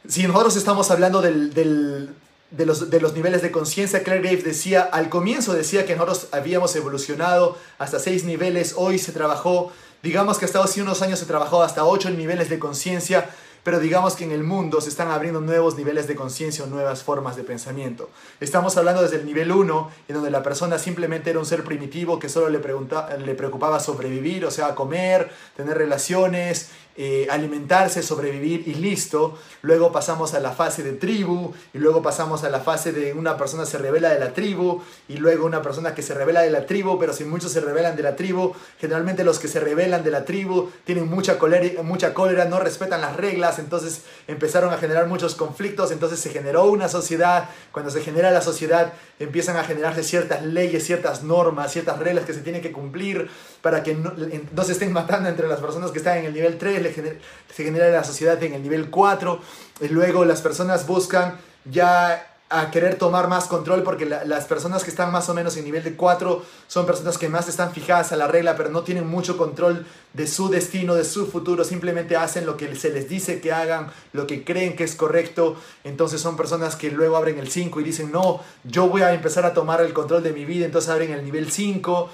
si 0.08 0.28
nosotros 0.28 0.56
estamos 0.56 0.92
hablando 0.92 1.22
del, 1.22 2.14
de, 2.52 2.66
los, 2.66 2.90
de 2.90 3.02
los 3.02 3.14
niveles 3.14 3.42
de 3.42 3.52
conciencia, 3.52 4.04
Claire 4.04 4.22
Graves 4.22 4.44
decía, 4.44 4.82
al 4.82 5.10
comienzo 5.10 5.54
decía 5.54 5.86
que 5.86 5.96
nosotros 5.96 6.28
habíamos 6.32 6.76
evolucionado 6.76 7.58
hasta 7.78 8.00
seis 8.00 8.24
niveles, 8.24 8.74
hoy 8.78 9.00
se 9.00 9.12
trabajó, 9.12 9.72
digamos 10.04 10.38
que 10.38 10.46
hasta 10.46 10.64
hace 10.64 10.82
unos 10.82 11.02
años 11.02 11.20
se 11.20 11.26
trabajó 11.26 11.64
hasta 11.64 11.86
ocho 11.86 12.10
niveles 12.10 12.50
de 12.50 12.60
conciencia, 12.60 13.30
pero 13.66 13.80
digamos 13.80 14.16
que 14.16 14.24
en 14.24 14.32
el 14.32 14.44
mundo 14.44 14.80
se 14.80 14.90
están 14.90 15.10
abriendo 15.10 15.42
nuevos 15.42 15.76
niveles 15.76 16.08
de 16.08 16.16
conciencia 16.16 16.64
o 16.64 16.68
nuevas 16.68 17.02
formas 17.02 17.36
de 17.36 17.44
pensamiento. 17.44 18.12
Estamos 18.40 18.78
hablando 18.78 19.02
desde 19.02 19.16
el 19.16 19.26
nivel 19.26 19.52
1, 19.52 19.92
en 20.08 20.16
donde 20.16 20.30
la 20.30 20.44
persona 20.44 20.78
simplemente 20.78 21.32
era 21.32 21.40
un 21.40 21.48
ser 21.48 21.64
primitivo 21.64 22.20
que 22.20 22.30
solo 22.30 22.50
le, 22.50 22.60
le 22.60 23.34
preocupaba 23.34 23.80
sobrevivir, 23.80 24.46
o 24.46 24.52
sea, 24.52 24.76
comer, 24.76 25.32
tener 25.58 25.80
relaciones, 25.80 26.70
eh, 26.98 27.28
alimentarse, 27.30 28.02
sobrevivir 28.02 28.64
y 28.68 28.76
listo. 28.76 29.38
Luego 29.62 29.92
pasamos 29.92 30.34
a 30.34 30.40
la 30.40 30.52
fase 30.52 30.82
de 30.82 30.94
tribu 30.94 31.54
y 31.74 31.78
luego 31.78 32.02
pasamos 32.02 32.46
a 32.46 32.50
la 32.50 32.62
fase 32.62 32.94
de 32.94 33.12
una 33.12 33.36
persona 33.36 33.66
se 33.66 33.78
revela 33.78 34.14
de 34.14 34.20
la 34.20 34.34
tribu 34.34 34.82
y 35.10 35.18
luego 35.18 35.46
una 35.46 35.62
persona 35.62 35.94
que 35.94 36.02
se 36.02 36.14
revela 36.14 36.42
de 36.42 36.52
la 36.52 36.66
tribu, 36.66 36.98
pero 36.98 37.12
si 37.12 37.26
muchos 37.26 37.52
se 37.52 37.60
revelan 37.60 37.98
de 37.98 38.04
la 38.04 38.16
tribu, 38.16 38.54
generalmente 38.80 39.26
los 39.26 39.40
que 39.40 39.50
se 39.50 39.60
revelan 39.60 40.06
de 40.06 40.12
la 40.12 40.24
tribu 40.24 40.72
tienen 40.86 41.10
mucha 41.10 41.38
cólera, 41.38 41.84
mucha 41.84 42.14
cólera, 42.14 42.46
no 42.46 42.62
respetan 42.62 43.02
las 43.02 43.18
reglas, 43.18 43.60
entonces 43.60 44.04
empezaron 44.28 44.72
a 44.74 44.78
generar 44.78 45.08
muchos 45.08 45.36
conflictos, 45.36 45.92
entonces 45.92 46.20
se 46.22 46.30
generó 46.30 46.64
una 46.72 46.88
sociedad, 46.88 47.50
cuando 47.74 47.92
se 47.92 48.00
genera 48.00 48.32
la 48.32 48.42
sociedad 48.42 48.94
empiezan 49.20 49.58
a 49.58 49.66
generarse 49.66 50.02
ciertas 50.02 50.44
leyes, 50.46 50.86
ciertas 50.86 51.24
normas, 51.24 51.74
ciertas 51.74 52.00
reglas 52.00 52.24
que 52.24 52.34
se 52.34 52.40
tienen 52.40 52.62
que 52.62 52.72
cumplir 52.72 53.30
para 53.62 53.84
que 53.84 53.96
no, 53.96 54.14
no 54.54 54.64
se 54.64 54.72
estén 54.72 54.94
matando 54.94 55.28
entre 55.28 55.48
las 55.48 55.60
personas 55.60 55.92
que 55.92 55.98
están 55.98 56.20
en 56.20 56.26
el 56.26 56.34
nivel 56.34 56.58
3 56.58 56.85
se 56.94 57.64
genera 57.64 57.90
la 57.90 58.04
sociedad 58.04 58.42
en 58.44 58.54
el 58.54 58.64
nivel 58.64 58.90
4, 58.90 59.40
y 59.82 59.88
luego 59.90 60.26
las 60.26 60.42
personas 60.42 60.88
buscan 60.88 61.38
ya 61.66 62.32
a 62.48 62.70
querer 62.70 62.96
tomar 62.96 63.28
más 63.28 63.46
control 63.46 63.82
porque 63.82 64.06
las 64.06 64.46
personas 64.46 64.84
que 64.84 64.92
están 64.92 65.12
más 65.12 65.28
o 65.30 65.34
menos 65.34 65.58
en 65.58 65.66
nivel 65.66 65.84
de 65.84 65.96
4 65.96 66.46
son 66.68 66.86
personas 66.86 67.18
que 67.18 67.28
más 67.28 67.50
están 67.50 67.72
fijadas 67.72 68.12
a 68.12 68.16
la 68.16 68.28
regla 68.28 68.56
pero 68.56 68.70
no 68.70 68.84
tienen 68.84 69.08
mucho 69.08 69.36
control 69.36 69.86
de 70.14 70.28
su 70.28 70.50
destino, 70.50 70.94
de 70.94 71.06
su 71.06 71.26
futuro, 71.26 71.64
simplemente 71.64 72.16
hacen 72.16 72.46
lo 72.46 72.56
que 72.56 72.76
se 72.76 72.92
les 72.92 73.10
dice 73.10 73.42
que 73.42 73.52
hagan, 73.52 73.88
lo 74.14 74.28
que 74.28 74.44
creen 74.44 74.76
que 74.76 74.84
es 74.84 74.94
correcto, 74.96 75.56
entonces 75.84 76.22
son 76.22 76.38
personas 76.38 76.76
que 76.76 76.92
luego 76.92 77.18
abren 77.18 77.40
el 77.40 77.50
5 77.50 77.82
y 77.82 77.84
dicen 77.84 78.12
no, 78.12 78.42
yo 78.64 78.90
voy 78.90 79.02
a 79.02 79.14
empezar 79.14 79.44
a 79.46 79.56
tomar 79.56 79.82
el 79.82 79.94
control 79.94 80.22
de 80.22 80.32
mi 80.32 80.46
vida, 80.46 80.66
entonces 80.66 80.92
abren 80.92 81.12
el 81.14 81.26
nivel 81.26 81.52
5 81.52 82.10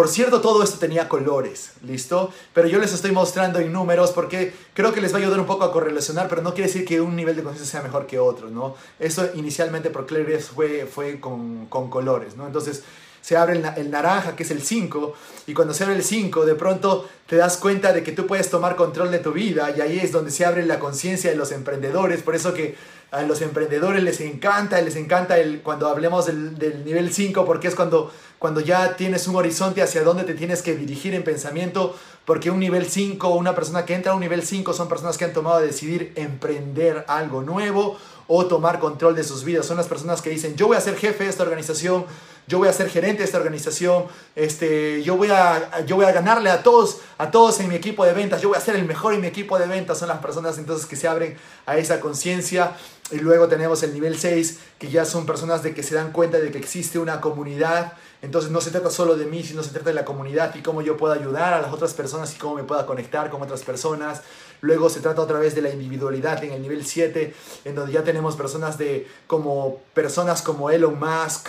por 0.00 0.08
cierto, 0.08 0.40
todo 0.40 0.62
esto 0.62 0.78
tenía 0.78 1.10
colores, 1.10 1.72
¿listo? 1.82 2.32
Pero 2.54 2.66
yo 2.68 2.78
les 2.78 2.94
estoy 2.94 3.12
mostrando 3.12 3.58
en 3.58 3.70
números 3.70 4.12
porque 4.12 4.50
creo 4.72 4.94
que 4.94 5.02
les 5.02 5.12
va 5.12 5.18
a 5.18 5.20
ayudar 5.20 5.38
un 5.38 5.44
poco 5.44 5.62
a 5.62 5.72
correlacionar, 5.74 6.26
pero 6.26 6.40
no 6.40 6.54
quiere 6.54 6.68
decir 6.68 6.86
que 6.86 7.02
un 7.02 7.14
nivel 7.14 7.36
de 7.36 7.42
conciencia 7.42 7.70
sea 7.70 7.82
mejor 7.82 8.06
que 8.06 8.18
otro, 8.18 8.48
¿no? 8.48 8.76
Eso 8.98 9.28
inicialmente 9.34 9.90
por 9.90 10.06
Claire 10.06 10.38
fue, 10.38 10.86
fue 10.86 11.20
con, 11.20 11.66
con, 11.66 11.90
colores, 11.90 12.34
¿no? 12.34 12.46
Entonces 12.46 12.82
se 13.20 13.36
abre 13.36 13.58
el, 13.58 13.64
el 13.76 13.90
naranja, 13.90 14.36
que 14.36 14.42
es 14.42 14.50
el 14.50 14.62
5, 14.62 15.14
y 15.46 15.54
cuando 15.54 15.74
se 15.74 15.84
abre 15.84 15.96
el 15.96 16.04
5, 16.04 16.46
de 16.46 16.54
pronto 16.54 17.08
te 17.26 17.36
das 17.36 17.56
cuenta 17.56 17.92
de 17.92 18.02
que 18.02 18.12
tú 18.12 18.26
puedes 18.26 18.50
tomar 18.50 18.76
control 18.76 19.10
de 19.10 19.18
tu 19.18 19.32
vida, 19.32 19.74
y 19.76 19.80
ahí 19.80 19.98
es 19.98 20.12
donde 20.12 20.30
se 20.30 20.44
abre 20.44 20.64
la 20.66 20.78
conciencia 20.78 21.30
de 21.30 21.36
los 21.36 21.52
emprendedores, 21.52 22.22
por 22.22 22.34
eso 22.34 22.54
que 22.54 22.76
a 23.10 23.22
los 23.22 23.42
emprendedores 23.42 24.02
les 24.02 24.20
encanta, 24.20 24.80
les 24.80 24.96
encanta 24.96 25.38
el, 25.38 25.62
cuando 25.62 25.88
hablemos 25.88 26.26
del, 26.26 26.84
nivel 26.84 27.12
5, 27.12 27.44
porque 27.44 27.68
es 27.68 27.74
cuando 27.74 28.10
cuando 28.40 28.60
ya 28.60 28.96
tienes 28.96 29.28
un 29.28 29.36
horizonte 29.36 29.82
hacia 29.82 30.02
dónde 30.02 30.24
te 30.24 30.32
tienes 30.32 30.62
que 30.62 30.74
dirigir 30.74 31.14
en 31.14 31.22
pensamiento, 31.22 31.94
porque 32.24 32.50
un 32.50 32.58
nivel 32.58 32.86
5 32.86 33.28
o 33.28 33.34
una 33.34 33.54
persona 33.54 33.84
que 33.84 33.94
entra 33.94 34.12
a 34.12 34.14
un 34.14 34.20
nivel 34.22 34.42
5 34.42 34.72
son 34.72 34.88
personas 34.88 35.18
que 35.18 35.26
han 35.26 35.34
tomado 35.34 35.56
a 35.56 35.60
decidir 35.60 36.14
emprender 36.16 37.04
algo 37.06 37.42
nuevo 37.42 37.98
o 38.28 38.46
tomar 38.46 38.78
control 38.80 39.14
de 39.14 39.24
sus 39.24 39.44
vidas. 39.44 39.66
Son 39.66 39.76
las 39.76 39.88
personas 39.88 40.22
que 40.22 40.30
dicen, 40.30 40.56
yo 40.56 40.68
voy 40.68 40.78
a 40.78 40.80
ser 40.80 40.96
jefe 40.96 41.24
de 41.24 41.30
esta 41.30 41.42
organización, 41.42 42.06
yo 42.46 42.58
voy 42.58 42.68
a 42.68 42.72
ser 42.72 42.88
gerente 42.88 43.18
de 43.18 43.24
esta 43.24 43.38
organización, 43.38 44.04
este, 44.34 45.02
yo, 45.02 45.16
voy 45.16 45.30
a, 45.30 45.84
yo 45.86 45.96
voy 45.96 46.04
a 46.04 46.12
ganarle 46.12 46.50
a 46.50 46.62
todos, 46.62 46.98
a 47.18 47.30
todos 47.30 47.60
en 47.60 47.68
mi 47.68 47.74
equipo 47.74 48.04
de 48.04 48.12
ventas, 48.12 48.42
yo 48.42 48.48
voy 48.48 48.58
a 48.58 48.60
ser 48.60 48.76
el 48.76 48.84
mejor 48.84 49.14
en 49.14 49.20
mi 49.20 49.26
equipo 49.26 49.58
de 49.58 49.66
ventas. 49.66 49.98
Son 49.98 50.08
las 50.08 50.18
personas 50.18 50.58
entonces 50.58 50.86
que 50.86 50.96
se 50.96 51.08
abren 51.08 51.36
a 51.66 51.76
esa 51.76 52.00
conciencia. 52.00 52.76
Y 53.12 53.18
luego 53.18 53.48
tenemos 53.48 53.82
el 53.82 53.92
nivel 53.92 54.16
6, 54.16 54.58
que 54.78 54.88
ya 54.88 55.04
son 55.04 55.26
personas 55.26 55.62
de 55.62 55.74
que 55.74 55.82
se 55.82 55.96
dan 55.96 56.12
cuenta 56.12 56.38
de 56.38 56.50
que 56.52 56.58
existe 56.58 56.98
una 56.98 57.20
comunidad 57.20 57.94
entonces 58.22 58.50
no 58.50 58.60
se 58.60 58.70
trata 58.70 58.90
solo 58.90 59.16
de 59.16 59.24
mí, 59.24 59.42
sino 59.42 59.62
se 59.62 59.70
trata 59.70 59.90
de 59.90 59.94
la 59.94 60.04
comunidad 60.04 60.54
y 60.54 60.60
cómo 60.60 60.82
yo 60.82 60.96
puedo 60.96 61.14
ayudar 61.14 61.54
a 61.54 61.62
las 61.62 61.72
otras 61.72 61.94
personas 61.94 62.34
y 62.34 62.38
cómo 62.38 62.56
me 62.56 62.64
pueda 62.64 62.84
conectar 62.84 63.30
con 63.30 63.40
otras 63.40 63.62
personas. 63.62 64.22
Luego 64.60 64.90
se 64.90 65.00
trata 65.00 65.22
otra 65.22 65.38
vez 65.38 65.54
de 65.54 65.62
la 65.62 65.70
individualidad 65.70 66.42
en 66.44 66.52
el 66.52 66.60
nivel 66.60 66.84
7, 66.84 67.34
en 67.64 67.74
donde 67.74 67.92
ya 67.92 68.04
tenemos 68.04 68.36
personas 68.36 68.76
de 68.76 69.08
como 69.26 69.80
personas 69.94 70.42
como 70.42 70.70
Elon 70.70 70.98
Musk 70.98 71.48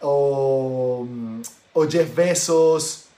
o, 0.00 1.06
o 1.74 1.86
Jeff 1.86 2.12
Bezos, 2.12 3.09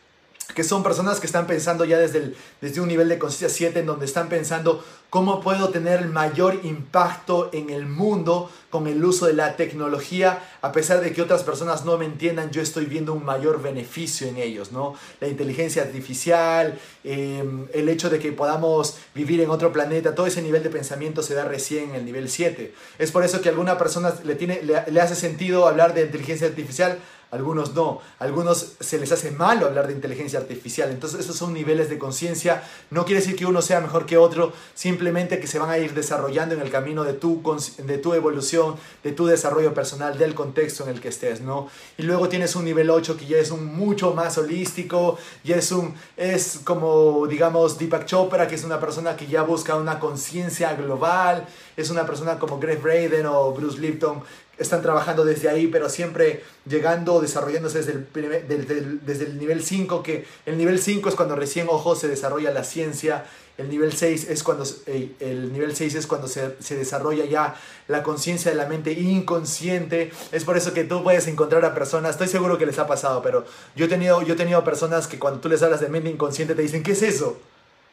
que 0.55 0.64
son 0.64 0.82
personas 0.82 1.20
que 1.20 1.26
están 1.26 1.46
pensando 1.46 1.84
ya 1.84 1.98
desde, 1.98 2.34
desde 2.61 2.80
un 2.80 2.88
nivel 2.88 3.09
de 3.09 3.18
conciencia 3.18 3.48
7, 3.48 3.80
en 3.80 3.86
donde 3.86 4.07
están 4.07 4.28
pensando 4.28 4.84
cómo 5.12 5.40
puedo 5.40 5.68
tener 5.68 6.00
el 6.00 6.09
mayor 6.09 6.61
impacto 6.62 7.50
en 7.53 7.68
el 7.68 7.84
mundo 7.86 8.50
con 8.70 8.86
el 8.86 9.05
uso 9.05 9.26
de 9.26 9.34
la 9.34 9.57
tecnología, 9.57 10.42
a 10.62 10.72
pesar 10.72 11.03
de 11.03 11.12
que 11.12 11.20
otras 11.20 11.42
personas 11.42 11.84
no 11.84 11.98
me 11.98 12.07
entiendan, 12.07 12.50
yo 12.50 12.62
estoy 12.62 12.86
viendo 12.86 13.12
un 13.12 13.22
mayor 13.22 13.61
beneficio 13.61 14.26
en 14.26 14.38
ellos, 14.38 14.72
¿no? 14.72 14.94
La 15.20 15.28
inteligencia 15.28 15.82
artificial, 15.82 16.78
em, 17.05 17.66
el 17.74 17.90
hecho 17.90 18.09
de 18.09 18.18
que 18.18 18.32
podamos 18.32 18.96
vivir 19.14 19.42
en 19.42 19.50
otro 19.50 19.70
planeta, 19.70 20.14
todo 20.14 20.26
ese 20.26 20.40
nivel 20.40 20.62
de 20.62 20.70
pensamiento 20.70 21.22
se 21.22 21.34
da 21.34 21.44
recién 21.44 21.90
en 21.90 21.96
el 21.96 22.05
nivel 22.07 22.30
7. 22.30 22.72
Es 22.98 23.11
por 23.11 23.22
eso 23.22 23.42
que 23.42 23.50
a 23.50 23.53
alguna 23.53 23.76
persona 23.76 24.14
le, 24.24 24.34
tiene, 24.34 24.62
le 24.62 25.00
hace 25.03 25.14
sentido 25.14 25.68
hablar 25.68 25.92
de 25.92 26.07
inteligencia 26.07 26.46
artificial, 26.46 26.98
algunos 27.33 27.74
no, 27.74 28.01
algunos 28.18 28.74
se 28.78 28.99
les 28.99 29.11
hace 29.11 29.30
malo 29.30 29.66
hablar 29.66 29.87
de 29.87 29.95
inteligencia 29.95 30.39
artificial, 30.39 30.91
entonces 30.91 31.20
esos 31.20 31.35
son 31.35 31.55
niveles 31.55 31.89
de 31.89 31.99
conciencia, 31.99 32.62
no 32.91 33.07
quiere 33.07 33.22
decir 33.22 33.37
que 33.37 33.47
uno 33.47 33.62
sea 33.62 33.80
mejor 33.80 34.05
que 34.05 34.18
otro, 34.18 34.53
simplemente 34.74 35.41
que 35.41 35.47
se 35.47 35.59
van 35.59 35.70
a 35.70 35.78
ir 35.78 35.95
desarrollando 35.95 36.55
en 36.55 36.61
el 36.61 36.70
camino 36.70 37.05
de 37.05 37.14
tu, 37.14 37.43
de 37.78 37.99
tu 37.99 38.12
evolución, 38.12 38.76
de 39.03 39.12
tu 39.12 39.24
desarrollo 39.24 39.72
personal, 39.72 40.18
del 40.18 40.35
contexto 40.35 40.85
en 40.85 40.91
el 40.91 41.01
que 41.01 41.09
estés, 41.09 41.41
¿no? 41.41 41.68
Y 41.97 42.03
luego 42.03 42.28
tienes 42.28 42.55
un 42.55 42.66
nivel 42.66 42.91
8 42.91 43.16
que 43.16 43.24
ya 43.24 43.39
es 43.39 43.51
un 43.51 43.64
mucho 43.64 44.12
más 44.12 44.37
holístico, 44.37 45.16
ya 45.43 45.57
es 45.57 45.72
un, 45.72 45.95
es 46.18 46.61
como, 46.64 47.26
digamos, 47.26 47.78
Deepak 47.78 48.05
Chopra, 48.05 48.47
que 48.47 48.57
es 48.57 48.64
una 48.64 48.78
persona 48.78 49.16
que 49.16 49.26
ya 49.26 49.43
busca 49.43 49.76
una 49.76 49.99
conciencia 49.99 50.74
global, 50.74 51.47
es 51.78 51.89
una 51.89 52.05
persona 52.05 52.39
como 52.39 52.59
Greg 52.59 52.83
Braden 52.83 53.24
o 53.24 53.53
Bruce 53.53 53.78
Lipton, 53.78 54.22
están 54.59 54.82
trabajando 54.82 55.24
desde 55.24 55.48
ahí, 55.48 55.66
pero 55.66 55.88
siempre 55.88 56.42
llegando, 56.66 57.20
desarrollándose 57.20 57.78
desde 57.78 57.92
el, 57.92 59.00
desde 59.05 59.24
el, 59.24 59.38
nivel 59.38 59.62
5, 59.62 60.03
que 60.03 60.26
el 60.46 60.59
nivel 60.59 60.78
5 60.78 61.09
es 61.09 61.14
cuando 61.14 61.36
recién, 61.36 61.66
ojo, 61.70 61.94
se 61.96 62.09
desarrolla 62.09 62.50
la 62.50 62.64
ciencia, 62.64 63.24
el 63.59 63.68
nivel 63.68 63.92
6 63.92 64.28
es 64.28 64.42
cuando, 64.42 64.64
el 64.86 65.53
nivel 65.53 65.74
6 65.74 65.94
es 65.94 66.07
cuando 66.07 66.28
se, 66.28 66.57
se 66.61 66.76
desarrolla 66.76 67.24
ya 67.24 67.55
la 67.88 68.03
conciencia 68.03 68.50
de 68.50 68.57
la 68.57 68.66
mente 68.66 68.92
inconsciente, 68.92 70.12
es 70.32 70.44
por 70.44 70.57
eso 70.57 70.72
que 70.74 70.84
tú 70.84 71.03
puedes 71.03 71.26
encontrar 71.26 71.64
a 71.64 71.74
personas, 71.74 72.12
estoy 72.12 72.28
seguro 72.28 72.59
que 72.59 72.66
les 72.66 72.78
ha 72.78 72.86
pasado, 72.86 73.22
pero 73.22 73.44
yo 73.74 73.86
he 73.86 73.88
tenido, 73.88 74.22
yo 74.22 74.34
he 74.34 74.36
tenido 74.36 74.62
personas 74.64 75.07
que 75.07 75.18
cuando 75.18 75.40
tú 75.40 75.48
les 75.48 75.62
hablas 75.62 75.80
de 75.80 75.88
mente 75.88 76.11
inconsciente 76.11 76.55
te 76.55 76.62
dicen, 76.62 76.82
¿qué 76.82 76.92
es 76.92 77.03
eso? 77.03 77.38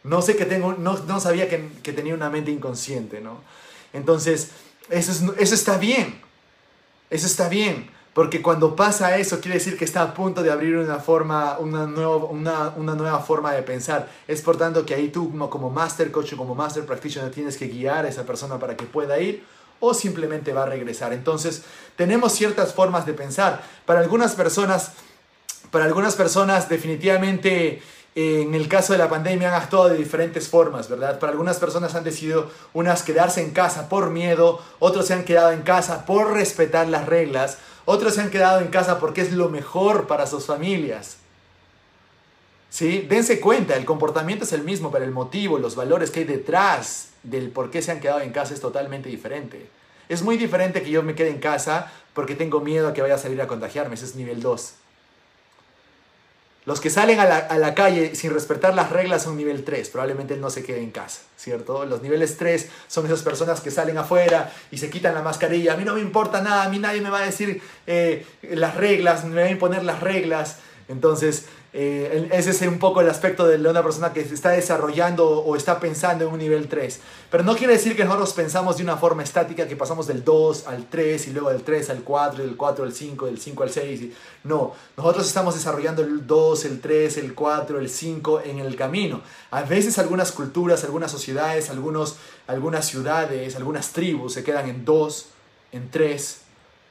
No 0.04 0.22
sé 0.22 0.36
que 0.36 0.46
tengo, 0.46 0.74
no, 0.74 0.98
no 1.00 1.20
sabía 1.20 1.50
que, 1.50 1.70
que 1.84 1.94
tenía 1.94 2.14
una 2.14 2.30
mente 2.30 2.52
inconsciente, 2.52 3.20
¿no? 3.20 3.42
Entonces, 3.92 4.52
eso, 4.90 5.12
es, 5.12 5.24
eso 5.38 5.56
está 5.56 5.78
bien 5.78 6.29
eso 7.10 7.26
está 7.26 7.50
bien, 7.50 7.90
porque 8.14 8.42
cuando 8.42 8.76
pasa 8.76 9.18
eso 9.18 9.40
quiere 9.40 9.58
decir 9.58 9.78
que 9.78 9.86
está 9.86 10.02
a 10.02 10.14
punto 10.14 10.44
de 10.44 10.52
abrir 10.52 10.76
una, 10.78 11.00
forma, 11.00 11.58
una, 11.60 11.86
una, 11.86 12.74
una 12.76 12.96
nueva 12.96 13.20
forma 13.20 13.54
de 13.54 13.62
pensar. 13.64 14.10
Es 14.28 14.42
por 14.42 14.58
tanto 14.58 14.86
que 14.86 14.94
ahí 14.94 15.10
tú 15.10 15.32
como, 15.50 15.70
master 15.70 16.12
coach 16.12 16.34
o 16.34 16.38
como 16.38 16.56
master 16.56 16.86
practitioner 16.86 17.32
tienes 17.32 17.56
que 17.56 17.68
guiar 17.68 18.06
a 18.06 18.10
esa 18.10 18.26
persona 18.26 18.60
para 18.60 18.76
que 18.76 18.86
pueda 18.86 19.20
ir 19.20 19.44
o 19.80 19.94
simplemente 19.94 20.52
va 20.52 20.64
a 20.64 20.66
regresar. 20.66 21.14
Entonces, 21.14 21.64
tenemos 21.96 22.34
ciertas 22.34 22.74
formas 22.74 23.06
de 23.06 23.14
pensar. 23.14 23.64
Para 23.86 24.02
algunas 24.02 24.36
personas, 24.36 24.92
para 25.72 25.86
algunas 25.86 26.16
personas 26.16 26.68
definitivamente 26.68 27.82
en 28.20 28.56
el 28.56 28.68
caso 28.68 28.94
de 28.94 29.00
la 29.00 29.08
pandemia 29.08 29.50
han 29.50 29.62
actuado 29.62 29.90
de 29.90 29.98
diferentes 29.98 30.48
formas, 30.48 30.90
¿verdad? 30.90 31.20
Para 31.20 31.32
algunas 31.32 31.58
personas 31.58 31.96
han 31.96 32.04
decidido 32.04 32.50
unas 32.74 33.04
quedarse 33.04 33.42
en 33.42 33.52
casa 33.52 33.88
por 33.88 34.10
miedo, 34.10 34.62
otros 34.80 35.08
se 35.08 35.14
han 35.14 35.24
quedado 35.24 35.52
en 35.52 35.62
casa 35.62 36.06
por 36.06 36.34
respetar 36.34 36.88
las 36.88 37.06
reglas, 37.06 37.60
otros 37.86 38.16
se 38.16 38.22
han 38.22 38.32
quedado 38.32 38.62
en 38.62 38.68
casa 38.68 39.00
porque 39.00 39.22
es 39.22 39.32
lo 39.32 39.50
mejor 39.50 40.08
para 40.08 40.26
sus 40.26 40.46
familias. 40.46 41.18
¿Sí? 42.70 43.06
Dense 43.08 43.40
cuenta, 43.40 43.76
el 43.76 43.86
comportamiento 43.86 44.44
es 44.44 44.54
el 44.54 44.64
mismo, 44.64 44.92
pero 44.92 45.06
el 45.06 45.12
motivo, 45.12 45.58
los 45.58 45.76
valores 45.76 46.12
que 46.12 46.20
hay 46.22 46.26
detrás 46.26 47.10
del 47.24 47.50
por 47.50 47.72
qué 47.72 47.82
se 47.82 47.92
han 47.92 48.00
quedado 48.00 48.22
en 48.22 48.32
casa 48.32 48.54
es 48.54 48.62
totalmente 48.62 49.10
diferente. 49.10 49.70
Es 50.08 50.24
muy 50.24 50.38
diferente 50.38 50.82
que 50.82 50.90
yo 50.90 51.04
me 51.04 51.16
quede 51.16 51.30
en 51.30 51.40
casa 51.40 51.92
porque 52.14 52.36
tengo 52.36 52.60
miedo 52.60 52.88
a 52.88 52.94
que 52.94 53.02
vaya 53.02 53.16
a 53.16 53.20
salir 53.20 53.42
a 53.42 53.48
contagiarme, 53.48 53.96
ese 53.96 54.06
es 54.06 54.16
nivel 54.16 54.42
2. 54.42 54.74
Los 56.66 56.82
que 56.82 56.90
salen 56.90 57.20
a 57.20 57.58
la, 57.58 57.74
calle 57.74 58.16
sin 58.16 58.32
respetar 58.32 58.76
las 58.76 58.92
reglas 58.92 59.24
son 59.24 59.38
nivel 59.38 59.64
3, 59.64 59.90
probablemente 59.90 60.34
él 60.34 60.42
no 60.42 60.50
se 60.50 60.64
quede 60.64 60.82
en 60.82 60.92
casa, 60.92 61.22
¿cierto? 61.38 61.86
Los 61.86 62.02
niveles 62.02 62.38
3 62.38 62.68
son 62.88 63.06
esas 63.06 63.24
personas 63.24 63.62
que 63.62 63.72
salen 63.72 63.98
afuera 63.98 64.52
y 64.70 64.78
se 64.78 64.90
quitan 64.90 65.16
la 65.16 65.22
mascarilla. 65.22 65.74
A 65.74 65.78
mí 65.78 65.86
no 65.86 65.96
me 65.96 66.02
importa 66.02 66.42
nada, 66.42 66.64
a 66.64 66.70
mí 66.70 66.78
nadie 66.78 67.02
me 67.02 67.10
va 67.10 67.20
a 67.20 67.26
decir 67.26 67.62
eh, 67.88 68.26
las 68.42 68.76
reglas, 68.76 69.24
me 69.24 69.42
va 69.42 69.48
a 69.48 69.52
imponer 69.52 69.84
las 69.84 70.02
reglas. 70.02 70.58
Entonces, 70.90 71.46
Eh, 71.72 72.30
ese 72.32 72.50
es 72.50 72.62
un 72.64 72.80
poco 72.80 73.02
el 73.02 73.10
aspecto 73.10 73.46
de 73.46 73.58
una 73.70 73.84
persona 73.84 74.12
que 74.12 74.26
se 74.26 74.34
está 74.34 74.50
desarrollando 74.50 75.28
o 75.28 75.56
está 75.56 75.80
pensando 75.80 76.26
en 76.26 76.34
un 76.34 76.40
nivel 76.40 76.68
3. 76.68 77.00
Pero 77.30 77.44
no 77.44 77.56
quiere 77.56 77.74
decir 77.74 77.96
que 77.96 78.04
nosotros 78.04 78.34
pensamos 78.34 78.78
de 78.78 78.84
una 78.84 78.98
forma 78.98 79.22
estática, 79.22 79.68
que 79.68 79.76
pasamos 79.76 80.08
del 80.08 80.24
2 80.24 80.66
al 80.66 80.88
3 80.88 81.28
y 81.28 81.32
luego 81.32 81.50
del 81.52 81.62
3 81.62 81.92
al 81.92 82.04
4, 82.04 82.44
y 82.44 82.48
del 82.48 82.58
4 82.58 82.84
al 82.84 82.94
5, 82.94 83.26
del 83.28 83.40
5 83.40 83.64
al 83.64 83.70
6. 83.70 84.02
No, 84.46 84.74
nosotros 84.98 85.28
estamos 85.28 85.54
desarrollando 85.54 86.02
el 86.02 86.26
2, 86.26 86.66
el 86.66 86.82
3, 86.82 87.18
el 87.18 87.36
4, 87.36 87.80
el 87.80 87.90
5 87.90 88.42
en 88.46 88.60
el 88.60 88.76
camino. 88.76 89.22
A 89.52 89.62
veces 89.62 90.00
algunas 90.00 90.32
culturas, 90.32 90.84
algunas 90.84 91.12
sociedades, 91.12 91.70
algunos, 91.70 92.16
algunas 92.48 92.88
ciudades, 92.88 93.56
algunas 93.56 93.92
tribus 93.92 94.34
se 94.34 94.44
quedan 94.44 94.68
en 94.70 94.86
2, 94.86 95.26
en 95.74 95.92
3, 95.92 96.42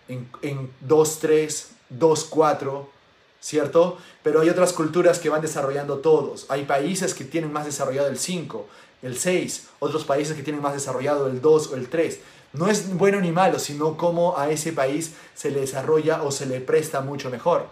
en, 0.09 0.29
en 0.43 0.70
2, 0.83 1.18
3, 1.18 1.70
2, 1.91 2.24
4 2.31 2.99
¿cierto? 3.41 3.99
Pero 4.29 4.43
hay 4.43 4.51
otras 4.51 4.74
culturas 4.74 5.18
que 5.20 5.31
van 5.31 5.41
desarrollando 5.41 6.01
todos. 6.01 6.45
Hay 6.51 6.66
países 6.66 7.14
que 7.14 7.24
tienen 7.24 7.51
más 7.51 7.64
desarrollado 7.64 8.09
el 8.09 8.18
5, 8.18 8.66
el 9.01 9.18
6, 9.18 9.68
otros 9.79 10.05
países 10.05 10.37
que 10.37 10.43
tienen 10.43 10.61
más 10.61 10.74
desarrollado 10.74 11.29
el 11.29 11.41
2 11.41 11.72
o 11.72 11.76
el 11.76 11.89
3. 11.89 12.20
No 12.53 12.68
es 12.68 12.95
bueno 12.95 13.22
ni 13.22 13.33
malo, 13.33 13.59
sino 13.59 13.97
cómo 13.97 14.37
a 14.37 14.51
ese 14.51 14.74
país 14.74 15.14
se 15.35 15.51
le 15.51 15.61
desarrolla 15.61 16.24
o 16.24 16.31
se 16.31 16.45
le 16.45 16.61
presta 16.61 17.01
mucho 17.01 17.31
mejor. 17.31 17.68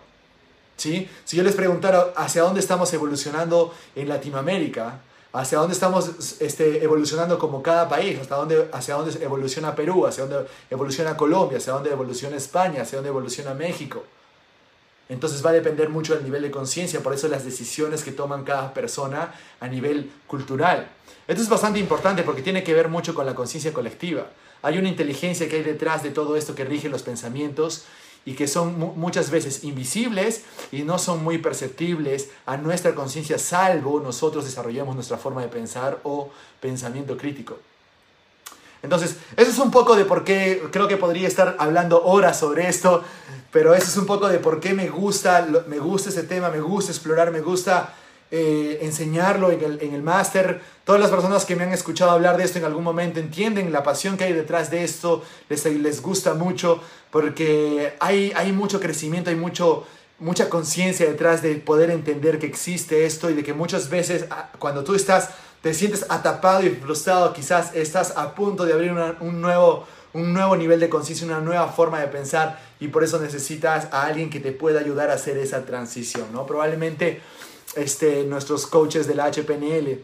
¿Sí? 0.78 1.10
Si 1.26 1.36
yo 1.36 1.42
les 1.42 1.54
preguntara 1.54 2.14
hacia 2.16 2.40
dónde 2.40 2.60
estamos 2.60 2.90
evolucionando 2.94 3.74
en 3.94 4.08
Latinoamérica, 4.08 5.00
hacia 5.34 5.58
dónde 5.58 5.74
estamos 5.74 6.40
este, 6.40 6.82
evolucionando 6.82 7.38
como 7.38 7.62
cada 7.62 7.86
país, 7.86 8.18
hasta 8.18 8.34
dónde, 8.34 8.70
hacia 8.72 8.94
dónde 8.94 9.22
evoluciona 9.22 9.74
Perú, 9.74 10.06
hacia 10.06 10.24
dónde 10.24 10.48
evoluciona 10.70 11.18
Colombia, 11.18 11.58
hacia 11.58 11.74
dónde 11.74 11.90
evoluciona 11.90 12.34
España, 12.34 12.80
hacia 12.80 12.96
dónde 12.96 13.10
evoluciona 13.10 13.52
México. 13.52 14.04
Entonces 15.08 15.44
va 15.44 15.50
a 15.50 15.54
depender 15.54 15.88
mucho 15.88 16.14
del 16.14 16.24
nivel 16.24 16.42
de 16.42 16.50
conciencia, 16.50 17.00
por 17.00 17.14
eso 17.14 17.28
las 17.28 17.44
decisiones 17.44 18.02
que 18.02 18.12
toman 18.12 18.44
cada 18.44 18.74
persona 18.74 19.34
a 19.60 19.68
nivel 19.68 20.10
cultural. 20.26 20.88
Esto 21.28 21.42
es 21.42 21.48
bastante 21.48 21.78
importante 21.78 22.22
porque 22.22 22.42
tiene 22.42 22.64
que 22.64 22.74
ver 22.74 22.88
mucho 22.88 23.14
con 23.14 23.26
la 23.26 23.34
conciencia 23.34 23.72
colectiva. 23.72 24.26
Hay 24.62 24.78
una 24.78 24.88
inteligencia 24.88 25.48
que 25.48 25.56
hay 25.56 25.62
detrás 25.62 26.02
de 26.02 26.10
todo 26.10 26.36
esto 26.36 26.54
que 26.54 26.64
rige 26.64 26.88
los 26.88 27.02
pensamientos 27.02 27.84
y 28.24 28.34
que 28.34 28.48
son 28.48 28.78
muchas 28.96 29.30
veces 29.30 29.62
invisibles 29.62 30.42
y 30.72 30.82
no 30.82 30.98
son 30.98 31.22
muy 31.22 31.38
perceptibles 31.38 32.30
a 32.44 32.56
nuestra 32.56 32.94
conciencia 32.94 33.38
salvo 33.38 34.00
nosotros 34.00 34.44
desarrollemos 34.44 34.96
nuestra 34.96 35.16
forma 35.16 35.42
de 35.42 35.48
pensar 35.48 36.00
o 36.02 36.30
pensamiento 36.60 37.16
crítico. 37.16 37.58
Entonces, 38.82 39.16
eso 39.36 39.50
es 39.50 39.58
un 39.58 39.70
poco 39.70 39.96
de 39.96 40.04
por 40.04 40.24
qué 40.24 40.62
creo 40.70 40.88
que 40.88 40.96
podría 40.96 41.26
estar 41.26 41.56
hablando 41.58 42.02
horas 42.04 42.38
sobre 42.38 42.68
esto, 42.68 43.02
pero 43.50 43.74
eso 43.74 43.86
es 43.86 43.96
un 43.96 44.06
poco 44.06 44.28
de 44.28 44.38
por 44.38 44.60
qué 44.60 44.74
me 44.74 44.88
gusta, 44.88 45.46
me 45.66 45.78
gusta 45.78 46.10
ese 46.10 46.22
tema, 46.22 46.50
me 46.50 46.60
gusta 46.60 46.92
explorar, 46.92 47.30
me 47.30 47.40
gusta 47.40 47.94
eh, 48.30 48.80
enseñarlo 48.82 49.52
en 49.52 49.62
el, 49.62 49.82
en 49.82 49.94
el 49.94 50.02
máster. 50.02 50.60
Todas 50.84 51.00
las 51.00 51.10
personas 51.10 51.44
que 51.44 51.54
me 51.54 51.62
han 51.62 51.72
escuchado 51.72 52.10
hablar 52.10 52.36
de 52.36 52.44
esto 52.44 52.58
en 52.58 52.64
algún 52.64 52.82
momento 52.82 53.20
entienden 53.20 53.72
la 53.72 53.84
pasión 53.84 54.16
que 54.16 54.24
hay 54.24 54.32
detrás 54.32 54.68
de 54.70 54.82
esto, 54.82 55.22
les, 55.48 55.64
les 55.64 56.02
gusta 56.02 56.34
mucho, 56.34 56.80
porque 57.10 57.94
hay, 58.00 58.32
hay 58.34 58.50
mucho 58.52 58.80
crecimiento, 58.80 59.30
hay 59.30 59.36
mucho, 59.36 59.86
mucha 60.18 60.48
conciencia 60.48 61.06
detrás 61.06 61.40
de 61.40 61.54
poder 61.54 61.90
entender 61.90 62.40
que 62.40 62.46
existe 62.46 63.06
esto 63.06 63.30
y 63.30 63.34
de 63.34 63.44
que 63.44 63.54
muchas 63.54 63.90
veces 63.90 64.26
ah, 64.30 64.50
cuando 64.58 64.82
tú 64.82 64.96
estás 64.96 65.30
te 65.66 65.74
sientes 65.74 66.06
atapado 66.08 66.64
y 66.64 66.70
frustrado, 66.70 67.32
quizás 67.32 67.74
estás 67.74 68.16
a 68.16 68.36
punto 68.36 68.64
de 68.64 68.72
abrir 68.72 68.92
un, 69.18 69.40
nuevo, 69.40 69.84
un 70.12 70.32
nuevo 70.32 70.56
nivel 70.56 70.78
de 70.78 70.88
conciencia, 70.88 71.26
una 71.26 71.40
nueva 71.40 71.66
forma 71.66 71.98
de 71.98 72.06
pensar 72.06 72.60
y 72.78 72.86
por 72.86 73.02
eso 73.02 73.18
necesitas 73.18 73.88
a 73.90 74.02
alguien 74.02 74.30
que 74.30 74.38
te 74.38 74.52
pueda 74.52 74.78
ayudar 74.78 75.10
a 75.10 75.14
hacer 75.14 75.36
esa 75.38 75.66
transición, 75.66 76.26
¿no? 76.32 76.46
Probablemente 76.46 77.20
este, 77.74 78.22
nuestros 78.22 78.68
coaches 78.68 79.08
de 79.08 79.16
la 79.16 79.28
HPNL 79.28 80.02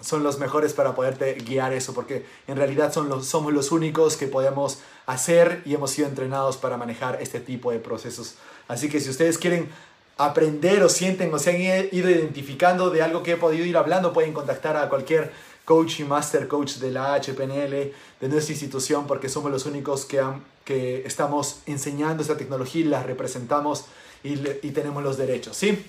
son 0.00 0.24
los 0.24 0.40
mejores 0.40 0.72
para 0.72 0.96
poderte 0.96 1.34
guiar 1.34 1.72
eso, 1.72 1.94
porque 1.94 2.26
en 2.48 2.56
realidad 2.56 2.92
son 2.92 3.08
los, 3.08 3.28
somos 3.28 3.52
los 3.52 3.70
únicos 3.70 4.16
que 4.16 4.26
podemos 4.26 4.80
hacer 5.06 5.62
y 5.64 5.74
hemos 5.74 5.92
sido 5.92 6.08
entrenados 6.08 6.56
para 6.56 6.76
manejar 6.76 7.22
este 7.22 7.38
tipo 7.38 7.70
de 7.70 7.78
procesos. 7.78 8.34
Así 8.66 8.88
que 8.88 8.98
si 8.98 9.08
ustedes 9.08 9.38
quieren 9.38 9.68
aprender 10.16 10.82
o 10.82 10.88
sienten 10.88 11.32
o 11.32 11.38
se 11.38 11.50
han 11.50 11.88
ido 11.92 12.10
identificando 12.10 12.90
de 12.90 13.02
algo 13.02 13.22
que 13.22 13.32
he 13.32 13.36
podido 13.36 13.64
ir 13.64 13.76
hablando, 13.76 14.12
pueden 14.12 14.32
contactar 14.32 14.76
a 14.76 14.88
cualquier 14.88 15.30
coach 15.64 16.00
y 16.00 16.04
master 16.04 16.48
coach 16.48 16.74
de 16.76 16.90
la 16.92 17.14
HPNL, 17.20 17.92
de 18.20 18.28
nuestra 18.28 18.52
institución, 18.52 19.06
porque 19.06 19.28
somos 19.28 19.50
los 19.50 19.66
únicos 19.66 20.04
que, 20.04 20.22
que 20.64 21.06
estamos 21.06 21.60
enseñando 21.66 22.22
esta 22.22 22.36
tecnología 22.36 22.80
y 22.82 22.84
la 22.84 23.02
representamos 23.02 23.84
y, 24.22 24.34
y 24.62 24.70
tenemos 24.70 25.02
los 25.02 25.16
derechos, 25.18 25.56
¿sí? 25.56 25.84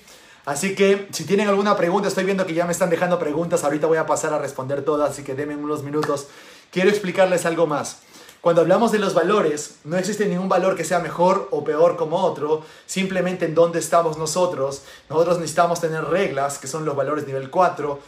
Así 0.45 0.75
que 0.75 1.07
si 1.11 1.25
tienen 1.25 1.47
alguna 1.49 1.75
pregunta, 1.75 2.07
estoy 2.07 2.23
viendo 2.23 2.45
que 2.45 2.53
ya 2.53 2.65
me 2.65 2.71
están 2.71 2.89
dejando 2.89 3.19
preguntas, 3.19 3.63
ahorita 3.63 3.85
voy 3.85 3.97
a 3.97 4.05
pasar 4.05 4.33
a 4.33 4.39
responder 4.39 4.83
todas, 4.83 5.11
así 5.11 5.23
que 5.23 5.35
denme 5.35 5.55
unos 5.55 5.83
minutos. 5.83 6.27
Quiero 6.71 6.89
explicarles 6.89 7.45
algo 7.45 7.67
más. 7.67 7.99
Cuando 8.41 8.61
hablamos 8.61 8.91
de 8.91 8.99
los 8.99 9.13
valores, 9.13 9.79
no 9.83 9.97
existe 9.97 10.25
ningún 10.27 10.47
valor 10.47 10.75
que 10.75 10.83
sea 10.83 10.99
mejor 10.99 11.47
o 11.51 11.63
peor 11.63 11.97
como 11.97 12.17
otro, 12.17 12.63
simplemente 12.85 13.45
en 13.45 13.55
dónde 13.55 13.79
estamos 13.79 14.17
nosotros. 14.17 14.83
Nosotros 15.09 15.39
necesitamos 15.39 15.81
tener 15.81 16.05
reglas, 16.05 16.57
que 16.59 16.67
son 16.67 16.85
los 16.85 16.95
valores 16.95 17.25
nivel 17.27 17.49
4. 17.49 17.99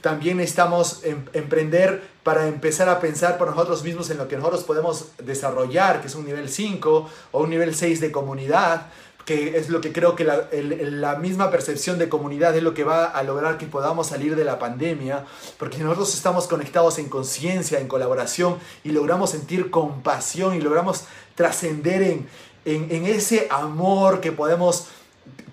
también 0.00 0.38
necesitamos 0.38 1.04
em, 1.04 1.24
emprender 1.32 2.02
para 2.22 2.48
empezar 2.48 2.88
a 2.88 2.98
pensar 3.00 3.38
por 3.38 3.50
nosotros 3.50 3.82
mismos 3.84 4.10
en 4.10 4.18
lo 4.18 4.26
que 4.26 4.36
nosotros 4.36 4.64
podemos 4.64 5.06
desarrollar, 5.18 6.00
que 6.00 6.08
es 6.08 6.14
un 6.14 6.24
nivel 6.24 6.48
5 6.48 7.10
o 7.32 7.42
un 7.42 7.50
nivel 7.50 7.74
6 7.74 8.00
de 8.00 8.10
comunidad 8.10 8.86
que 9.24 9.56
es 9.56 9.68
lo 9.68 9.80
que 9.80 9.92
creo 9.92 10.16
que 10.16 10.24
la, 10.24 10.48
la, 10.52 11.16
misma 11.16 11.50
percepción 11.50 11.98
de 11.98 12.08
comunidad 12.08 12.56
es 12.56 12.62
lo 12.62 12.74
que 12.74 12.84
va 12.84 13.04
a 13.04 13.22
lograr 13.22 13.58
que 13.58 13.66
podamos 13.66 14.08
salir 14.08 14.34
de 14.36 14.44
la 14.44 14.58
pandemia, 14.58 15.24
porque 15.58 15.78
nosotros 15.78 16.14
estamos 16.14 16.46
conectados 16.48 16.98
en 16.98 17.08
conciencia, 17.08 17.78
en 17.78 17.88
colaboración, 17.88 18.56
y 18.82 18.90
logramos 18.90 19.30
sentir 19.30 19.70
compasión 19.70 20.54
y 20.56 20.60
logramos 20.60 21.04
trascender 21.34 22.02
en, 22.02 22.28
en, 22.64 22.88
en 22.90 23.06
ese 23.06 23.46
amor 23.50 24.20
que 24.20 24.32
podemos 24.32 24.88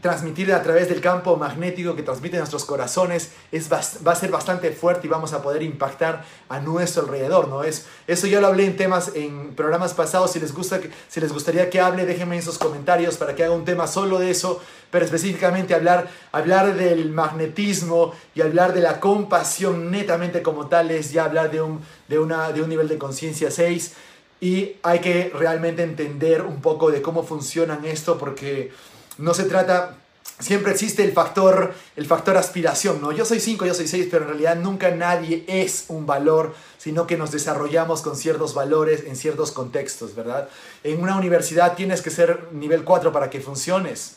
transmitir 0.01 0.53
a 0.53 0.63
través 0.63 0.87
del 0.87 1.01
campo 1.01 1.35
magnético 1.35 1.95
que 1.95 2.03
transmite 2.03 2.37
nuestros 2.37 2.63
corazones 2.63 3.31
es, 3.51 3.71
va 3.71 4.11
a 4.11 4.15
ser 4.15 4.31
bastante 4.31 4.71
fuerte 4.71 5.07
y 5.07 5.09
vamos 5.09 5.33
a 5.33 5.41
poder 5.41 5.61
impactar 5.61 6.23
a 6.47 6.59
nuestro 6.59 7.03
alrededor, 7.03 7.49
¿no? 7.49 7.63
Es, 7.63 7.85
eso 8.07 8.27
ya 8.27 8.39
lo 8.39 8.47
hablé 8.47 8.65
en 8.65 8.77
temas, 8.77 9.11
en 9.15 9.55
programas 9.55 9.93
pasados, 9.93 10.31
si 10.31 10.39
les, 10.39 10.53
gusta, 10.53 10.79
si 11.09 11.19
les 11.19 11.33
gustaría 11.33 11.69
que 11.69 11.81
hable, 11.81 12.05
déjenme 12.05 12.37
en 12.37 12.41
sus 12.41 12.57
comentarios 12.57 13.17
para 13.17 13.35
que 13.35 13.43
haga 13.43 13.53
un 13.53 13.65
tema 13.65 13.87
solo 13.87 14.19
de 14.19 14.31
eso, 14.31 14.61
pero 14.89 15.03
específicamente 15.03 15.75
hablar, 15.75 16.09
hablar 16.31 16.75
del 16.75 17.09
magnetismo 17.11 18.13
y 18.33 18.41
hablar 18.41 18.73
de 18.73 18.81
la 18.81 18.99
compasión 18.99 19.91
netamente 19.91 20.41
como 20.41 20.67
tal 20.67 20.91
es 20.91 21.11
ya 21.11 21.25
hablar 21.25 21.51
de 21.51 21.61
un, 21.61 21.81
de 22.07 22.19
una, 22.19 22.51
de 22.51 22.61
un 22.61 22.69
nivel 22.69 22.87
de 22.87 22.97
conciencia 22.97 23.51
6 23.51 23.93
y 24.41 24.77
hay 24.83 24.99
que 24.99 25.31
realmente 25.35 25.83
entender 25.83 26.43
un 26.43 26.61
poco 26.61 26.91
de 26.91 27.01
cómo 27.01 27.23
funcionan 27.23 27.83
esto 27.85 28.17
porque 28.17 28.71
no 29.19 29.33
se 29.33 29.43
trata, 29.43 29.97
siempre 30.39 30.71
existe 30.71 31.03
el 31.03 31.11
factor, 31.11 31.73
el 31.97 32.05
factor 32.05 32.37
aspiración, 32.37 33.01
¿no? 33.01 33.11
Yo 33.11 33.25
soy 33.25 33.39
5, 33.39 33.65
yo 33.65 33.73
soy 33.73 33.87
6, 33.87 34.07
pero 34.09 34.23
en 34.23 34.29
realidad 34.29 34.55
nunca 34.55 34.89
nadie 34.91 35.43
es 35.47 35.85
un 35.89 36.05
valor, 36.05 36.55
sino 36.77 37.05
que 37.05 37.17
nos 37.17 37.31
desarrollamos 37.31 38.01
con 38.01 38.15
ciertos 38.15 38.53
valores 38.53 39.03
en 39.05 39.17
ciertos 39.17 39.51
contextos, 39.51 40.15
¿verdad? 40.15 40.47
En 40.83 41.01
una 41.01 41.17
universidad 41.17 41.75
tienes 41.75 42.01
que 42.01 42.09
ser 42.09 42.47
nivel 42.53 42.85
4 42.85 43.11
para 43.11 43.29
que 43.29 43.41
funciones. 43.41 44.15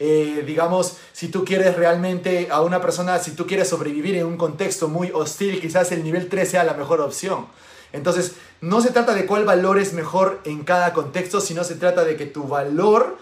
Eh, 0.00 0.42
digamos, 0.44 0.96
si 1.12 1.28
tú 1.28 1.44
quieres 1.44 1.76
realmente 1.76 2.48
a 2.50 2.62
una 2.62 2.80
persona, 2.80 3.20
si 3.20 3.32
tú 3.32 3.46
quieres 3.46 3.68
sobrevivir 3.68 4.16
en 4.16 4.26
un 4.26 4.36
contexto 4.36 4.88
muy 4.88 5.12
hostil, 5.14 5.60
quizás 5.60 5.92
el 5.92 6.02
nivel 6.02 6.28
3 6.28 6.50
sea 6.50 6.64
la 6.64 6.74
mejor 6.74 7.00
opción. 7.00 7.46
Entonces, 7.92 8.32
no 8.60 8.80
se 8.80 8.90
trata 8.90 9.14
de 9.14 9.26
cuál 9.26 9.44
valor 9.44 9.78
es 9.78 9.92
mejor 9.92 10.40
en 10.44 10.64
cada 10.64 10.92
contexto, 10.92 11.40
sino 11.40 11.62
se 11.62 11.76
trata 11.76 12.02
de 12.02 12.16
que 12.16 12.26
tu 12.26 12.48
valor 12.48 13.18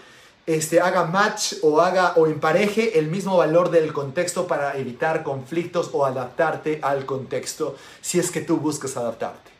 este, 0.47 0.81
haga 0.81 1.05
match 1.05 1.53
o 1.61 1.81
haga 1.81 2.13
o 2.15 2.27
empareje 2.27 2.99
el 2.99 3.07
mismo 3.07 3.37
valor 3.37 3.69
del 3.69 3.93
contexto 3.93 4.47
para 4.47 4.77
evitar 4.77 5.23
conflictos 5.23 5.89
o 5.93 6.05
adaptarte 6.05 6.79
al 6.81 7.05
contexto 7.05 7.75
si 8.01 8.19
es 8.19 8.31
que 8.31 8.41
tú 8.41 8.57
buscas 8.57 8.97
adaptarte. 8.97 9.51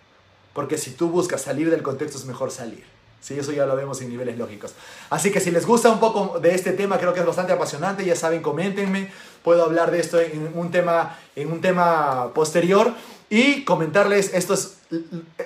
Porque 0.53 0.77
si 0.77 0.91
tú 0.91 1.09
buscas 1.09 1.41
salir 1.41 1.69
del 1.69 1.81
contexto 1.81 2.17
es 2.17 2.25
mejor 2.25 2.51
salir. 2.51 2.83
Sí, 3.21 3.37
eso 3.37 3.51
ya 3.51 3.67
lo 3.67 3.75
vemos 3.75 4.01
en 4.01 4.09
niveles 4.09 4.37
lógicos. 4.37 4.73
Así 5.11 5.31
que 5.31 5.39
si 5.39 5.51
les 5.51 5.67
gusta 5.67 5.91
un 5.91 5.99
poco 5.99 6.39
de 6.39 6.55
este 6.55 6.71
tema, 6.71 6.97
creo 6.97 7.13
que 7.13 7.19
es 7.19 7.25
bastante 7.25 7.53
apasionante, 7.53 8.03
ya 8.03 8.15
saben, 8.15 8.41
coméntenme. 8.41 9.11
Puedo 9.43 9.63
hablar 9.63 9.91
de 9.91 9.99
esto 9.99 10.19
en 10.19 10.51
un 10.55 10.71
tema, 10.71 11.17
en 11.35 11.51
un 11.51 11.61
tema 11.61 12.31
posterior 12.33 12.93
y 13.31 13.63
comentarles 13.63 14.33
estos, 14.33 14.73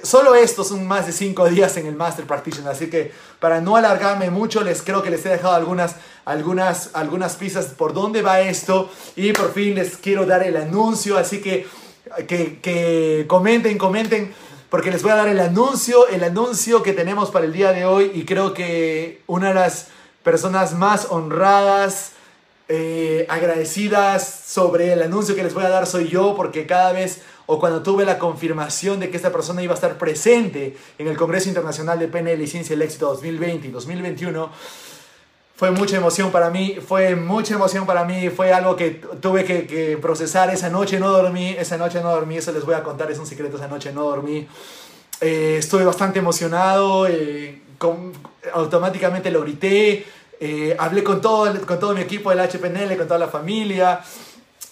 solo 0.01 0.33
estos 0.33 0.69
son 0.69 0.87
más 0.87 1.05
de 1.05 1.11
5 1.11 1.49
días 1.49 1.77
en 1.77 1.85
el 1.85 1.95
Master 1.95 2.25
Practitioner, 2.25 2.71
así 2.71 2.89
que 2.89 3.11
para 3.39 3.61
no 3.61 3.75
alargarme 3.75 4.31
mucho, 4.31 4.63
les 4.63 4.81
creo 4.81 5.03
que 5.03 5.11
les 5.11 5.23
he 5.27 5.29
dejado 5.29 5.53
algunas, 5.53 5.97
algunas, 6.25 6.89
algunas 6.93 7.35
pistas 7.35 7.67
por 7.67 7.93
dónde 7.93 8.23
va 8.23 8.41
esto 8.41 8.89
y 9.15 9.33
por 9.33 9.53
fin 9.53 9.75
les 9.75 9.97
quiero 9.97 10.25
dar 10.25 10.41
el 10.41 10.57
anuncio, 10.57 11.15
así 11.15 11.41
que, 11.41 11.67
que, 12.27 12.59
que 12.59 13.25
comenten, 13.27 13.77
comenten, 13.77 14.33
porque 14.71 14.89
les 14.89 15.03
voy 15.03 15.11
a 15.11 15.17
dar 15.17 15.27
el 15.27 15.39
anuncio, 15.39 16.07
el 16.07 16.23
anuncio 16.23 16.81
que 16.81 16.93
tenemos 16.93 17.29
para 17.29 17.45
el 17.45 17.53
día 17.53 17.71
de 17.71 17.85
hoy 17.85 18.11
y 18.15 18.25
creo 18.25 18.55
que 18.55 19.21
una 19.27 19.49
de 19.49 19.53
las 19.53 19.89
personas 20.23 20.73
más 20.73 21.05
honradas, 21.11 22.13
eh, 22.67 23.25
agradecidas 23.29 24.27
sobre 24.47 24.93
el 24.93 25.01
anuncio 25.03 25.35
que 25.35 25.43
les 25.43 25.53
voy 25.53 25.63
a 25.63 25.69
dar 25.69 25.85
soy 25.85 26.07
yo, 26.07 26.35
porque 26.35 26.65
cada 26.65 26.91
vez 26.91 27.21
o 27.45 27.59
cuando 27.59 27.83
tuve 27.83 28.05
la 28.05 28.17
confirmación 28.17 28.99
de 28.99 29.09
que 29.09 29.17
esta 29.17 29.31
persona 29.31 29.61
iba 29.61 29.73
a 29.73 29.75
estar 29.75 29.97
presente 29.97 30.75
en 30.97 31.07
el 31.07 31.15
Congreso 31.15 31.47
Internacional 31.47 31.99
de 31.99 32.07
PNL 32.07 32.41
y 32.41 32.47
Ciencia 32.47 32.75
del 32.75 32.81
Éxito 32.81 33.07
2020 33.07 33.67
y 33.67 33.71
2021, 33.71 34.49
fue 35.55 35.71
mucha 35.71 35.95
emoción 35.95 36.31
para 36.31 36.49
mí, 36.49 36.77
fue 36.85 37.15
mucha 37.15 37.53
emoción 37.53 37.85
para 37.85 38.03
mí, 38.03 38.29
fue 38.29 38.51
algo 38.51 38.75
que 38.75 39.01
tuve 39.21 39.45
que, 39.45 39.97
procesar 40.01 40.49
esa 40.49 40.69
noche, 40.69 40.99
no 40.99 41.09
dormí, 41.09 41.55
esa 41.57 41.77
noche 41.77 42.01
no 42.01 42.11
dormí, 42.11 42.37
eso 42.37 42.51
les 42.51 42.65
voy 42.65 42.75
a 42.75 42.83
contar, 42.83 43.09
es 43.09 43.19
un 43.19 43.25
secreto, 43.25 43.55
esa 43.55 43.67
noche 43.67 43.93
no 43.93 44.03
dormí. 44.03 44.47
Eh, 45.21 45.57
estuve 45.59 45.85
bastante 45.85 46.19
emocionado, 46.19 47.07
eh, 47.07 47.61
con, 47.77 48.11
automáticamente 48.53 49.31
lo 49.31 49.41
grité, 49.41 50.05
eh, 50.39 50.75
hablé 50.79 51.03
con 51.03 51.21
todo, 51.21 51.53
con 51.65 51.79
todo 51.79 51.93
mi 51.93 52.01
equipo 52.01 52.29
del 52.29 52.39
HPNL, 52.39 52.97
con 52.97 53.07
toda 53.07 53.19
la 53.19 53.27
familia, 53.27 54.01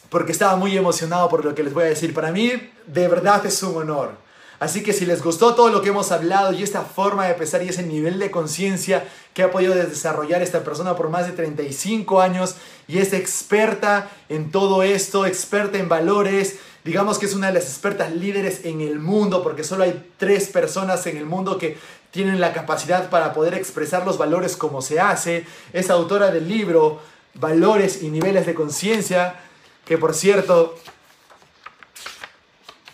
porque 0.10 0.32
estaba 0.32 0.56
muy 0.56 0.78
emocionado 0.78 1.30
por 1.30 1.44
lo 1.44 1.56
que 1.56 1.64
les 1.64 1.74
voy 1.74 1.84
a 1.84 1.88
decir. 1.88 2.14
Para 2.14 2.32
mí, 2.32 2.52
de 2.86 3.08
verdad 3.08 3.46
es 3.46 3.62
un 3.64 3.76
honor. 3.78 4.24
Así 4.60 4.82
que 4.82 4.94
si 4.94 5.06
les 5.06 5.22
gustó 5.22 5.56
todo 5.56 5.70
lo 5.70 5.82
que 5.82 5.90
hemos 5.90 6.12
hablado 6.14 6.54
y 6.54 6.64
esta 6.64 6.84
forma 6.84 7.28
de 7.28 7.34
pensar 7.34 7.62
y 7.64 7.68
ese 7.68 7.84
nivel 7.84 8.18
de 8.18 8.32
conciencia 8.32 9.04
que 9.34 9.44
ha 9.44 9.52
podido 9.52 9.76
desarrollar 9.76 10.42
esta 10.42 10.64
persona 10.64 10.96
por 10.96 11.10
más 11.10 11.26
de 11.26 11.34
35 11.34 12.22
años 12.22 12.56
y 12.88 13.00
es 13.00 13.12
experta 13.12 14.10
en 14.30 14.52
todo 14.52 14.82
esto, 14.82 15.26
experta 15.26 15.80
en 15.80 15.90
valores, 15.90 16.60
digamos 16.86 17.20
que 17.20 17.26
es 17.26 17.34
una 17.34 17.48
de 17.48 17.56
las 17.56 17.66
expertas 17.66 18.14
líderes 18.14 18.64
en 18.64 18.80
el 18.80 19.00
mundo 19.00 19.44
porque 19.44 19.66
solo 19.66 19.84
hay 19.84 20.12
tres 20.18 20.48
personas 20.48 21.06
en 21.08 21.18
el 21.18 21.26
mundo 21.26 21.58
que 21.58 21.78
tienen 22.14 22.40
la 22.40 22.54
capacidad 22.54 23.10
para 23.10 23.34
poder 23.34 23.56
expresar 23.56 24.06
los 24.06 24.20
valores 24.20 24.56
como 24.56 24.84
se 24.84 25.00
hace, 25.00 25.48
es 25.74 25.90
autora 25.90 26.30
del 26.30 26.48
libro 26.48 27.02
Valores 27.34 28.04
y 28.04 28.10
Niveles 28.10 28.46
de 28.46 28.54
Conciencia, 28.54 29.40
que 29.84 29.98
por 29.98 30.14
cierto 30.14 30.76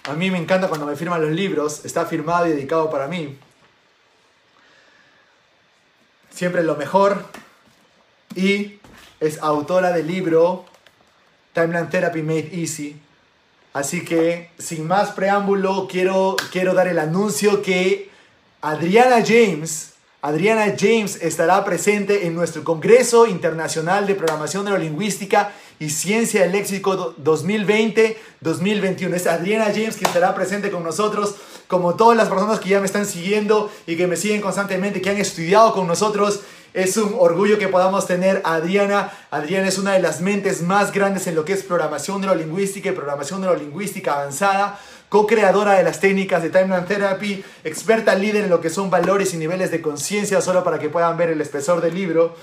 a 0.05 0.13
mí 0.13 0.31
me 0.31 0.37
encanta 0.37 0.69
cuando 0.69 0.85
me 0.85 0.95
firman 0.95 1.21
los 1.21 1.31
libros, 1.31 1.83
está 1.83 2.05
firmado 2.05 2.47
y 2.47 2.51
dedicado 2.51 2.89
para 2.89 3.09
mí. 3.09 3.37
Siempre 6.33 6.63
lo 6.63 6.77
mejor. 6.77 7.25
Y 8.35 8.79
es 9.19 9.39
autora 9.39 9.91
del 9.91 10.07
libro 10.07 10.65
Timeline 11.51 11.89
Therapy 11.89 12.21
Made 12.21 12.51
Easy. 12.53 13.01
Así 13.73 14.05
que, 14.05 14.49
sin 14.57 14.87
más 14.87 15.11
preámbulo, 15.11 15.89
quiero, 15.91 16.37
quiero 16.53 16.73
dar 16.73 16.87
el 16.87 16.99
anuncio 16.99 17.61
que 17.61 18.08
Adriana 18.61 19.23
James, 19.25 19.93
Adriana 20.21 20.75
James 20.77 21.17
estará 21.21 21.63
presente 21.63 22.27
en 22.27 22.35
nuestro 22.35 22.65
Congreso 22.65 23.25
Internacional 23.25 24.05
de 24.05 24.15
Programación 24.15 24.65
Neurolingüística 24.65 25.53
y 25.79 25.89
Ciencia 25.89 26.41
del 26.41 26.51
Léxico 26.51 27.15
2020-2021. 27.23 29.13
Es 29.13 29.27
Adriana 29.27 29.67
James 29.67 29.95
quien 29.95 30.07
estará 30.07 30.35
presente 30.35 30.71
con 30.71 30.83
nosotros, 30.83 31.35
como 31.69 31.95
todas 31.95 32.17
las 32.17 32.27
personas 32.27 32.59
que 32.59 32.67
ya 32.67 32.81
me 32.81 32.85
están 32.85 33.05
siguiendo 33.05 33.71
y 33.87 33.95
que 33.95 34.07
me 34.07 34.17
siguen 34.17 34.41
constantemente, 34.41 34.99
que 34.99 35.09
han 35.09 35.17
estudiado 35.17 35.71
con 35.71 35.87
nosotros. 35.87 36.41
Es 36.73 36.97
un 36.97 37.15
orgullo 37.17 37.57
que 37.57 37.69
podamos 37.69 38.07
tener 38.07 38.41
a 38.43 38.55
Adriana. 38.55 39.09
Adriana 39.31 39.69
es 39.69 39.77
una 39.77 39.93
de 39.93 40.01
las 40.01 40.19
mentes 40.19 40.61
más 40.61 40.91
grandes 40.91 41.27
en 41.27 41.35
lo 41.35 41.45
que 41.45 41.53
es 41.53 41.63
programación 41.63 42.19
neurolingüística 42.19 42.89
y 42.89 42.91
programación 42.91 43.39
neurolingüística 43.39 44.15
avanzada 44.15 44.77
co-creadora 45.09 45.73
de 45.73 45.83
las 45.83 45.99
técnicas 45.99 46.41
de 46.43 46.49
Timeline 46.49 46.85
Therapy, 46.85 47.43
experta 47.63 48.15
líder 48.15 48.45
en 48.45 48.49
lo 48.49 48.61
que 48.61 48.69
son 48.69 48.89
valores 48.89 49.33
y 49.33 49.37
niveles 49.37 49.71
de 49.71 49.81
conciencia, 49.81 50.41
solo 50.41 50.63
para 50.63 50.79
que 50.79 50.89
puedan 50.89 51.17
ver 51.17 51.29
el 51.29 51.41
espesor 51.41 51.81
del 51.81 51.95
libro, 51.95 52.35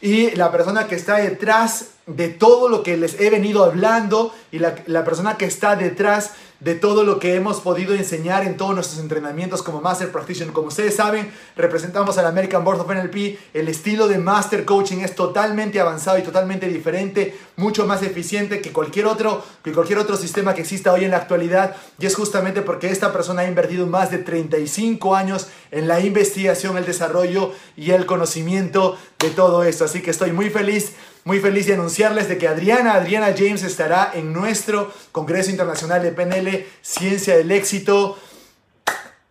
y 0.00 0.30
la 0.36 0.52
persona 0.52 0.86
que 0.86 0.94
está 0.94 1.16
detrás 1.16 1.88
de 2.06 2.28
todo 2.28 2.68
lo 2.68 2.82
que 2.82 2.96
les 2.96 3.20
he 3.20 3.30
venido 3.30 3.64
hablando 3.64 4.32
y 4.52 4.58
la, 4.58 4.76
la 4.86 5.04
persona 5.04 5.36
que 5.36 5.46
está 5.46 5.74
detrás 5.74 6.32
de 6.64 6.74
todo 6.74 7.04
lo 7.04 7.18
que 7.18 7.34
hemos 7.34 7.60
podido 7.60 7.94
enseñar 7.94 8.42
en 8.42 8.56
todos 8.56 8.74
nuestros 8.74 8.98
entrenamientos 8.98 9.62
como 9.62 9.82
Master 9.82 10.10
Practitioner. 10.10 10.54
Como 10.54 10.68
ustedes 10.68 10.96
saben, 10.96 11.30
representamos 11.56 12.16
al 12.16 12.24
American 12.24 12.64
Board 12.64 12.80
of 12.80 12.90
NLP. 12.90 13.38
El 13.52 13.68
estilo 13.68 14.08
de 14.08 14.16
Master 14.16 14.64
Coaching 14.64 15.00
es 15.00 15.14
totalmente 15.14 15.78
avanzado 15.78 16.16
y 16.16 16.22
totalmente 16.22 16.66
diferente, 16.66 17.38
mucho 17.56 17.86
más 17.86 18.02
eficiente 18.02 18.62
que 18.62 18.72
cualquier 18.72 19.04
otro, 19.04 19.44
que 19.62 19.74
cualquier 19.74 19.98
otro 19.98 20.16
sistema 20.16 20.54
que 20.54 20.62
exista 20.62 20.90
hoy 20.94 21.04
en 21.04 21.10
la 21.10 21.18
actualidad. 21.18 21.76
Y 21.98 22.06
es 22.06 22.16
justamente 22.16 22.62
porque 22.62 22.88
esta 22.88 23.12
persona 23.12 23.42
ha 23.42 23.46
invertido 23.46 23.86
más 23.86 24.10
de 24.10 24.18
35 24.18 25.14
años 25.14 25.48
en 25.70 25.86
la 25.86 26.00
investigación, 26.00 26.78
el 26.78 26.86
desarrollo 26.86 27.52
y 27.76 27.90
el 27.90 28.06
conocimiento 28.06 28.96
de 29.18 29.28
todo 29.28 29.64
esto. 29.64 29.84
Así 29.84 30.00
que 30.00 30.12
estoy 30.12 30.32
muy 30.32 30.48
feliz 30.48 30.94
muy 31.24 31.40
feliz 31.40 31.66
de 31.66 31.74
anunciarles 31.74 32.28
de 32.28 32.38
que 32.38 32.46
Adriana, 32.46 32.94
Adriana 32.94 33.34
James 33.36 33.62
estará 33.62 34.12
en 34.14 34.32
nuestro 34.32 34.92
Congreso 35.10 35.50
Internacional 35.50 36.02
de 36.02 36.12
PNL 36.12 36.66
Ciencia 36.82 37.36
del 37.36 37.50
Éxito 37.50 38.18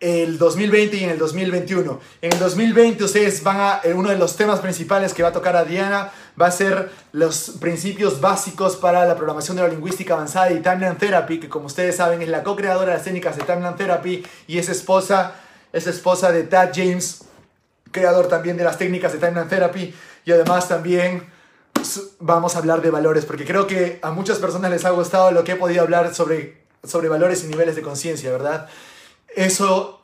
el 0.00 0.36
2020 0.36 0.96
y 0.96 1.04
en 1.04 1.10
el 1.10 1.18
2021. 1.18 2.00
En 2.20 2.32
el 2.32 2.38
2020 2.38 3.04
ustedes 3.04 3.42
van 3.42 3.56
a, 3.58 3.80
eh, 3.84 3.94
uno 3.94 4.10
de 4.10 4.18
los 4.18 4.36
temas 4.36 4.60
principales 4.60 5.14
que 5.14 5.22
va 5.22 5.30
a 5.30 5.32
tocar 5.32 5.56
Adriana 5.56 6.10
va 6.40 6.48
a 6.48 6.50
ser 6.50 6.90
los 7.12 7.52
principios 7.60 8.20
básicos 8.20 8.76
para 8.76 9.06
la 9.06 9.16
programación 9.16 9.56
neurolingüística 9.56 10.14
avanzada 10.14 10.50
y 10.50 10.60
Timeline 10.60 10.96
Therapy, 10.96 11.40
que 11.40 11.48
como 11.48 11.66
ustedes 11.66 11.96
saben 11.96 12.20
es 12.20 12.28
la 12.28 12.42
co-creadora 12.42 12.90
de 12.90 12.96
las 12.96 13.04
técnicas 13.04 13.36
de 13.36 13.44
Timeline 13.44 13.76
Therapy 13.76 14.26
y 14.46 14.58
es 14.58 14.68
esposa, 14.68 15.36
es 15.72 15.86
esposa 15.86 16.32
de 16.32 16.42
Tad 16.42 16.72
James, 16.74 17.22
creador 17.90 18.28
también 18.28 18.56
de 18.56 18.64
las 18.64 18.76
técnicas 18.76 19.12
de 19.12 19.20
Timeline 19.20 19.48
Therapy 19.48 19.94
y 20.26 20.32
además 20.32 20.68
también 20.68 21.32
vamos 22.20 22.54
a 22.54 22.58
hablar 22.58 22.82
de 22.82 22.90
valores, 22.90 23.24
porque 23.24 23.44
creo 23.44 23.66
que 23.66 23.98
a 24.02 24.10
muchas 24.10 24.38
personas 24.38 24.70
les 24.70 24.84
ha 24.84 24.90
gustado 24.90 25.30
lo 25.30 25.44
que 25.44 25.52
he 25.52 25.56
podido 25.56 25.82
hablar 25.82 26.14
sobre, 26.14 26.64
sobre 26.82 27.08
valores 27.08 27.44
y 27.44 27.48
niveles 27.48 27.76
de 27.76 27.82
conciencia, 27.82 28.30
¿verdad? 28.30 28.68
Eso 29.34 30.00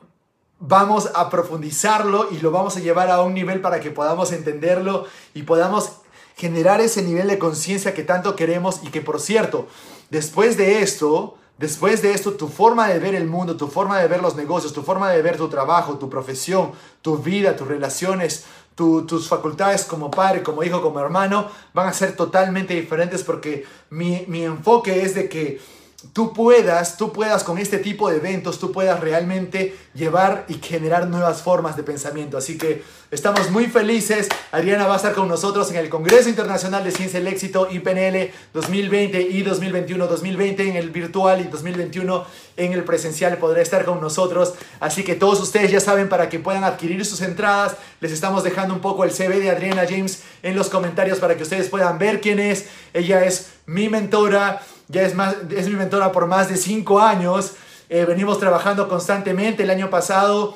vamos 0.59 1.09
a 1.15 1.29
profundizarlo 1.29 2.27
y 2.31 2.37
lo 2.39 2.51
vamos 2.51 2.77
a 2.77 2.79
llevar 2.79 3.09
a 3.09 3.21
un 3.21 3.33
nivel 3.33 3.61
para 3.61 3.79
que 3.79 3.89
podamos 3.89 4.31
entenderlo 4.31 5.07
y 5.33 5.43
podamos 5.43 5.93
generar 6.35 6.81
ese 6.81 7.01
nivel 7.01 7.27
de 7.27 7.39
conciencia 7.39 7.93
que 7.93 8.03
tanto 8.03 8.35
queremos 8.35 8.81
y 8.83 8.87
que 8.87 9.01
por 9.01 9.19
cierto, 9.19 9.67
después 10.09 10.57
de 10.57 10.81
esto, 10.81 11.37
después 11.57 12.01
de 12.01 12.13
esto, 12.13 12.33
tu 12.33 12.47
forma 12.47 12.87
de 12.87 12.99
ver 12.99 13.15
el 13.15 13.27
mundo, 13.27 13.57
tu 13.57 13.67
forma 13.67 13.99
de 13.99 14.07
ver 14.07 14.21
los 14.21 14.35
negocios, 14.35 14.73
tu 14.73 14.83
forma 14.83 15.09
de 15.11 15.21
ver 15.21 15.37
tu 15.37 15.49
trabajo, 15.49 15.97
tu 15.97 16.09
profesión, 16.09 16.71
tu 17.01 17.17
vida, 17.17 17.55
tus 17.55 17.67
relaciones, 17.67 18.45
tus 19.07 19.27
facultades 19.27 19.85
como 19.85 20.09
padre, 20.09 20.43
como 20.43 20.63
hijo, 20.63 20.81
como 20.81 20.99
hermano, 20.99 21.47
van 21.73 21.87
a 21.87 21.93
ser 21.93 22.15
totalmente 22.15 22.73
diferentes 22.73 23.23
porque 23.23 23.65
mi, 23.89 24.25
mi 24.27 24.43
enfoque 24.43 25.03
es 25.03 25.15
de 25.15 25.29
que 25.29 25.59
tú 26.13 26.33
puedas, 26.33 26.97
tú 26.97 27.11
puedas 27.11 27.43
con 27.43 27.57
este 27.57 27.77
tipo 27.77 28.09
de 28.09 28.17
eventos, 28.17 28.59
tú 28.59 28.71
puedas 28.71 28.99
realmente 28.99 29.75
llevar 29.93 30.45
y 30.47 30.55
generar 30.55 31.07
nuevas 31.07 31.41
formas 31.41 31.75
de 31.75 31.83
pensamiento. 31.83 32.37
Así 32.37 32.57
que 32.57 32.83
estamos 33.11 33.49
muy 33.51 33.67
felices. 33.67 34.27
Adriana 34.51 34.87
va 34.87 34.95
a 34.95 34.97
estar 34.97 35.13
con 35.13 35.27
nosotros 35.27 35.69
en 35.71 35.77
el 35.77 35.89
Congreso 35.89 36.29
Internacional 36.29 36.83
de 36.83 36.91
Ciencia 36.91 37.19
del 37.19 37.27
Éxito 37.27 37.67
IPNL 37.69 38.31
2020 38.53 39.21
y 39.21 39.41
2021, 39.43 40.07
2020 40.07 40.69
en 40.69 40.75
el 40.75 40.89
virtual 40.89 41.41
y 41.41 41.43
2021 41.45 42.25
en 42.57 42.73
el 42.73 42.83
presencial 42.83 43.37
podrá 43.37 43.61
estar 43.61 43.85
con 43.85 44.01
nosotros. 44.01 44.53
Así 44.79 45.03
que 45.03 45.15
todos 45.15 45.39
ustedes 45.39 45.71
ya 45.71 45.79
saben 45.79 46.09
para 46.09 46.29
que 46.29 46.39
puedan 46.39 46.63
adquirir 46.63 47.05
sus 47.05 47.21
entradas. 47.21 47.77
Les 47.99 48.11
estamos 48.11 48.43
dejando 48.43 48.73
un 48.73 48.81
poco 48.81 49.03
el 49.03 49.11
CV 49.11 49.39
de 49.39 49.51
Adriana 49.51 49.85
James 49.87 50.23
en 50.43 50.55
los 50.55 50.69
comentarios 50.69 51.19
para 51.19 51.37
que 51.37 51.43
ustedes 51.43 51.69
puedan 51.69 51.99
ver 51.99 52.21
quién 52.21 52.39
es. 52.39 52.65
Ella 52.93 53.23
es 53.23 53.51
mi 53.65 53.89
mentora 53.89 54.61
ya 54.91 55.03
es, 55.03 55.15
más, 55.15 55.35
es 55.55 55.67
mi 55.67 55.75
mentora 55.75 56.11
por 56.11 56.27
más 56.27 56.49
de 56.49 56.57
cinco 56.57 56.99
años. 56.99 57.53
Eh, 57.89 58.05
venimos 58.05 58.39
trabajando 58.39 58.87
constantemente. 58.87 59.63
El 59.63 59.69
año 59.69 59.89
pasado 59.89 60.55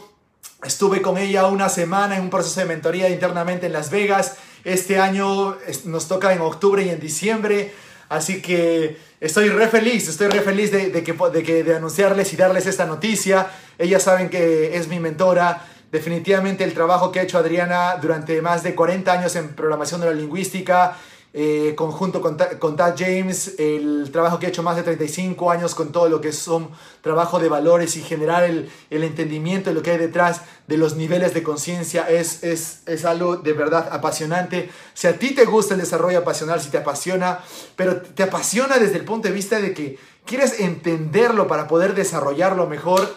estuve 0.64 1.02
con 1.02 1.18
ella 1.18 1.48
una 1.48 1.70
semana 1.70 2.18
en 2.18 2.24
un 2.24 2.30
proceso 2.30 2.60
de 2.60 2.66
mentoría 2.66 3.10
internamente 3.10 3.66
en 3.66 3.74
Las 3.74 3.90
Vegas. 3.90 4.36
Este 4.64 5.00
año 5.00 5.58
nos 5.86 6.08
toca 6.08 6.34
en 6.34 6.42
octubre 6.42 6.84
y 6.84 6.90
en 6.90 7.00
diciembre. 7.00 7.74
Así 8.10 8.42
que 8.42 8.98
estoy 9.20 9.50
re 9.50 9.68
feliz, 9.68 10.08
estoy 10.08 10.28
re 10.28 10.42
feliz 10.42 10.72
de, 10.72 10.92
de, 10.92 11.04
que, 11.04 11.14
de, 11.14 11.44
que, 11.44 11.64
de 11.64 11.76
anunciarles 11.76 12.32
y 12.34 12.36
darles 12.36 12.66
esta 12.66 12.86
noticia. 12.86 13.48
Ellas 13.78 14.04
saben 14.04 14.30
que 14.30 14.78
es 14.78 14.88
mi 14.88 15.00
mentora. 15.00 15.66
Definitivamente 15.92 16.64
el 16.64 16.74
trabajo 16.74 17.12
que 17.12 17.20
ha 17.20 17.24
hecho 17.24 17.38
Adriana 17.38 17.96
durante 18.02 18.42
más 18.42 18.64
de 18.64 18.76
40 18.76 19.12
años 19.12 19.36
en 19.36 19.50
programación 19.56 20.02
neurolingüística 20.02 20.98
eh, 21.38 21.74
conjunto 21.76 22.22
con, 22.22 22.38
con 22.60 22.78
Tad 22.78 22.96
James, 22.98 23.56
el 23.60 24.10
trabajo 24.10 24.40
que 24.40 24.46
he 24.46 24.50
hecho 24.50 24.64
más 24.64 24.78
de 24.78 24.84
35 24.84 25.52
años 25.52 25.76
con 25.76 25.92
todo 25.92 26.08
lo 26.08 26.22
que 26.22 26.32
son 26.32 26.70
trabajo 27.02 27.40
de 27.40 27.50
valores 27.50 27.98
y 27.98 28.02
generar 28.02 28.46
el, 28.46 28.70
el 28.90 29.04
entendimiento 29.04 29.70
de 29.70 29.74
lo 29.74 29.82
que 29.82 29.92
hay 29.92 29.98
detrás 29.98 30.44
de 30.68 30.78
los 30.78 30.96
niveles 30.96 31.34
de 31.34 31.44
conciencia 31.44 32.10
es, 32.10 32.42
es, 32.46 32.84
es 32.86 33.04
algo 33.04 33.36
de 33.36 33.52
verdad 33.52 33.90
apasionante. 33.92 34.70
Si 34.94 35.08
a 35.08 35.20
ti 35.20 35.36
te 35.36 35.44
gusta 35.44 35.74
el 35.74 35.82
desarrollo 35.82 36.20
apasional, 36.20 36.62
si 36.62 36.70
te 36.70 36.78
apasiona, 36.78 37.40
pero 37.76 38.02
te 38.02 38.24
apasiona 38.24 38.78
desde 38.78 38.96
el 38.96 39.04
punto 39.04 39.28
de 39.28 39.34
vista 39.34 39.60
de 39.60 39.74
que 39.74 40.00
quieres 40.26 40.62
entenderlo 40.62 41.50
para 41.50 41.68
poder 41.68 41.96
desarrollarlo 41.96 42.66
mejor, 42.68 43.14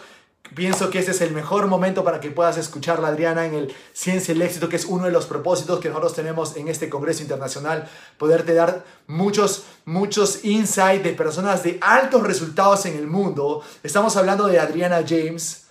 pienso 0.55 0.89
que 0.89 0.99
ese 0.99 1.11
es 1.11 1.21
el 1.21 1.31
mejor 1.31 1.67
momento 1.67 2.03
para 2.03 2.19
que 2.19 2.31
puedas 2.31 2.57
escuchar 2.57 2.99
la 2.99 3.09
Adriana 3.09 3.45
en 3.45 3.53
el 3.53 3.75
Ciencia 3.93 4.33
y 4.33 4.37
el 4.37 4.41
Éxito, 4.41 4.69
que 4.69 4.75
es 4.75 4.85
uno 4.85 5.05
de 5.05 5.11
los 5.11 5.25
propósitos 5.25 5.79
que 5.79 5.89
nosotros 5.89 6.13
tenemos 6.13 6.57
en 6.57 6.67
este 6.67 6.89
Congreso 6.89 7.21
Internacional, 7.21 7.89
poderte 8.17 8.53
dar 8.53 8.83
muchos, 9.07 9.65
muchos 9.85 10.43
insights 10.45 11.03
de 11.03 11.13
personas 11.13 11.63
de 11.63 11.77
altos 11.81 12.23
resultados 12.23 12.85
en 12.85 12.97
el 12.97 13.07
mundo. 13.07 13.63
Estamos 13.83 14.15
hablando 14.17 14.47
de 14.47 14.59
Adriana 14.59 15.03
James, 15.07 15.67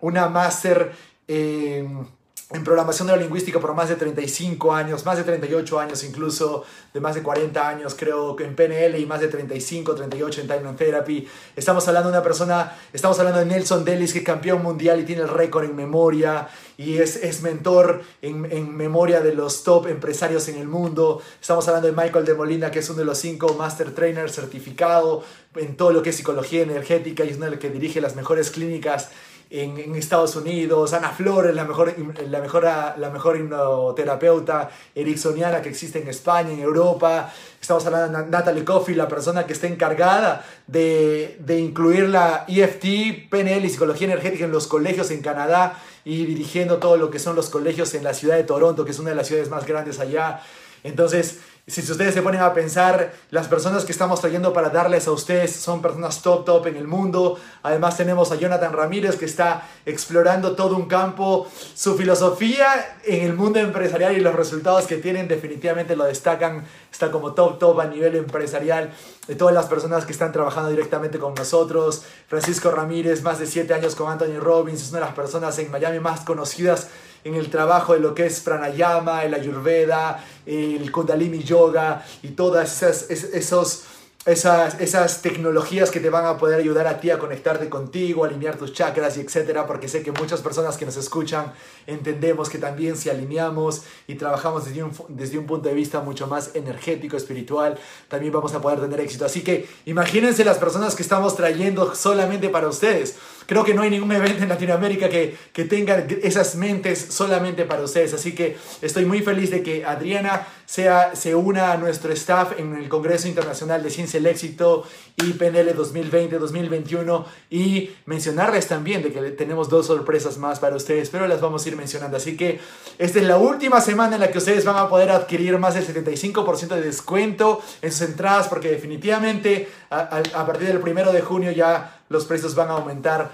una 0.00 0.28
máster 0.28 0.92
en 1.28 2.06
en 2.54 2.64
programación 2.64 3.06
neurolingüística 3.06 3.58
por 3.58 3.74
más 3.74 3.88
de 3.88 3.96
35 3.96 4.74
años, 4.74 5.04
más 5.06 5.16
de 5.16 5.24
38 5.24 5.80
años 5.80 6.04
incluso, 6.04 6.64
de 6.92 7.00
más 7.00 7.14
de 7.14 7.22
40 7.22 7.68
años 7.68 7.94
creo 7.98 8.38
en 8.40 8.54
PNL 8.54 8.98
y 8.98 9.06
más 9.06 9.20
de 9.20 9.28
35, 9.28 9.94
38 9.94 10.40
en 10.42 10.48
Time 10.48 10.72
Therapy. 10.74 11.28
Estamos 11.56 11.86
hablando 11.88 12.10
de 12.10 12.16
una 12.16 12.22
persona, 12.22 12.76
estamos 12.92 13.18
hablando 13.18 13.40
de 13.40 13.46
Nelson 13.46 13.84
Delis 13.84 14.12
que 14.12 14.18
es 14.18 14.24
campeón 14.24 14.62
mundial 14.62 15.00
y 15.00 15.04
tiene 15.04 15.22
el 15.22 15.28
récord 15.28 15.64
en 15.64 15.74
memoria 15.74 16.48
y 16.76 16.98
es, 16.98 17.16
es 17.16 17.42
mentor 17.42 18.02
en, 18.20 18.50
en, 18.50 18.74
memoria 18.74 19.20
de 19.20 19.34
los 19.34 19.64
top 19.64 19.86
empresarios 19.86 20.48
en 20.48 20.58
el 20.58 20.68
mundo. 20.68 21.22
Estamos 21.40 21.66
hablando 21.68 21.88
de 21.88 21.94
Michael 21.94 22.24
de 22.24 22.34
Molina 22.34 22.70
que 22.70 22.80
es 22.80 22.90
uno 22.90 22.98
de 22.98 23.04
los 23.06 23.18
cinco 23.18 23.54
Master 23.54 23.94
Trainers 23.94 24.34
certificado 24.34 25.24
en 25.56 25.76
todo 25.76 25.92
lo 25.92 26.02
que 26.02 26.10
es 26.10 26.16
psicología 26.16 26.62
energética 26.62 27.24
y 27.24 27.30
es 27.30 27.36
uno 27.36 27.50
de 27.50 27.58
que 27.58 27.70
dirige 27.70 28.00
las 28.00 28.16
mejores 28.16 28.50
clínicas 28.50 29.10
en, 29.52 29.94
Estados 29.94 30.34
Unidos, 30.34 30.94
Ana 30.94 31.10
Flores, 31.10 31.54
la 31.54 31.64
mejor, 31.64 31.94
la 32.26 32.40
mejor, 32.40 32.64
la 32.64 33.10
mejor 33.12 33.36
hipnoterapeuta 33.36 34.70
ericksoniana 34.94 35.60
que 35.60 35.68
existe 35.68 36.00
en 36.00 36.08
España, 36.08 36.52
en 36.52 36.60
Europa. 36.60 37.30
Estamos 37.60 37.84
hablando 37.84 38.18
de 38.18 38.30
Natalie 38.30 38.64
Coffey, 38.64 38.94
la 38.94 39.08
persona 39.08 39.46
que 39.46 39.52
está 39.52 39.66
encargada 39.66 40.44
de, 40.66 41.36
de 41.40 41.58
incluir 41.58 42.08
la 42.08 42.46
EFT, 42.48 43.28
PNL 43.30 43.64
y 43.66 43.68
psicología 43.68 44.06
energética 44.06 44.46
en 44.46 44.52
los 44.52 44.66
colegios 44.66 45.10
en 45.10 45.20
Canadá 45.20 45.78
y 46.04 46.24
dirigiendo 46.24 46.78
todo 46.78 46.96
lo 46.96 47.10
que 47.10 47.18
son 47.18 47.36
los 47.36 47.50
colegios 47.50 47.92
en 47.94 48.04
la 48.04 48.14
ciudad 48.14 48.36
de 48.36 48.44
Toronto, 48.44 48.86
que 48.86 48.92
es 48.92 48.98
una 48.98 49.10
de 49.10 49.16
las 49.16 49.26
ciudades 49.26 49.50
más 49.50 49.66
grandes 49.66 50.00
allá. 50.00 50.40
Entonces, 50.82 51.40
si 51.64 51.80
ustedes 51.80 52.12
se 52.12 52.22
ponen 52.22 52.40
a 52.40 52.52
pensar, 52.52 53.12
las 53.30 53.46
personas 53.46 53.84
que 53.84 53.92
estamos 53.92 54.20
trayendo 54.20 54.52
para 54.52 54.70
darles 54.70 55.06
a 55.06 55.12
ustedes 55.12 55.54
son 55.54 55.80
personas 55.80 56.20
top, 56.20 56.44
top 56.44 56.66
en 56.66 56.76
el 56.76 56.88
mundo. 56.88 57.38
Además 57.62 57.96
tenemos 57.96 58.32
a 58.32 58.34
Jonathan 58.34 58.72
Ramírez 58.72 59.14
que 59.14 59.26
está 59.26 59.68
explorando 59.86 60.56
todo 60.56 60.74
un 60.74 60.88
campo. 60.88 61.46
Su 61.74 61.94
filosofía 61.94 62.98
en 63.04 63.24
el 63.26 63.34
mundo 63.34 63.60
empresarial 63.60 64.16
y 64.16 64.20
los 64.20 64.34
resultados 64.34 64.88
que 64.88 64.96
tienen 64.96 65.28
definitivamente 65.28 65.94
lo 65.94 66.02
destacan. 66.02 66.64
Está 66.90 67.12
como 67.12 67.32
top, 67.32 67.60
top 67.60 67.78
a 67.78 67.86
nivel 67.86 68.16
empresarial 68.16 68.90
de 69.28 69.36
todas 69.36 69.54
las 69.54 69.66
personas 69.66 70.04
que 70.04 70.12
están 70.12 70.32
trabajando 70.32 70.68
directamente 70.68 71.20
con 71.20 71.32
nosotros. 71.34 72.02
Francisco 72.26 72.72
Ramírez, 72.72 73.22
más 73.22 73.38
de 73.38 73.46
7 73.46 73.72
años 73.72 73.94
con 73.94 74.10
Anthony 74.10 74.40
Robbins, 74.40 74.82
es 74.82 74.90
una 74.90 74.98
de 74.98 75.06
las 75.06 75.14
personas 75.14 75.56
en 75.60 75.70
Miami 75.70 76.00
más 76.00 76.22
conocidas 76.22 76.88
en 77.24 77.34
el 77.34 77.50
trabajo 77.50 77.94
de 77.94 78.00
lo 78.00 78.14
que 78.14 78.26
es 78.26 78.40
pranayama, 78.40 79.24
el 79.24 79.34
ayurveda, 79.34 80.24
el 80.46 80.90
kundalini 80.90 81.42
yoga 81.42 82.04
y 82.22 82.28
todas 82.28 82.82
esas, 82.82 83.10
esos 83.10 83.84
esas, 84.24 84.80
esas 84.80 85.20
tecnologías 85.20 85.90
que 85.90 85.98
te 85.98 86.08
van 86.08 86.24
a 86.26 86.38
poder 86.38 86.60
ayudar 86.60 86.86
a 86.86 87.00
ti 87.00 87.10
a 87.10 87.18
conectarte 87.18 87.68
contigo, 87.68 88.24
alinear 88.24 88.56
tus 88.56 88.72
chakras 88.72 89.16
y 89.16 89.20
etcétera, 89.20 89.66
porque 89.66 89.88
sé 89.88 90.02
que 90.02 90.12
muchas 90.12 90.40
personas 90.40 90.76
que 90.76 90.86
nos 90.86 90.96
escuchan 90.96 91.52
entendemos 91.88 92.48
que 92.48 92.58
también 92.58 92.96
si 92.96 93.10
alineamos 93.10 93.82
y 94.06 94.14
trabajamos 94.14 94.66
desde 94.66 94.84
un, 94.84 94.92
desde 95.08 95.38
un 95.38 95.46
punto 95.46 95.68
de 95.68 95.74
vista 95.74 96.00
mucho 96.00 96.28
más 96.28 96.54
energético, 96.54 97.16
espiritual, 97.16 97.76
también 98.08 98.32
vamos 98.32 98.54
a 98.54 98.60
poder 98.60 98.80
tener 98.80 99.00
éxito. 99.00 99.24
Así 99.24 99.42
que 99.42 99.68
imagínense 99.86 100.44
las 100.44 100.58
personas 100.58 100.94
que 100.94 101.02
estamos 101.02 101.34
trayendo 101.34 101.96
solamente 101.96 102.48
para 102.48 102.68
ustedes. 102.68 103.16
Creo 103.46 103.64
que 103.64 103.74
no 103.74 103.82
hay 103.82 103.90
ningún 103.90 104.12
evento 104.12 104.42
en 104.42 104.48
Latinoamérica 104.48 105.08
que, 105.08 105.36
que 105.52 105.64
tenga 105.64 106.06
esas 106.22 106.54
mentes 106.56 107.06
solamente 107.10 107.64
para 107.64 107.82
ustedes. 107.82 108.14
Así 108.14 108.34
que 108.34 108.56
estoy 108.80 109.04
muy 109.04 109.22
feliz 109.22 109.50
de 109.50 109.62
que 109.62 109.84
Adriana 109.84 110.46
sea, 110.72 111.14
se 111.14 111.34
una 111.34 111.72
a 111.72 111.76
nuestro 111.76 112.14
staff 112.14 112.58
en 112.58 112.74
el 112.74 112.88
Congreso 112.88 113.28
Internacional 113.28 113.82
de 113.82 113.90
Ciencia 113.90 114.16
el 114.16 114.26
Éxito 114.26 114.84
y 115.16 115.34
PNL 115.34 115.76
2020-2021 115.76 117.24
y 117.50 117.90
mencionarles 118.06 118.68
también 118.68 119.02
de 119.02 119.12
que 119.12 119.20
tenemos 119.32 119.68
dos 119.68 119.88
sorpresas 119.88 120.38
más 120.38 120.60
para 120.60 120.74
ustedes, 120.74 121.10
pero 121.10 121.28
las 121.28 121.42
vamos 121.42 121.66
a 121.66 121.68
ir 121.68 121.76
mencionando. 121.76 122.16
Así 122.16 122.38
que 122.38 122.58
esta 122.96 123.18
es 123.18 123.26
la 123.26 123.36
última 123.36 123.82
semana 123.82 124.14
en 124.14 124.22
la 124.22 124.30
que 124.30 124.38
ustedes 124.38 124.64
van 124.64 124.76
a 124.76 124.88
poder 124.88 125.10
adquirir 125.10 125.58
más 125.58 125.74
del 125.74 125.86
75% 125.86 126.68
de 126.68 126.80
descuento 126.80 127.60
en 127.82 127.92
sus 127.92 128.08
entradas 128.08 128.48
porque 128.48 128.70
definitivamente 128.70 129.68
a, 129.90 130.22
a 130.32 130.46
partir 130.46 130.68
del 130.68 130.80
primero 130.80 131.12
de 131.12 131.20
junio 131.20 131.52
ya 131.52 132.01
los 132.12 132.26
precios 132.26 132.54
van 132.54 132.68
a 132.68 132.74
aumentar 132.74 133.32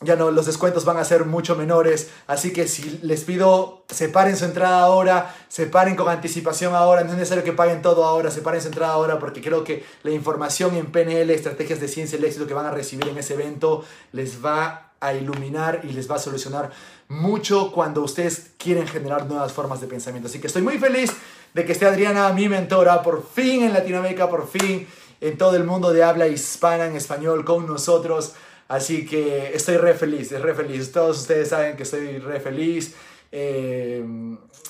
ya 0.00 0.14
no, 0.14 0.30
los 0.30 0.46
descuentos 0.46 0.84
van 0.84 0.96
a 0.96 1.04
ser 1.04 1.24
mucho 1.24 1.56
menores, 1.56 2.10
así 2.28 2.52
que 2.52 2.68
si 2.68 3.00
les 3.02 3.24
pido, 3.24 3.84
separen 3.88 4.36
su 4.36 4.44
entrada 4.44 4.82
ahora, 4.82 5.34
separen 5.48 5.96
con 5.96 6.08
anticipación 6.08 6.72
ahora, 6.72 7.02
no 7.02 7.10
es 7.10 7.16
necesario 7.16 7.42
que 7.42 7.52
paguen 7.52 7.82
todo 7.82 8.04
ahora, 8.04 8.30
separen 8.30 8.60
su 8.60 8.68
entrada 8.68 8.92
ahora, 8.92 9.18
porque 9.18 9.40
creo 9.40 9.64
que 9.64 9.84
la 10.04 10.12
información 10.12 10.76
en 10.76 10.92
PNL, 10.92 11.30
estrategias 11.30 11.80
de 11.80 11.88
ciencia 11.88 12.14
y 12.16 12.20
el 12.20 12.26
éxito 12.26 12.46
que 12.46 12.54
van 12.54 12.66
a 12.66 12.70
recibir 12.70 13.08
en 13.08 13.18
ese 13.18 13.34
evento, 13.34 13.84
les 14.12 14.44
va 14.44 14.92
a 15.00 15.14
iluminar 15.14 15.80
y 15.82 15.88
les 15.88 16.08
va 16.08 16.14
a 16.14 16.20
solucionar 16.20 16.70
mucho 17.08 17.72
cuando 17.72 18.02
ustedes 18.02 18.52
quieren 18.56 18.86
generar 18.86 19.26
nuevas 19.26 19.52
formas 19.52 19.80
de 19.80 19.88
pensamiento. 19.88 20.28
Así 20.28 20.40
que 20.40 20.46
estoy 20.46 20.62
muy 20.62 20.78
feliz 20.78 21.10
de 21.54 21.64
que 21.64 21.72
esté 21.72 21.86
Adriana, 21.86 22.32
mi 22.32 22.48
mentora, 22.48 23.02
por 23.02 23.26
fin 23.26 23.64
en 23.64 23.72
Latinoamérica, 23.72 24.28
por 24.28 24.48
fin 24.48 24.86
en 25.20 25.38
todo 25.38 25.56
el 25.56 25.64
mundo 25.64 25.92
de 25.92 26.02
habla 26.02 26.28
hispana, 26.28 26.86
en 26.86 26.96
español, 26.96 27.44
con 27.44 27.66
nosotros. 27.66 28.34
Así 28.68 29.06
que 29.06 29.54
estoy 29.54 29.78
re 29.78 29.94
feliz, 29.94 30.30
es 30.32 30.42
re 30.42 30.54
feliz. 30.54 30.92
Todos 30.92 31.20
ustedes 31.20 31.48
saben 31.48 31.76
que 31.76 31.84
estoy 31.84 32.18
re 32.18 32.40
feliz. 32.40 32.94
Eh, 33.32 34.04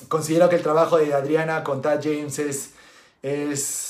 considero 0.07 0.49
que 0.49 0.55
el 0.55 0.63
trabajo 0.63 0.97
de 0.97 1.13
Adriana 1.13 1.63
con 1.63 1.81
Tad 1.81 1.99
James 2.03 2.39
es, 2.39 2.71
es 3.21 3.89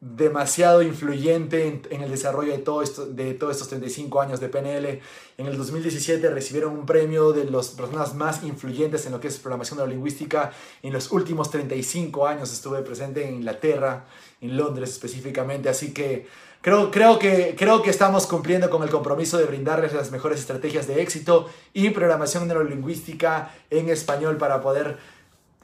demasiado 0.00 0.82
influyente 0.82 1.82
en, 1.90 2.02
el 2.02 2.10
desarrollo 2.10 2.52
de, 2.52 2.58
todo 2.58 2.82
esto, 2.82 3.06
de 3.06 3.34
todos 3.34 3.54
estos 3.54 3.68
35 3.68 4.20
años 4.20 4.40
de 4.40 4.48
PNL. 4.48 5.00
En 5.38 5.46
el 5.46 5.56
2017 5.56 6.30
recibieron 6.30 6.72
un 6.72 6.86
premio 6.86 7.32
de 7.32 7.44
las 7.44 7.68
personas 7.70 8.14
más 8.14 8.44
influyentes 8.44 9.06
en 9.06 9.12
lo 9.12 9.20
que 9.20 9.28
es 9.28 9.38
programación 9.38 9.78
neurolingüística. 9.78 10.52
En 10.82 10.92
los 10.92 11.10
últimos 11.10 11.50
35 11.50 12.26
años 12.26 12.52
estuve 12.52 12.82
presente 12.82 13.26
en 13.26 13.36
Inglaterra, 13.36 14.06
en 14.40 14.56
Londres 14.56 14.90
específicamente. 14.90 15.68
Así 15.68 15.92
que 15.92 16.26
Creo, 16.60 16.90
creo, 16.90 17.20
que, 17.20 17.54
creo 17.56 17.82
que 17.82 17.90
estamos 17.90 18.26
cumpliendo 18.26 18.68
con 18.68 18.82
el 18.82 18.90
compromiso 18.90 19.38
de 19.38 19.44
brindarles 19.44 19.92
las 19.92 20.10
mejores 20.10 20.40
estrategias 20.40 20.88
de 20.88 21.00
éxito 21.02 21.48
y 21.72 21.90
programación 21.90 22.48
neurolingüística 22.48 23.54
en 23.70 23.88
español 23.88 24.38
para 24.38 24.60
poder 24.60 24.98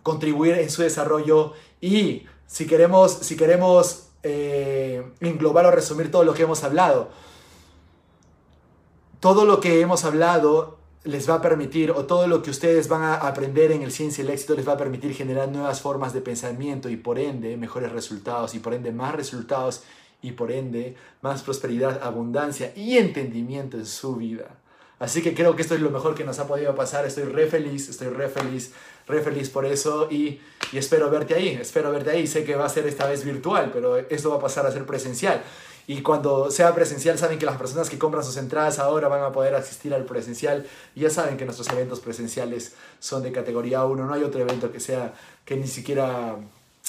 contribuir 0.05 0.55
en 0.55 0.71
su 0.71 0.83
desarrollo 0.83 1.55
y 1.81 2.27
si 2.47 2.67
queremos, 2.67 3.13
si 3.13 3.37
queremos 3.37 4.07
eh, 4.23 5.03
englobar 5.19 5.67
o 5.67 5.73
resumir 5.73 6.13
todo 6.13 6.23
lo 6.23 6.33
que 6.33 6.45
hemos 6.45 6.63
hablado, 6.63 7.09
todo 9.19 9.45
lo 9.47 9.61
que 9.61 9.81
hemos 9.81 10.05
hablado 10.05 10.79
les 11.05 11.29
va 11.29 11.35
a 11.35 11.43
permitir, 11.43 11.91
o 11.91 12.07
todo 12.07 12.27
lo 12.27 12.43
que 12.43 12.51
ustedes 12.51 12.89
van 12.89 13.03
a 13.03 13.15
aprender 13.15 13.71
en 13.73 13.83
el 13.83 13.93
Ciencia 13.93 14.23
y 14.23 14.27
el 14.27 14.33
Éxito 14.33 14.55
les 14.55 14.67
va 14.67 14.73
a 14.73 14.79
permitir 14.79 15.15
generar 15.15 15.49
nuevas 15.49 15.83
formas 15.83 16.15
de 16.15 16.23
pensamiento 16.23 16.89
y 16.89 16.97
por 16.97 17.19
ende 17.19 17.57
mejores 17.59 17.93
resultados 17.93 18.55
y 18.55 18.59
por 18.59 18.73
ende 18.73 18.91
más 18.91 19.15
resultados 19.15 19.83
y 20.23 20.33
por 20.33 20.51
ende 20.51 20.97
más 21.21 21.43
prosperidad, 21.43 22.03
abundancia 22.03 22.73
y 22.75 22.97
entendimiento 22.97 23.77
en 23.77 23.85
su 23.85 24.17
vida. 24.17 24.57
Así 24.99 25.21
que 25.21 25.35
creo 25.35 25.55
que 25.55 25.61
esto 25.61 25.75
es 25.75 25.83
lo 25.83 25.91
mejor 25.91 26.15
que 26.15 26.25
nos 26.25 26.39
ha 26.39 26.47
podido 26.47 26.75
pasar. 26.75 27.05
Estoy 27.05 27.25
re 27.25 27.47
feliz, 27.47 27.91
estoy 27.91 28.09
re 28.09 28.31
feliz, 28.31 28.73
re 29.07 29.21
feliz 29.21 29.51
por 29.51 29.67
eso 29.67 30.09
y, 30.11 30.41
y 30.73 30.79
espero 30.79 31.11
verte 31.11 31.35
ahí, 31.35 31.49
espero 31.61 31.91
verte 31.93 32.11
ahí. 32.11 32.27
Sé 32.27 32.45
que 32.45 32.55
va 32.55 32.65
a 32.65 32.69
ser 32.71 32.87
esta 32.87 33.07
vez 33.07 33.25
virtual, 33.25 33.71
pero 33.71 33.99
esto 33.99 34.31
va 34.31 34.37
a 34.37 34.41
pasar 34.41 34.65
a 34.67 34.73
ser 34.73 34.87
presencial. 34.87 35.43
Y 35.87 36.03
cuando 36.03 36.51
sea 36.51 36.75
presencial, 36.75 37.19
saben 37.19 37.39
que 37.39 37.47
las 37.47 37.57
personas 37.57 37.91
que 37.91 37.99
compran 37.99 38.25
sus 38.25 38.37
entradas 38.37 38.79
ahora 38.79 39.09
van 39.09 39.23
a 39.23 39.33
poder 39.33 39.55
asistir 39.55 39.93
al 39.93 40.05
presencial. 40.05 40.67
Y 40.95 41.01
ya 41.01 41.11
saben 41.11 41.37
que 41.37 41.45
nuestros 41.45 41.69
eventos 41.69 42.01
presenciales 42.01 42.73
son 43.01 43.23
de 43.23 43.33
categoría 43.33 43.85
1. 43.85 44.07
No 44.07 44.15
hay 44.15 44.23
otro 44.23 44.41
evento 44.41 44.73
que 44.73 44.81
sea 44.81 45.15
que 45.45 45.57
ni 45.57 45.67
siquiera 45.67 46.37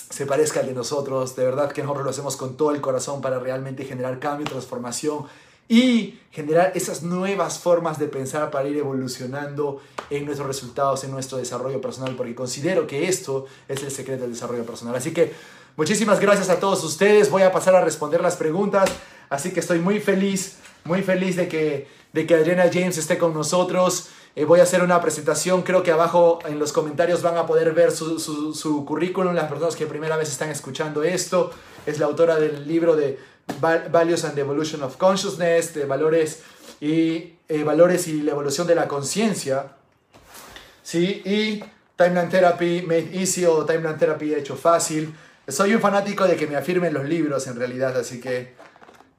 se 0.09 0.25
parezca 0.25 0.61
al 0.61 0.67
de 0.67 0.73
nosotros. 0.73 1.35
De 1.35 1.43
verdad 1.43 1.71
que 1.71 1.81
nosotros 1.81 2.05
lo 2.05 2.11
hacemos 2.11 2.37
con 2.37 2.55
todo 2.55 2.71
el 2.71 2.79
corazón 2.79 3.21
para 3.21 3.39
realmente 3.39 3.83
generar 3.83 4.19
cambio, 4.19 4.45
transformación 4.45 5.25
y 5.67 6.19
generar 6.31 6.71
esas 6.75 7.01
nuevas 7.01 7.59
formas 7.59 7.97
de 7.97 8.07
pensar 8.07 8.51
para 8.51 8.67
ir 8.67 8.77
evolucionando 8.77 9.81
en 10.09 10.25
nuestros 10.25 10.47
resultados, 10.47 11.03
en 11.03 11.11
nuestro 11.11 11.39
desarrollo 11.39 11.81
personal, 11.81 12.15
porque 12.15 12.35
considero 12.35 12.85
que 12.85 13.07
esto 13.07 13.47
es 13.67 13.81
el 13.81 13.91
secreto 13.91 14.23
del 14.23 14.33
desarrollo 14.33 14.63
personal. 14.63 14.95
Así 14.95 15.11
que 15.11 15.33
muchísimas 15.75 16.19
gracias 16.19 16.49
a 16.49 16.59
todos 16.59 16.83
ustedes. 16.83 17.29
Voy 17.29 17.43
a 17.43 17.51
pasar 17.51 17.75
a 17.75 17.81
responder 17.81 18.21
las 18.21 18.35
preguntas. 18.35 18.89
Así 19.29 19.51
que 19.51 19.59
estoy 19.59 19.79
muy 19.79 19.99
feliz, 19.99 20.57
muy 20.83 21.01
feliz 21.01 21.35
de 21.35 21.47
que, 21.47 21.87
de 22.13 22.25
que 22.25 22.35
Adriana 22.35 22.69
James 22.71 22.97
esté 22.97 23.17
con 23.17 23.33
nosotros. 23.33 24.09
Eh, 24.35 24.43
voy 24.43 24.59
a 24.59 24.63
hacer 24.63 24.83
una 24.83 24.99
presentación, 24.99 25.61
creo 25.61 25.81
que 25.81 25.93
abajo 25.93 26.39
en 26.45 26.59
los 26.59 26.73
comentarios 26.73 27.21
van 27.21 27.37
a 27.37 27.45
poder 27.45 27.71
ver 27.71 27.91
su, 27.93 28.83
currículum, 28.85 29.33
las 29.33 29.49
personas 29.49 29.77
que 29.77 29.85
primera 29.85 30.17
vez 30.17 30.29
están 30.29 30.49
escuchando 30.49 31.03
esto. 31.03 31.51
Es 31.85 31.99
la 31.99 32.07
autora 32.07 32.35
del 32.35 32.67
libro 32.67 32.97
de 32.97 33.17
Values 33.61 34.25
and 34.25 34.35
the 34.35 34.41
Evolution 34.41 34.83
of 34.83 34.97
Consciousness, 34.97 35.73
de 35.73 35.85
valores 35.85 36.41
y, 36.81 37.35
eh, 37.47 37.63
valores 37.63 38.09
y 38.09 38.23
la 38.23 38.31
evolución 38.31 38.67
de 38.67 38.75
la 38.75 38.89
conciencia. 38.89 39.77
¿sí? 40.83 41.21
Y 41.23 41.63
Timeline 41.95 42.29
Therapy 42.29 42.81
Made 42.81 43.11
Easy 43.13 43.45
o 43.45 43.65
Timeline 43.65 43.97
Therapy 43.97 44.33
hecho 44.33 44.57
fácil. 44.57 45.15
Soy 45.47 45.75
un 45.75 45.81
fanático 45.81 46.25
de 46.25 46.37
que 46.37 46.47
me 46.47 46.55
afirmen 46.55 46.91
los 46.91 47.05
libros 47.05 47.45
en 47.45 47.55
realidad, 47.55 47.95
así 47.95 48.19
que 48.19 48.55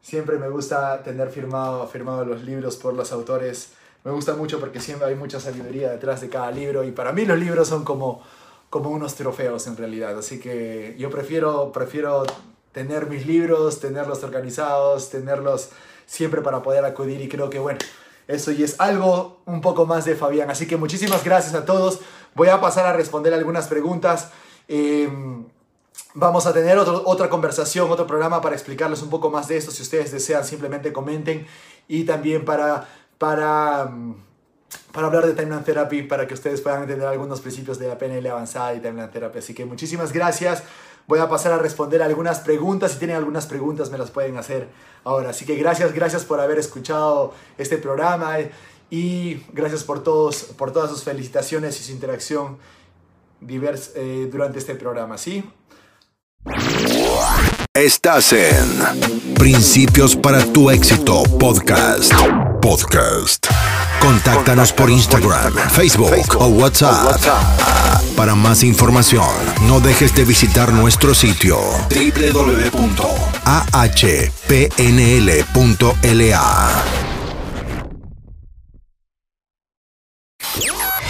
siempre 0.02 0.38
me 0.38 0.48
gusta 0.48 1.04
tener 1.04 1.30
firmado, 1.30 1.86
firmado 1.86 2.24
los 2.24 2.42
libros 2.42 2.76
por 2.76 2.94
los 2.94 3.12
autores. 3.12 3.74
Me 4.02 4.10
gusta 4.10 4.34
mucho 4.34 4.58
porque 4.58 4.80
siempre 4.80 5.06
hay 5.06 5.14
mucha 5.14 5.38
sabiduría 5.38 5.88
detrás 5.88 6.20
de 6.20 6.28
cada 6.28 6.50
libro 6.50 6.82
y 6.82 6.90
para 6.90 7.12
mí 7.12 7.24
los 7.24 7.38
libros 7.38 7.68
son 7.68 7.84
como, 7.84 8.24
como 8.70 8.90
unos 8.90 9.14
trofeos 9.14 9.68
en 9.68 9.76
realidad. 9.76 10.18
Así 10.18 10.40
que 10.40 10.96
yo 10.98 11.10
prefiero, 11.10 11.70
prefiero 11.70 12.24
tener 12.72 13.06
mis 13.06 13.24
libros, 13.24 13.78
tenerlos 13.78 14.24
organizados, 14.24 15.10
tenerlos 15.10 15.70
siempre 16.06 16.40
para 16.40 16.60
poder 16.60 16.84
acudir 16.84 17.20
y 17.20 17.28
creo 17.28 17.50
que 17.50 17.60
bueno, 17.60 17.78
eso 18.26 18.50
y 18.50 18.64
es 18.64 18.80
algo 18.80 19.42
un 19.46 19.60
poco 19.60 19.86
más 19.86 20.04
de 20.04 20.16
Fabián. 20.16 20.50
Así 20.50 20.66
que 20.66 20.76
muchísimas 20.76 21.22
gracias 21.22 21.54
a 21.54 21.64
todos. 21.64 22.00
Voy 22.34 22.48
a 22.48 22.60
pasar 22.60 22.84
a 22.86 22.92
responder 22.92 23.32
algunas 23.32 23.68
preguntas. 23.68 24.30
Em, 24.66 25.46
vamos 26.14 26.46
a 26.46 26.52
tener 26.52 26.78
otra 26.78 27.28
conversación, 27.28 27.90
otro 27.90 28.06
programa 28.06 28.40
para 28.40 28.54
explicarles 28.54 29.02
un 29.02 29.10
poco 29.10 29.30
más 29.30 29.48
de 29.48 29.58
esto. 29.58 29.70
Si 29.70 29.82
ustedes 29.82 30.10
desean, 30.12 30.44
simplemente 30.44 30.92
comenten. 30.92 31.46
Y 31.88 32.04
también 32.04 32.44
para, 32.44 32.88
para, 33.18 33.90
para 34.92 35.06
hablar 35.06 35.26
de 35.26 35.34
Timeline 35.34 35.62
Therapy, 35.62 36.02
para 36.02 36.26
que 36.26 36.34
ustedes 36.34 36.60
puedan 36.60 36.82
entender 36.82 37.06
algunos 37.06 37.40
principios 37.40 37.78
de 37.78 37.88
la 37.88 37.98
PNL 37.98 38.26
avanzada 38.28 38.74
y 38.74 38.80
Timeline 38.80 39.10
Therapy. 39.10 39.38
Así 39.38 39.54
que 39.54 39.64
muchísimas 39.64 40.12
gracias. 40.12 40.62
Voy 41.06 41.20
a 41.20 41.28
pasar 41.28 41.52
a 41.52 41.58
responder 41.58 42.02
algunas 42.02 42.40
preguntas. 42.40 42.92
Si 42.92 42.98
tienen 42.98 43.16
algunas 43.16 43.46
preguntas, 43.46 43.90
me 43.90 43.98
las 43.98 44.10
pueden 44.10 44.36
hacer 44.38 44.68
ahora. 45.04 45.30
Así 45.30 45.44
que 45.44 45.54
gracias, 45.54 45.92
gracias 45.92 46.24
por 46.24 46.40
haber 46.40 46.58
escuchado 46.58 47.32
este 47.58 47.78
programa 47.78 48.38
y 48.90 49.44
gracias 49.52 49.84
por, 49.84 50.02
todos, 50.02 50.44
por 50.56 50.72
todas 50.72 50.90
sus 50.90 51.04
felicitaciones 51.04 51.78
y 51.80 51.84
su 51.84 51.92
interacción 51.92 52.58
divers, 53.40 53.92
eh, 53.94 54.28
durante 54.30 54.58
este 54.58 54.74
programa. 54.74 55.16
¿sí? 55.18 55.44
Estás 57.74 58.32
en 58.32 59.34
Principios 59.34 60.16
para 60.16 60.44
tu 60.44 60.70
éxito 60.70 61.22
podcast. 61.38 62.12
Podcast. 62.62 63.46
Contáctanos 64.00 64.72
por 64.72 64.90
Instagram, 64.90 65.52
Facebook 65.70 66.36
o 66.38 66.46
WhatsApp. 66.46 67.20
Para 68.16 68.34
más 68.34 68.62
información, 68.62 69.28
no 69.68 69.80
dejes 69.80 70.14
de 70.14 70.24
visitar 70.24 70.72
nuestro 70.72 71.14
sitio 71.14 71.58
www.ahpnl.la. 71.90 72.94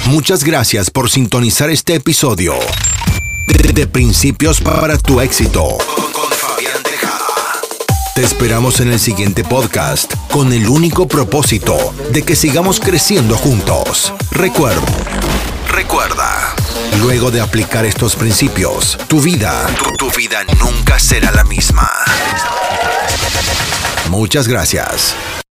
Muchas 0.07 0.45
gracias 0.45 0.91
por 0.91 1.11
sintonizar 1.11 1.71
este 1.71 1.95
episodio 1.95 2.55
de, 3.47 3.87
Principios 3.87 4.61
para 4.61 4.99
tu 4.99 5.21
éxito 5.21 5.79
te 8.15 8.23
esperamos 8.23 8.81
en 8.81 8.91
el 8.91 8.99
siguiente 8.99 9.45
podcast 9.45 10.11
con 10.31 10.51
el 10.55 10.69
único 10.69 11.07
propósito 11.07 11.77
de 12.13 12.23
que 12.23 12.35
sigamos 12.35 12.81
creciendo 12.81 13.37
juntos. 13.37 14.15
Recuerda, 14.31 14.81
recuerda, 15.69 16.55
luego 17.03 17.31
de 17.31 17.43
aplicar 17.43 17.85
estos 17.85 18.17
principios, 18.17 18.97
tu 19.07 19.21
vida, 19.21 19.67
tu 19.99 20.11
vida 20.13 20.45
nunca 20.59 20.99
será 20.99 21.31
la 21.31 21.45
misma. 21.45 21.91
Muchas 24.09 24.49
gracias. 24.49 25.15